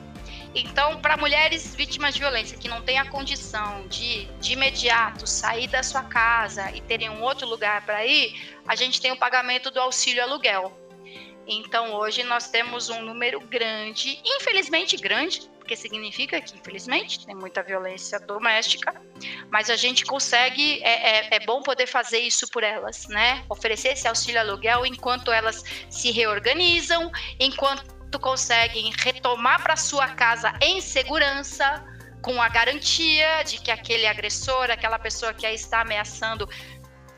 Então, 0.56 1.02
para 1.02 1.18
mulheres 1.18 1.76
vítimas 1.76 2.14
de 2.14 2.20
violência 2.20 2.58
que 2.58 2.68
não 2.68 2.82
têm 2.82 3.00
a 3.00 3.10
condição 3.10 3.88
de, 3.88 4.26
de 4.40 4.54
imediato 4.54 5.26
sair 5.26 5.68
da 5.68 5.82
sua 5.82 6.04
casa 6.04 6.72
e 6.72 6.82
terem 6.82 7.10
um 7.10 7.24
outro 7.24 7.48
lugar 7.48 7.84
para 7.86 8.06
ir, 8.06 8.60
a 8.68 8.76
gente 8.76 9.02
tem 9.02 9.12
o 9.12 9.18
pagamento 9.18 9.72
do 9.72 9.80
auxílio 9.80 10.22
aluguel. 10.22 10.72
Então, 11.46 11.94
hoje 11.94 12.24
nós 12.24 12.50
temos 12.50 12.90
um 12.90 13.02
número 13.02 13.40
grande, 13.42 14.20
infelizmente 14.24 14.96
grande, 14.96 15.50
porque 15.58 15.76
significa 15.76 16.40
que, 16.40 16.56
infelizmente, 16.56 17.26
tem 17.26 17.36
muita 17.36 17.62
violência 17.64 18.20
doméstica, 18.20 18.94
mas 19.50 19.70
a 19.70 19.76
gente 19.76 20.06
consegue, 20.06 20.82
é, 20.84 21.18
é, 21.18 21.36
é 21.36 21.40
bom 21.46 21.62
poder 21.62 21.88
fazer 21.88 22.20
isso 22.20 22.48
por 22.50 22.64
elas, 22.64 23.08
né? 23.08 23.44
Oferecer 23.50 23.90
esse 23.90 24.08
auxílio 24.08 24.40
aluguel 24.40 24.86
enquanto 24.86 25.32
elas 25.32 25.64
se 25.90 26.12
reorganizam, 26.12 27.12
enquanto 27.40 28.03
conseguem 28.20 28.92
retomar 28.98 29.62
para 29.62 29.76
sua 29.76 30.10
casa 30.10 30.54
em 30.62 30.82
segurança, 30.82 31.84
com 32.22 32.42
a 32.42 32.48
garantia 32.48 33.44
de 33.44 33.60
que 33.60 33.70
aquele 33.70 34.08
agressor, 34.08 34.72
aquela 34.72 34.98
pessoa 34.98 35.34
que 35.34 35.46
a 35.46 35.54
está 35.54 35.82
ameaçando, 35.82 36.48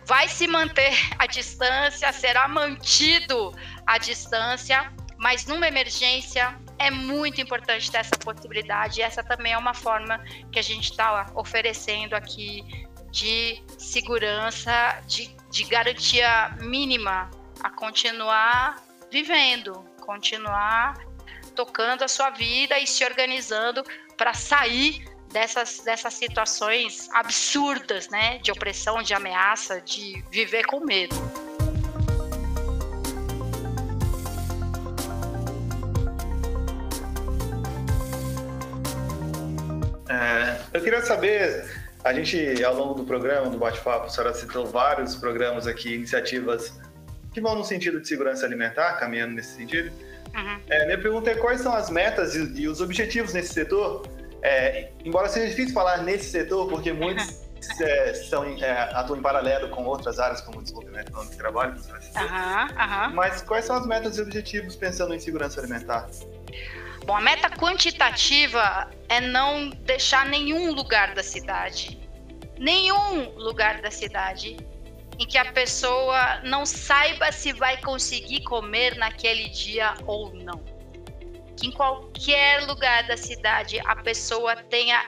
vai 0.06 0.28
se 0.28 0.48
manter 0.48 0.94
à 1.18 1.26
distância, 1.28 2.12
será 2.12 2.48
mantido 2.48 3.54
à 3.86 3.98
distância, 3.98 4.92
mas 5.18 5.46
numa 5.46 5.68
emergência 5.68 6.58
é 6.78 6.90
muito 6.92 7.40
importante 7.40 7.90
ter 7.92 8.00
essa 8.00 8.18
possibilidade. 8.18 9.00
E 9.00 9.04
essa 9.04 9.24
também 9.24 9.54
é 9.54 9.58
uma 9.58 9.74
forma 9.74 10.24
que 10.52 10.60
a 10.60 10.64
gente 10.64 10.92
está 10.92 11.32
oferecendo 11.36 12.16
aqui 12.16 12.64
de 13.12 13.64
segurança, 13.78 15.02
de, 15.08 15.34
de 15.50 15.64
garantia 15.64 16.50
mínima 16.60 17.30
a 17.64 17.70
continuar 17.70 18.84
vivendo, 19.10 19.86
continuar 20.06 20.96
tocando 21.56 22.04
a 22.04 22.08
sua 22.08 22.30
vida 22.30 22.78
e 22.78 22.86
se 22.86 23.04
organizando 23.04 23.84
para 24.18 24.34
sair 24.34 25.06
dessas, 25.32 25.80
dessas 25.80 26.14
situações 26.14 27.10
absurdas, 27.14 28.10
né? 28.10 28.38
De 28.40 28.52
opressão, 28.52 29.02
de 29.02 29.14
ameaça, 29.14 29.82
de 29.82 30.24
viver 30.32 30.66
com 30.66 30.80
medo. 30.82 31.16
É, 40.10 40.62
eu 40.74 40.82
queria 40.82 41.02
saber, 41.02 41.70
a 42.04 42.14
gente, 42.14 42.64
ao 42.64 42.76
longo 42.76 42.94
do 42.94 43.04
programa, 43.04 43.50
do 43.50 43.58
bate-papo, 43.58 44.06
a 44.06 44.10
senhora 44.10 44.34
citou 44.34 44.66
vários 44.66 45.16
programas 45.16 45.68
aqui, 45.68 45.96
iniciativas 45.96 46.80
que 47.36 47.42
vão 47.42 47.54
no 47.54 47.66
sentido 47.66 48.00
de 48.00 48.08
segurança 48.08 48.46
alimentar, 48.46 48.94
caminhando 48.94 49.34
nesse 49.34 49.58
sentido. 49.58 49.92
Uhum. 50.34 50.60
É, 50.70 50.86
minha 50.86 50.98
pergunta 50.98 51.30
é 51.30 51.36
quais 51.36 51.60
são 51.60 51.74
as 51.76 51.90
metas 51.90 52.34
e, 52.34 52.62
e 52.62 52.68
os 52.68 52.80
objetivos 52.80 53.34
nesse 53.34 53.54
setor? 53.54 54.08
É, 54.42 54.90
embora 55.04 55.28
seja 55.28 55.50
difícil 55.50 55.74
falar 55.74 55.98
nesse 55.98 56.32
setor, 56.32 56.70
porque 56.70 56.94
muitos 56.94 57.28
uhum. 57.28 57.86
é, 57.86 58.14
são, 58.14 58.46
é, 58.46 58.72
atuam 58.94 59.20
em 59.20 59.22
paralelo 59.22 59.70
com 59.70 59.84
outras 59.84 60.18
áreas, 60.18 60.40
como 60.40 60.62
desenvolvimento 60.62 61.10
econômico 61.10 61.34
e 61.34 61.38
trabalho, 61.38 61.76
uhum, 61.76 63.14
mas 63.14 63.42
quais 63.42 63.66
são 63.66 63.76
as 63.76 63.86
metas 63.86 64.18
e 64.18 64.22
objetivos 64.22 64.78
pensando 64.78 65.14
em 65.14 65.20
segurança 65.20 65.60
alimentar? 65.60 66.08
Bom, 67.06 67.18
a 67.18 67.22
meta 67.22 67.50
quantitativa 67.50 68.90
é 69.10 69.20
não 69.20 69.70
deixar 69.70 70.26
nenhum 70.28 70.72
lugar 70.72 71.14
da 71.14 71.22
cidade, 71.22 72.00
nenhum 72.58 73.32
lugar 73.36 73.82
da 73.82 73.92
cidade 73.92 74.58
em 75.20 75.26
que 75.26 75.38
a 75.38 75.52
pessoa 75.52 76.40
não 76.44 76.66
saiba 76.66 77.32
se 77.32 77.54
vai 77.54 77.78
conseguir 77.82 78.44
comer 78.44 78.96
naquele 78.98 79.50
dia 79.50 79.94
ou 80.06 80.34
não. 80.34 80.64
Que 81.58 81.68
em 81.68 81.72
qualquer 81.72 82.66
lugar 82.68 83.08
da 83.08 83.16
cidade 83.16 83.80
a 83.86 83.96
pessoa 83.96 84.56
tenha 84.56 85.04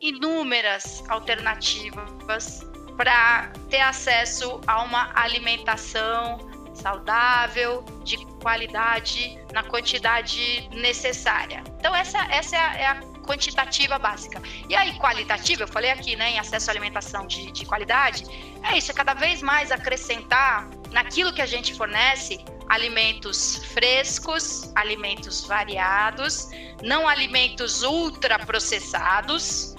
inúmeras 0.00 1.04
alternativas 1.08 2.66
para 2.96 3.52
ter 3.70 3.80
acesso 3.80 4.60
a 4.66 4.82
uma 4.82 5.12
alimentação 5.14 6.38
saudável, 6.74 7.84
de 8.02 8.16
qualidade, 8.42 9.38
na 9.52 9.62
quantidade 9.62 10.68
necessária. 10.72 11.62
Então 11.78 11.94
essa, 11.94 12.18
essa 12.30 12.56
é 12.56 12.86
a, 12.86 13.00
quantitativa 13.22 13.98
básica. 13.98 14.42
E 14.68 14.74
aí, 14.74 14.92
qualitativa, 14.98 15.62
eu 15.62 15.68
falei 15.68 15.90
aqui, 15.90 16.16
né, 16.16 16.32
em 16.32 16.38
acesso 16.38 16.70
à 16.70 16.72
alimentação 16.72 17.26
de, 17.26 17.50
de 17.52 17.64
qualidade, 17.64 18.24
é 18.62 18.76
isso, 18.76 18.90
é 18.90 18.94
cada 18.94 19.14
vez 19.14 19.42
mais 19.42 19.70
acrescentar 19.70 20.68
naquilo 20.90 21.32
que 21.32 21.42
a 21.42 21.46
gente 21.46 21.74
fornece 21.74 22.44
alimentos 22.68 23.56
frescos, 23.72 24.72
alimentos 24.74 25.44
variados, 25.44 26.48
não 26.82 27.06
alimentos 27.06 27.82
ultraprocessados, 27.82 29.74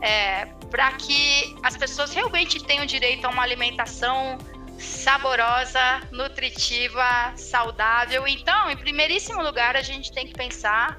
é, 0.00 0.46
para 0.70 0.92
que 0.92 1.54
as 1.62 1.76
pessoas 1.76 2.12
realmente 2.12 2.62
tenham 2.62 2.86
direito 2.86 3.24
a 3.24 3.28
uma 3.30 3.42
alimentação 3.42 4.38
saborosa, 4.78 6.00
nutritiva, 6.10 7.32
saudável. 7.36 8.26
Então, 8.26 8.70
em 8.70 8.76
primeiríssimo 8.76 9.42
lugar, 9.42 9.76
a 9.76 9.82
gente 9.82 10.12
tem 10.12 10.26
que 10.26 10.32
pensar 10.32 10.98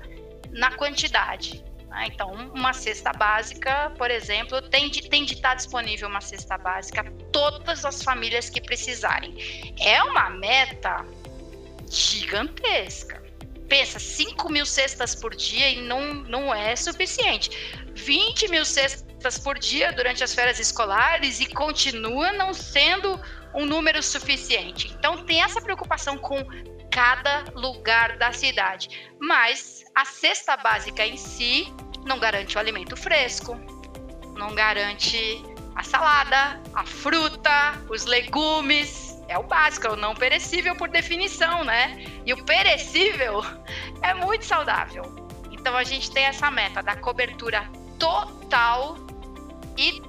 na 0.54 0.72
quantidade. 0.76 1.64
Né? 1.94 2.08
Então, 2.08 2.32
uma 2.54 2.74
cesta 2.74 3.12
básica, 3.14 3.92
por 3.98 4.10
exemplo, 4.10 4.62
tem 4.62 4.90
de, 4.90 5.10
tem 5.10 5.24
de 5.24 5.36
estar 5.36 5.56
disponível 5.56 6.10
uma 6.10 6.22
cesta 6.22 6.58
básica 6.58 7.04
todas 7.32 7.86
as 7.86 8.04
famílias 8.04 8.50
que 8.50 8.60
precisarem. 8.60 9.36
É 9.80 10.02
uma 10.04 10.30
meta 10.30 11.06
gigantesca. 11.90 13.22
Pensa, 13.70 14.00
5 14.00 14.52
mil 14.52 14.66
cestas 14.66 15.16
por 15.16 15.36
dia 15.36 15.70
e 15.70 15.82
não, 15.82 16.14
não 16.14 16.54
é 16.54 16.76
suficiente. 16.76 17.50
20 17.94 18.50
mil 18.50 18.66
cestas 18.66 19.38
por 19.38 19.58
dia 19.58 19.92
durante 19.94 20.24
as 20.24 20.34
férias 20.34 20.60
escolares 20.60 21.40
e 21.40 21.46
continua 21.46 22.34
não 22.34 22.54
sendo 22.54 23.20
um 23.54 23.66
número 23.66 24.02
suficiente. 24.02 24.92
Então, 24.98 25.24
tem 25.26 25.42
essa 25.42 25.62
preocupação 25.62 26.18
com 26.18 26.44
cada 26.94 27.46
lugar 27.56 28.18
da 28.18 28.32
cidade. 28.32 29.12
Mas 29.20 29.84
a 29.96 30.06
cesta 30.06 30.56
básica 30.56 31.06
em 31.06 31.18
si 31.18 31.74
não 32.06 32.20
garante 32.20 32.56
o 32.56 32.60
alimento 32.60 32.96
fresco, 32.96 33.60
não 34.38 34.54
garante 34.54 35.44
a 35.76 35.84
salada, 35.84 36.62
a 36.74 36.86
fruta, 36.86 37.74
os 37.90 38.06
legumes. 38.06 39.12
É 39.28 39.38
o 39.38 39.44
básico, 39.44 39.88
é 39.88 39.90
o 39.90 39.96
não 39.96 40.14
perecível 40.14 40.76
por 40.76 40.90
definição, 40.90 41.64
né? 41.64 42.06
E 42.26 42.34
o 42.34 42.44
perecível 42.44 43.42
é 44.04 44.14
muito 44.14 44.46
saudável. 44.46 45.04
Então 45.50 45.76
a 45.76 45.84
gente 45.84 46.12
tem 46.12 46.26
essa 46.26 46.52
meta 46.52 46.84
da 46.84 46.96
cobertura 46.96 47.68
total 47.98 48.98
e 49.78 50.00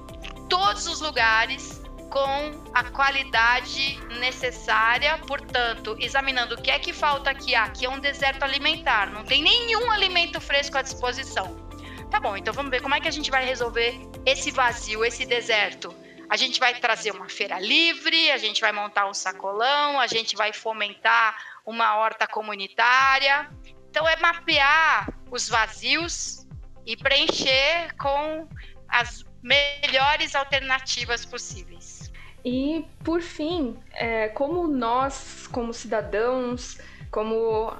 todos 0.47 0.85
os 0.85 1.01
lugares 1.01 1.81
com 2.09 2.63
a 2.73 2.83
qualidade 2.91 3.97
necessária, 4.19 5.17
portanto, 5.19 5.95
examinando 5.99 6.55
o 6.55 6.61
que 6.61 6.71
é 6.71 6.79
que 6.79 6.93
falta 6.93 7.29
aqui. 7.29 7.55
Ah, 7.55 7.63
aqui 7.63 7.85
é 7.85 7.89
um 7.89 7.99
deserto 7.99 8.43
alimentar, 8.43 9.09
não 9.11 9.23
tem 9.23 9.41
nenhum 9.41 9.91
alimento 9.91 10.39
fresco 10.39 10.77
à 10.77 10.81
disposição. 10.81 11.65
Tá 12.09 12.19
bom, 12.19 12.37
então 12.37 12.53
vamos 12.53 12.71
ver 12.71 12.81
como 12.81 12.95
é 12.95 13.01
que 13.01 13.07
a 13.07 13.11
gente 13.11 13.29
vai 13.29 13.43
resolver 13.43 13.99
esse 14.25 14.51
vazio, 14.51 15.03
esse 15.03 15.25
deserto. 15.25 15.93
A 16.29 16.37
gente 16.37 16.59
vai 16.59 16.73
trazer 16.75 17.11
uma 17.11 17.29
feira 17.29 17.59
livre, 17.59 18.31
a 18.31 18.37
gente 18.37 18.61
vai 18.61 18.71
montar 18.71 19.07
um 19.07 19.13
sacolão, 19.13 19.99
a 19.99 20.07
gente 20.07 20.35
vai 20.35 20.53
fomentar 20.53 21.35
uma 21.65 21.97
horta 21.97 22.27
comunitária. 22.27 23.49
Então 23.89 24.07
é 24.07 24.15
mapear 24.17 25.07
os 25.29 25.47
vazios 25.47 26.47
e 26.85 26.95
preencher 26.95 27.93
com 27.97 28.47
as 28.87 29.23
melhores 29.41 30.35
alternativas 30.35 31.25
possíveis. 31.25 31.94
E 32.45 32.85
por 33.03 33.21
fim, 33.21 33.75
é, 33.91 34.27
como 34.27 34.67
nós, 34.67 35.47
como 35.47 35.73
cidadãos, 35.73 36.77
como 37.09 37.73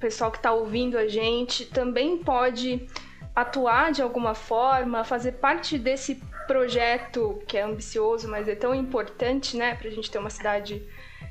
pessoal 0.00 0.30
que 0.30 0.38
está 0.38 0.52
ouvindo 0.52 0.96
a 0.96 1.06
gente, 1.06 1.66
também 1.66 2.16
pode 2.16 2.88
atuar 3.34 3.92
de 3.92 4.00
alguma 4.00 4.34
forma, 4.34 5.04
fazer 5.04 5.32
parte 5.32 5.78
desse 5.78 6.14
projeto 6.46 7.42
que 7.46 7.58
é 7.58 7.62
ambicioso, 7.62 8.26
mas 8.26 8.48
é 8.48 8.54
tão 8.54 8.74
importante, 8.74 9.54
né, 9.54 9.74
para 9.74 9.88
a 9.88 9.90
gente 9.90 10.10
ter 10.10 10.18
uma 10.18 10.30
cidade 10.30 10.82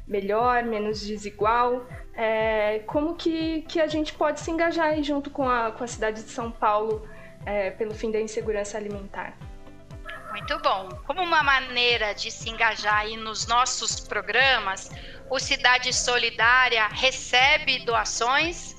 melhor, 0.07 0.63
menos 0.63 1.01
desigual. 1.01 1.87
É, 2.13 2.83
como 2.85 3.15
que, 3.15 3.63
que 3.63 3.81
a 3.81 3.87
gente 3.87 4.13
pode 4.13 4.39
se 4.39 4.51
engajar 4.51 5.01
junto 5.01 5.31
com 5.31 5.49
a, 5.49 5.71
com 5.71 5.83
a 5.83 5.87
cidade 5.87 6.21
de 6.21 6.29
São 6.29 6.51
Paulo 6.51 7.07
é, 7.45 7.71
pelo 7.71 7.95
fim 7.95 8.11
da 8.11 8.21
insegurança 8.21 8.77
alimentar? 8.77 9.35
Muito 10.35 10.59
bom. 10.59 10.89
Como 11.07 11.23
uma 11.23 11.41
maneira 11.41 12.13
de 12.13 12.29
se 12.29 12.49
engajar 12.49 12.97
aí 12.97 13.15
nos 13.15 13.47
nossos 13.47 14.01
programas, 14.01 14.89
o 15.29 15.39
Cidade 15.39 15.93
Solidária 15.93 16.89
recebe 16.89 17.85
doações 17.85 18.74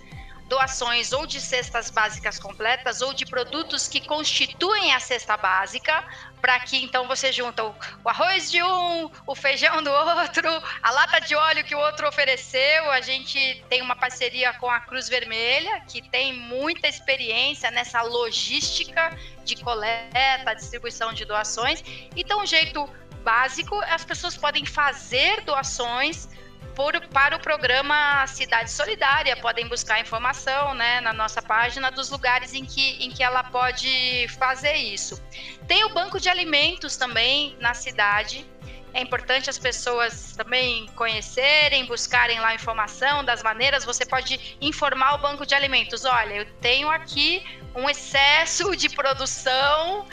doações 0.48 1.12
ou 1.12 1.26
de 1.26 1.40
cestas 1.40 1.90
básicas 1.90 2.38
completas 2.38 3.02
ou 3.02 3.12
de 3.12 3.26
produtos 3.26 3.88
que 3.88 4.00
constituem 4.00 4.94
a 4.94 5.00
cesta 5.00 5.36
básica, 5.36 6.04
para 6.40 6.60
que 6.60 6.76
então 6.76 7.08
você 7.08 7.32
junta 7.32 7.64
o, 7.64 7.74
arroz 8.04 8.50
de 8.50 8.62
um, 8.62 9.10
o 9.26 9.34
feijão 9.34 9.82
do 9.82 9.90
outro, 9.90 10.48
a 10.82 10.90
lata 10.92 11.20
de 11.20 11.34
óleo 11.34 11.64
que 11.64 11.74
o 11.74 11.78
outro 11.78 12.08
ofereceu. 12.08 12.90
A 12.92 13.00
gente 13.00 13.64
tem 13.68 13.82
uma 13.82 13.96
parceria 13.96 14.52
com 14.54 14.70
a 14.70 14.80
Cruz 14.80 15.08
Vermelha, 15.08 15.80
que 15.88 16.00
tem 16.00 16.32
muita 16.32 16.86
experiência 16.88 17.70
nessa 17.70 18.02
logística 18.02 19.16
de 19.44 19.56
coleta, 19.56 20.54
distribuição 20.54 21.12
de 21.12 21.24
doações. 21.24 21.82
Então, 22.14 22.42
um 22.42 22.46
jeito 22.46 22.88
básico, 23.24 23.74
as 23.80 24.04
pessoas 24.04 24.36
podem 24.36 24.64
fazer 24.64 25.40
doações 25.40 26.28
por, 26.74 27.00
para 27.08 27.36
o 27.36 27.40
programa 27.40 28.26
Cidade 28.26 28.70
Solidária. 28.70 29.36
Podem 29.36 29.68
buscar 29.68 30.00
informação 30.00 30.74
né, 30.74 31.00
na 31.00 31.12
nossa 31.12 31.40
página 31.40 31.90
dos 31.90 32.10
lugares 32.10 32.54
em 32.54 32.64
que, 32.64 33.04
em 33.04 33.10
que 33.10 33.22
ela 33.22 33.44
pode 33.44 34.26
fazer 34.38 34.74
isso. 34.74 35.22
Tem 35.66 35.84
o 35.84 35.94
banco 35.94 36.18
de 36.18 36.28
alimentos 36.28 36.96
também 36.96 37.56
na 37.60 37.74
cidade. 37.74 38.46
É 38.94 39.00
importante 39.02 39.50
as 39.50 39.58
pessoas 39.58 40.32
também 40.36 40.86
conhecerem, 40.96 41.84
buscarem 41.84 42.40
lá 42.40 42.54
informação 42.54 43.22
das 43.22 43.42
maneiras. 43.42 43.84
Você 43.84 44.06
pode 44.06 44.56
informar 44.60 45.14
o 45.14 45.18
banco 45.18 45.44
de 45.44 45.54
alimentos. 45.54 46.06
Olha, 46.06 46.34
eu 46.34 46.46
tenho 46.62 46.88
aqui 46.88 47.44
um 47.74 47.90
excesso 47.90 48.74
de 48.74 48.88
produção 48.88 50.06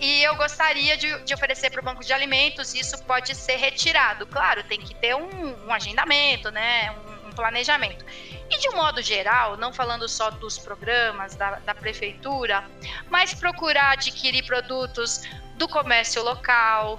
e 0.00 0.22
eu 0.22 0.34
gostaria 0.36 0.96
de, 0.96 1.18
de 1.24 1.34
oferecer 1.34 1.70
para 1.70 1.80
o 1.80 1.84
banco 1.84 2.04
de 2.04 2.12
alimentos, 2.12 2.74
isso 2.74 3.02
pode 3.04 3.34
ser 3.34 3.56
retirado. 3.56 4.26
Claro, 4.26 4.62
tem 4.64 4.80
que 4.80 4.94
ter 4.94 5.14
um, 5.14 5.66
um 5.66 5.72
agendamento, 5.72 6.50
né? 6.50 6.90
Um, 6.90 7.16
planejamento. 7.36 8.02
E 8.50 8.58
de 8.58 8.68
um 8.70 8.76
modo 8.76 9.02
geral, 9.02 9.58
não 9.58 9.70
falando 9.70 10.08
só 10.08 10.30
dos 10.30 10.58
programas 10.58 11.36
da, 11.36 11.56
da 11.56 11.74
prefeitura, 11.74 12.64
mas 13.10 13.34
procurar 13.34 13.92
adquirir 13.92 14.42
produtos 14.46 15.22
do 15.56 15.68
comércio 15.68 16.22
local, 16.22 16.98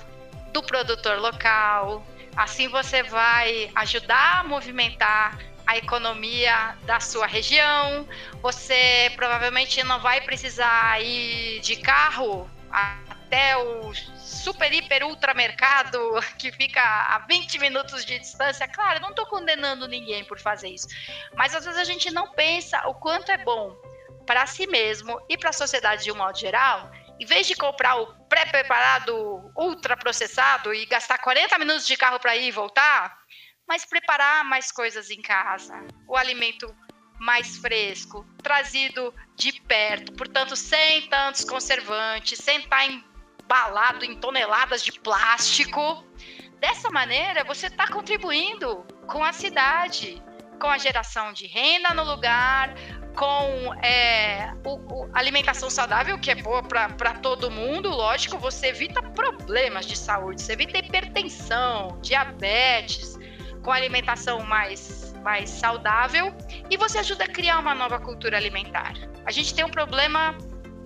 do 0.53 0.61
produtor 0.61 1.17
local. 1.19 2.05
Assim 2.35 2.67
você 2.67 3.01
vai 3.01 3.71
ajudar 3.73 4.41
a 4.41 4.43
movimentar 4.43 5.39
a 5.65 5.75
economia 5.75 6.77
da 6.83 6.99
sua 6.99 7.25
região. 7.25 8.07
Você 8.41 9.11
provavelmente 9.15 9.83
não 9.83 9.99
vai 9.99 10.21
precisar 10.21 11.01
ir 11.01 11.59
de 11.61 11.77
carro 11.77 12.47
até 12.71 13.57
o 13.57 13.93
super, 13.93 14.71
hiper, 14.73 15.05
ultra 15.05 15.33
mercado 15.33 15.99
que 16.39 16.51
fica 16.51 16.81
a 16.81 17.19
20 17.27 17.59
minutos 17.59 18.05
de 18.05 18.19
distância. 18.19 18.67
Claro, 18.67 19.01
não 19.01 19.09
estou 19.09 19.25
condenando 19.25 19.87
ninguém 19.87 20.23
por 20.25 20.39
fazer 20.39 20.69
isso, 20.69 20.87
mas 21.35 21.53
às 21.53 21.65
vezes 21.65 21.79
a 21.79 21.83
gente 21.83 22.11
não 22.11 22.31
pensa 22.31 22.87
o 22.87 22.95
quanto 22.95 23.31
é 23.31 23.37
bom 23.37 23.75
para 24.25 24.45
si 24.45 24.67
mesmo 24.67 25.19
e 25.29 25.37
para 25.37 25.51
a 25.51 25.53
sociedade 25.53 26.03
de 26.03 26.11
um 26.11 26.15
modo 26.15 26.37
geral. 26.37 26.91
Em 27.19 27.25
vez 27.25 27.47
de 27.47 27.55
comprar 27.55 27.95
o 27.95 28.13
pré-preparado 28.27 29.51
ultra 29.55 29.97
processado 29.97 30.73
e 30.73 30.85
gastar 30.85 31.17
40 31.17 31.57
minutos 31.57 31.87
de 31.87 31.97
carro 31.97 32.19
para 32.19 32.35
ir 32.35 32.47
e 32.47 32.51
voltar, 32.51 33.17
mas 33.67 33.85
preparar 33.85 34.45
mais 34.45 34.71
coisas 34.71 35.09
em 35.09 35.21
casa. 35.21 35.73
O 36.07 36.15
alimento 36.15 36.73
mais 37.19 37.57
fresco, 37.57 38.25
trazido 38.41 39.13
de 39.35 39.59
perto, 39.61 40.13
portanto, 40.13 40.55
sem 40.55 41.07
tantos 41.07 41.43
conservantes, 41.43 42.39
sem 42.39 42.59
estar 42.59 42.85
embalado 42.85 44.05
em 44.05 44.15
toneladas 44.15 44.83
de 44.83 44.91
plástico. 44.99 46.03
Dessa 46.59 46.89
maneira, 46.89 47.43
você 47.43 47.67
está 47.67 47.87
contribuindo 47.87 48.85
com 49.07 49.23
a 49.23 49.31
cidade, 49.31 50.21
com 50.59 50.67
a 50.67 50.77
geração 50.77 51.33
de 51.33 51.45
renda 51.47 51.93
no 51.93 52.03
lugar, 52.03 52.73
com 53.17 53.73
é, 53.83 54.53
o, 54.63 54.75
o, 54.75 55.09
alimentação 55.13 55.69
saudável, 55.69 56.19
que 56.19 56.29
é 56.29 56.35
boa 56.35 56.61
para 56.61 57.13
todo 57.15 57.49
mundo, 57.49 57.89
lógico, 57.89 58.37
você 58.37 58.67
evita 58.67 59.01
problemas 59.01 59.87
de 59.87 59.97
saúde, 59.97 60.41
você 60.41 60.53
evita 60.53 60.77
hipertensão, 60.77 61.99
diabetes, 62.01 63.17
com 63.63 63.71
alimentação 63.71 64.43
mais 64.43 65.06
mais 65.27 65.49
saudável 65.49 66.33
e 66.69 66.77
você 66.77 66.99
ajuda 66.99 67.25
a 67.25 67.27
criar 67.27 67.59
uma 67.59 67.75
nova 67.75 67.99
cultura 67.99 68.37
alimentar. 68.37 68.93
A 69.25 69.31
gente 69.31 69.53
tem 69.53 69.65
um 69.65 69.69
problema 69.69 70.33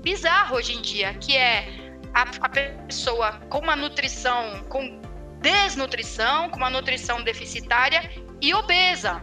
bizarro 0.01 0.55
hoje 0.55 0.73
em 0.73 0.81
dia, 0.81 1.13
que 1.13 1.37
é 1.37 1.67
a, 2.11 2.23
a 2.47 2.49
pessoa 2.49 3.33
com 3.51 3.59
uma 3.59 3.75
nutrição, 3.75 4.63
com 4.67 4.99
desnutrição, 5.39 6.49
com 6.49 6.57
uma 6.57 6.71
nutrição 6.71 7.21
deficitária 7.21 8.01
e 8.41 8.51
obesa. 8.55 9.21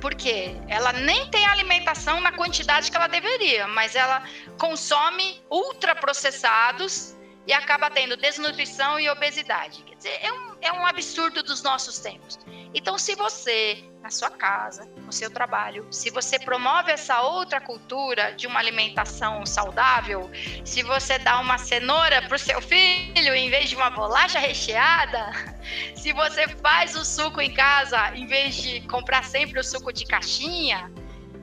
Porque 0.00 0.56
ela 0.66 0.92
nem 0.92 1.30
tem 1.30 1.46
alimentação 1.46 2.20
na 2.20 2.32
quantidade 2.32 2.90
que 2.90 2.96
ela 2.96 3.06
deveria, 3.06 3.68
mas 3.68 3.94
ela 3.94 4.24
consome 4.58 5.40
ultraprocessados 5.48 7.16
e 7.46 7.52
acaba 7.52 7.90
tendo 7.90 8.16
desnutrição 8.16 8.98
e 8.98 9.08
obesidade. 9.08 9.82
Quer 9.82 9.96
dizer, 9.96 10.18
é 10.22 10.32
um, 10.32 10.56
é 10.60 10.72
um 10.72 10.86
absurdo 10.86 11.42
dos 11.42 11.62
nossos 11.62 11.98
tempos. 11.98 12.38
Então, 12.72 12.98
se 12.98 13.14
você, 13.14 13.84
na 14.02 14.10
sua 14.10 14.30
casa, 14.30 14.88
no 14.96 15.12
seu 15.12 15.30
trabalho, 15.30 15.86
se 15.90 16.10
você 16.10 16.38
promove 16.38 16.90
essa 16.90 17.22
outra 17.22 17.60
cultura 17.60 18.32
de 18.32 18.46
uma 18.46 18.58
alimentação 18.58 19.44
saudável, 19.44 20.30
se 20.64 20.82
você 20.82 21.18
dá 21.18 21.38
uma 21.38 21.58
cenoura 21.58 22.22
para 22.22 22.34
o 22.34 22.38
seu 22.38 22.60
filho 22.60 23.34
em 23.34 23.50
vez 23.50 23.68
de 23.68 23.76
uma 23.76 23.90
bolacha 23.90 24.38
recheada, 24.38 25.30
se 25.94 26.12
você 26.12 26.48
faz 26.48 26.96
o 26.96 27.04
suco 27.04 27.40
em 27.40 27.52
casa 27.52 28.14
em 28.16 28.26
vez 28.26 28.54
de 28.56 28.80
comprar 28.88 29.22
sempre 29.22 29.60
o 29.60 29.64
suco 29.64 29.92
de 29.92 30.04
caixinha, 30.06 30.90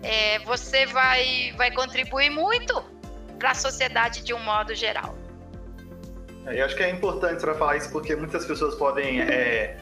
é, 0.04 0.40
você 0.40 0.86
vai, 0.88 1.54
vai 1.56 1.72
contribuir 1.72 2.30
muito 2.30 2.84
para 3.38 3.52
a 3.52 3.56
sociedade 3.56 4.24
de 4.24 4.34
um 4.34 4.40
modo 4.40 4.76
geral. 4.76 5.21
É, 6.46 6.60
eu 6.60 6.66
acho 6.66 6.76
que 6.76 6.84
é 6.84 6.90
importante 6.90 7.40
para 7.42 7.54
falar 7.56 7.78
isso 7.78 7.92
porque 7.92 8.16
muitas 8.16 8.46
pessoas 8.46 8.76
podem 8.76 9.22
é, 9.22 9.78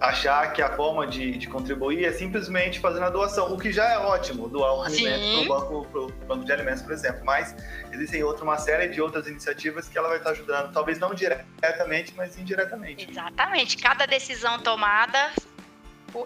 achar 0.00 0.52
que 0.52 0.60
a 0.60 0.74
forma 0.76 1.06
de, 1.06 1.38
de, 1.38 1.46
contribuir 1.46 2.04
é 2.04 2.12
simplesmente 2.12 2.78
fazendo 2.80 3.04
a 3.04 3.10
doação, 3.10 3.52
o 3.52 3.58
que 3.58 3.72
já 3.72 3.92
é 3.92 3.98
ótimo, 3.98 4.48
doar 4.48 4.76
um 4.76 4.82
alimento 4.82 5.46
para 5.46 5.54
o 5.54 5.84
banco, 5.84 6.12
banco 6.26 6.44
de 6.44 6.52
alimentos, 6.52 6.82
por 6.82 6.92
exemplo. 6.92 7.24
Mas 7.24 7.54
existem 7.92 8.22
outra, 8.22 8.44
uma 8.44 8.58
série 8.58 8.88
de 8.88 9.00
outras 9.00 9.26
iniciativas 9.26 9.88
que 9.88 9.96
ela 9.96 10.08
vai 10.08 10.18
estar 10.18 10.30
ajudando, 10.30 10.72
talvez 10.72 10.98
não 10.98 11.14
diretamente, 11.14 12.12
mas 12.16 12.38
indiretamente. 12.38 13.08
Exatamente. 13.10 13.76
Cada 13.78 14.06
decisão 14.06 14.58
tomada 14.58 15.32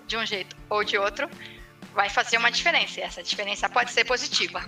de 0.07 0.16
um 0.16 0.27
jeito 0.27 0.57
ou 0.68 0.85
de 0.85 0.99
outro 0.99 1.29
vai 1.95 2.09
fazer 2.09 2.37
uma 2.39 2.51
diferença. 2.51 3.01
E 3.01 3.03
essa 3.03 3.23
diferença 3.23 3.68
pode 3.68 3.93
ser 3.93 4.05
positiva. 4.05 4.64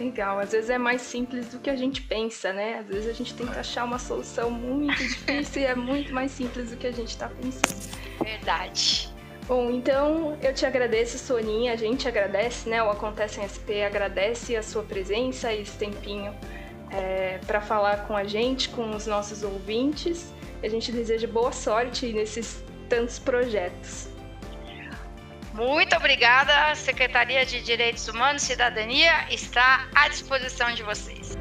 Legal, 0.00 0.38
às 0.38 0.52
vezes 0.52 0.70
é 0.70 0.78
mais 0.78 1.02
simples 1.02 1.48
do 1.48 1.58
que 1.58 1.68
a 1.68 1.76
gente 1.76 2.00
pensa, 2.00 2.54
né? 2.54 2.78
Às 2.78 2.86
vezes 2.86 3.06
a 3.06 3.12
gente 3.12 3.34
tenta 3.34 3.60
achar 3.60 3.84
uma 3.84 3.98
solução 3.98 4.50
muito 4.50 4.96
difícil 5.04 5.60
e 5.60 5.66
é 5.66 5.74
muito 5.74 6.12
mais 6.14 6.32
simples 6.32 6.70
do 6.70 6.76
que 6.78 6.86
a 6.86 6.90
gente 6.90 7.10
está 7.10 7.28
pensando. 7.28 7.98
Verdade. 8.24 9.12
Bom, 9.46 9.70
então 9.70 10.38
eu 10.42 10.54
te 10.54 10.64
agradeço, 10.64 11.18
Soninha. 11.18 11.74
A 11.74 11.76
gente 11.76 12.08
agradece, 12.08 12.68
né? 12.68 12.82
O 12.82 12.88
Acontece 12.88 13.40
em 13.40 13.44
SP 13.44 13.84
agradece 13.84 14.56
a 14.56 14.62
sua 14.62 14.82
presença 14.82 15.52
e 15.52 15.60
esse 15.60 15.76
tempinho 15.76 16.34
é, 16.90 17.38
para 17.46 17.60
falar 17.60 18.06
com 18.06 18.16
a 18.16 18.24
gente, 18.24 18.70
com 18.70 18.96
os 18.96 19.06
nossos 19.06 19.42
ouvintes. 19.42 20.32
A 20.62 20.68
gente 20.68 20.90
deseja 20.90 21.26
boa 21.26 21.52
sorte 21.52 22.10
nesses 22.10 22.64
tantos 22.88 23.18
projetos. 23.18 24.09
Muito 25.52 25.96
obrigada. 25.96 26.74
Secretaria 26.74 27.44
de 27.44 27.60
Direitos 27.60 28.06
Humanos 28.08 28.42
e 28.42 28.46
Cidadania 28.46 29.12
está 29.30 29.88
à 29.94 30.08
disposição 30.08 30.72
de 30.72 30.82
vocês. 30.82 31.36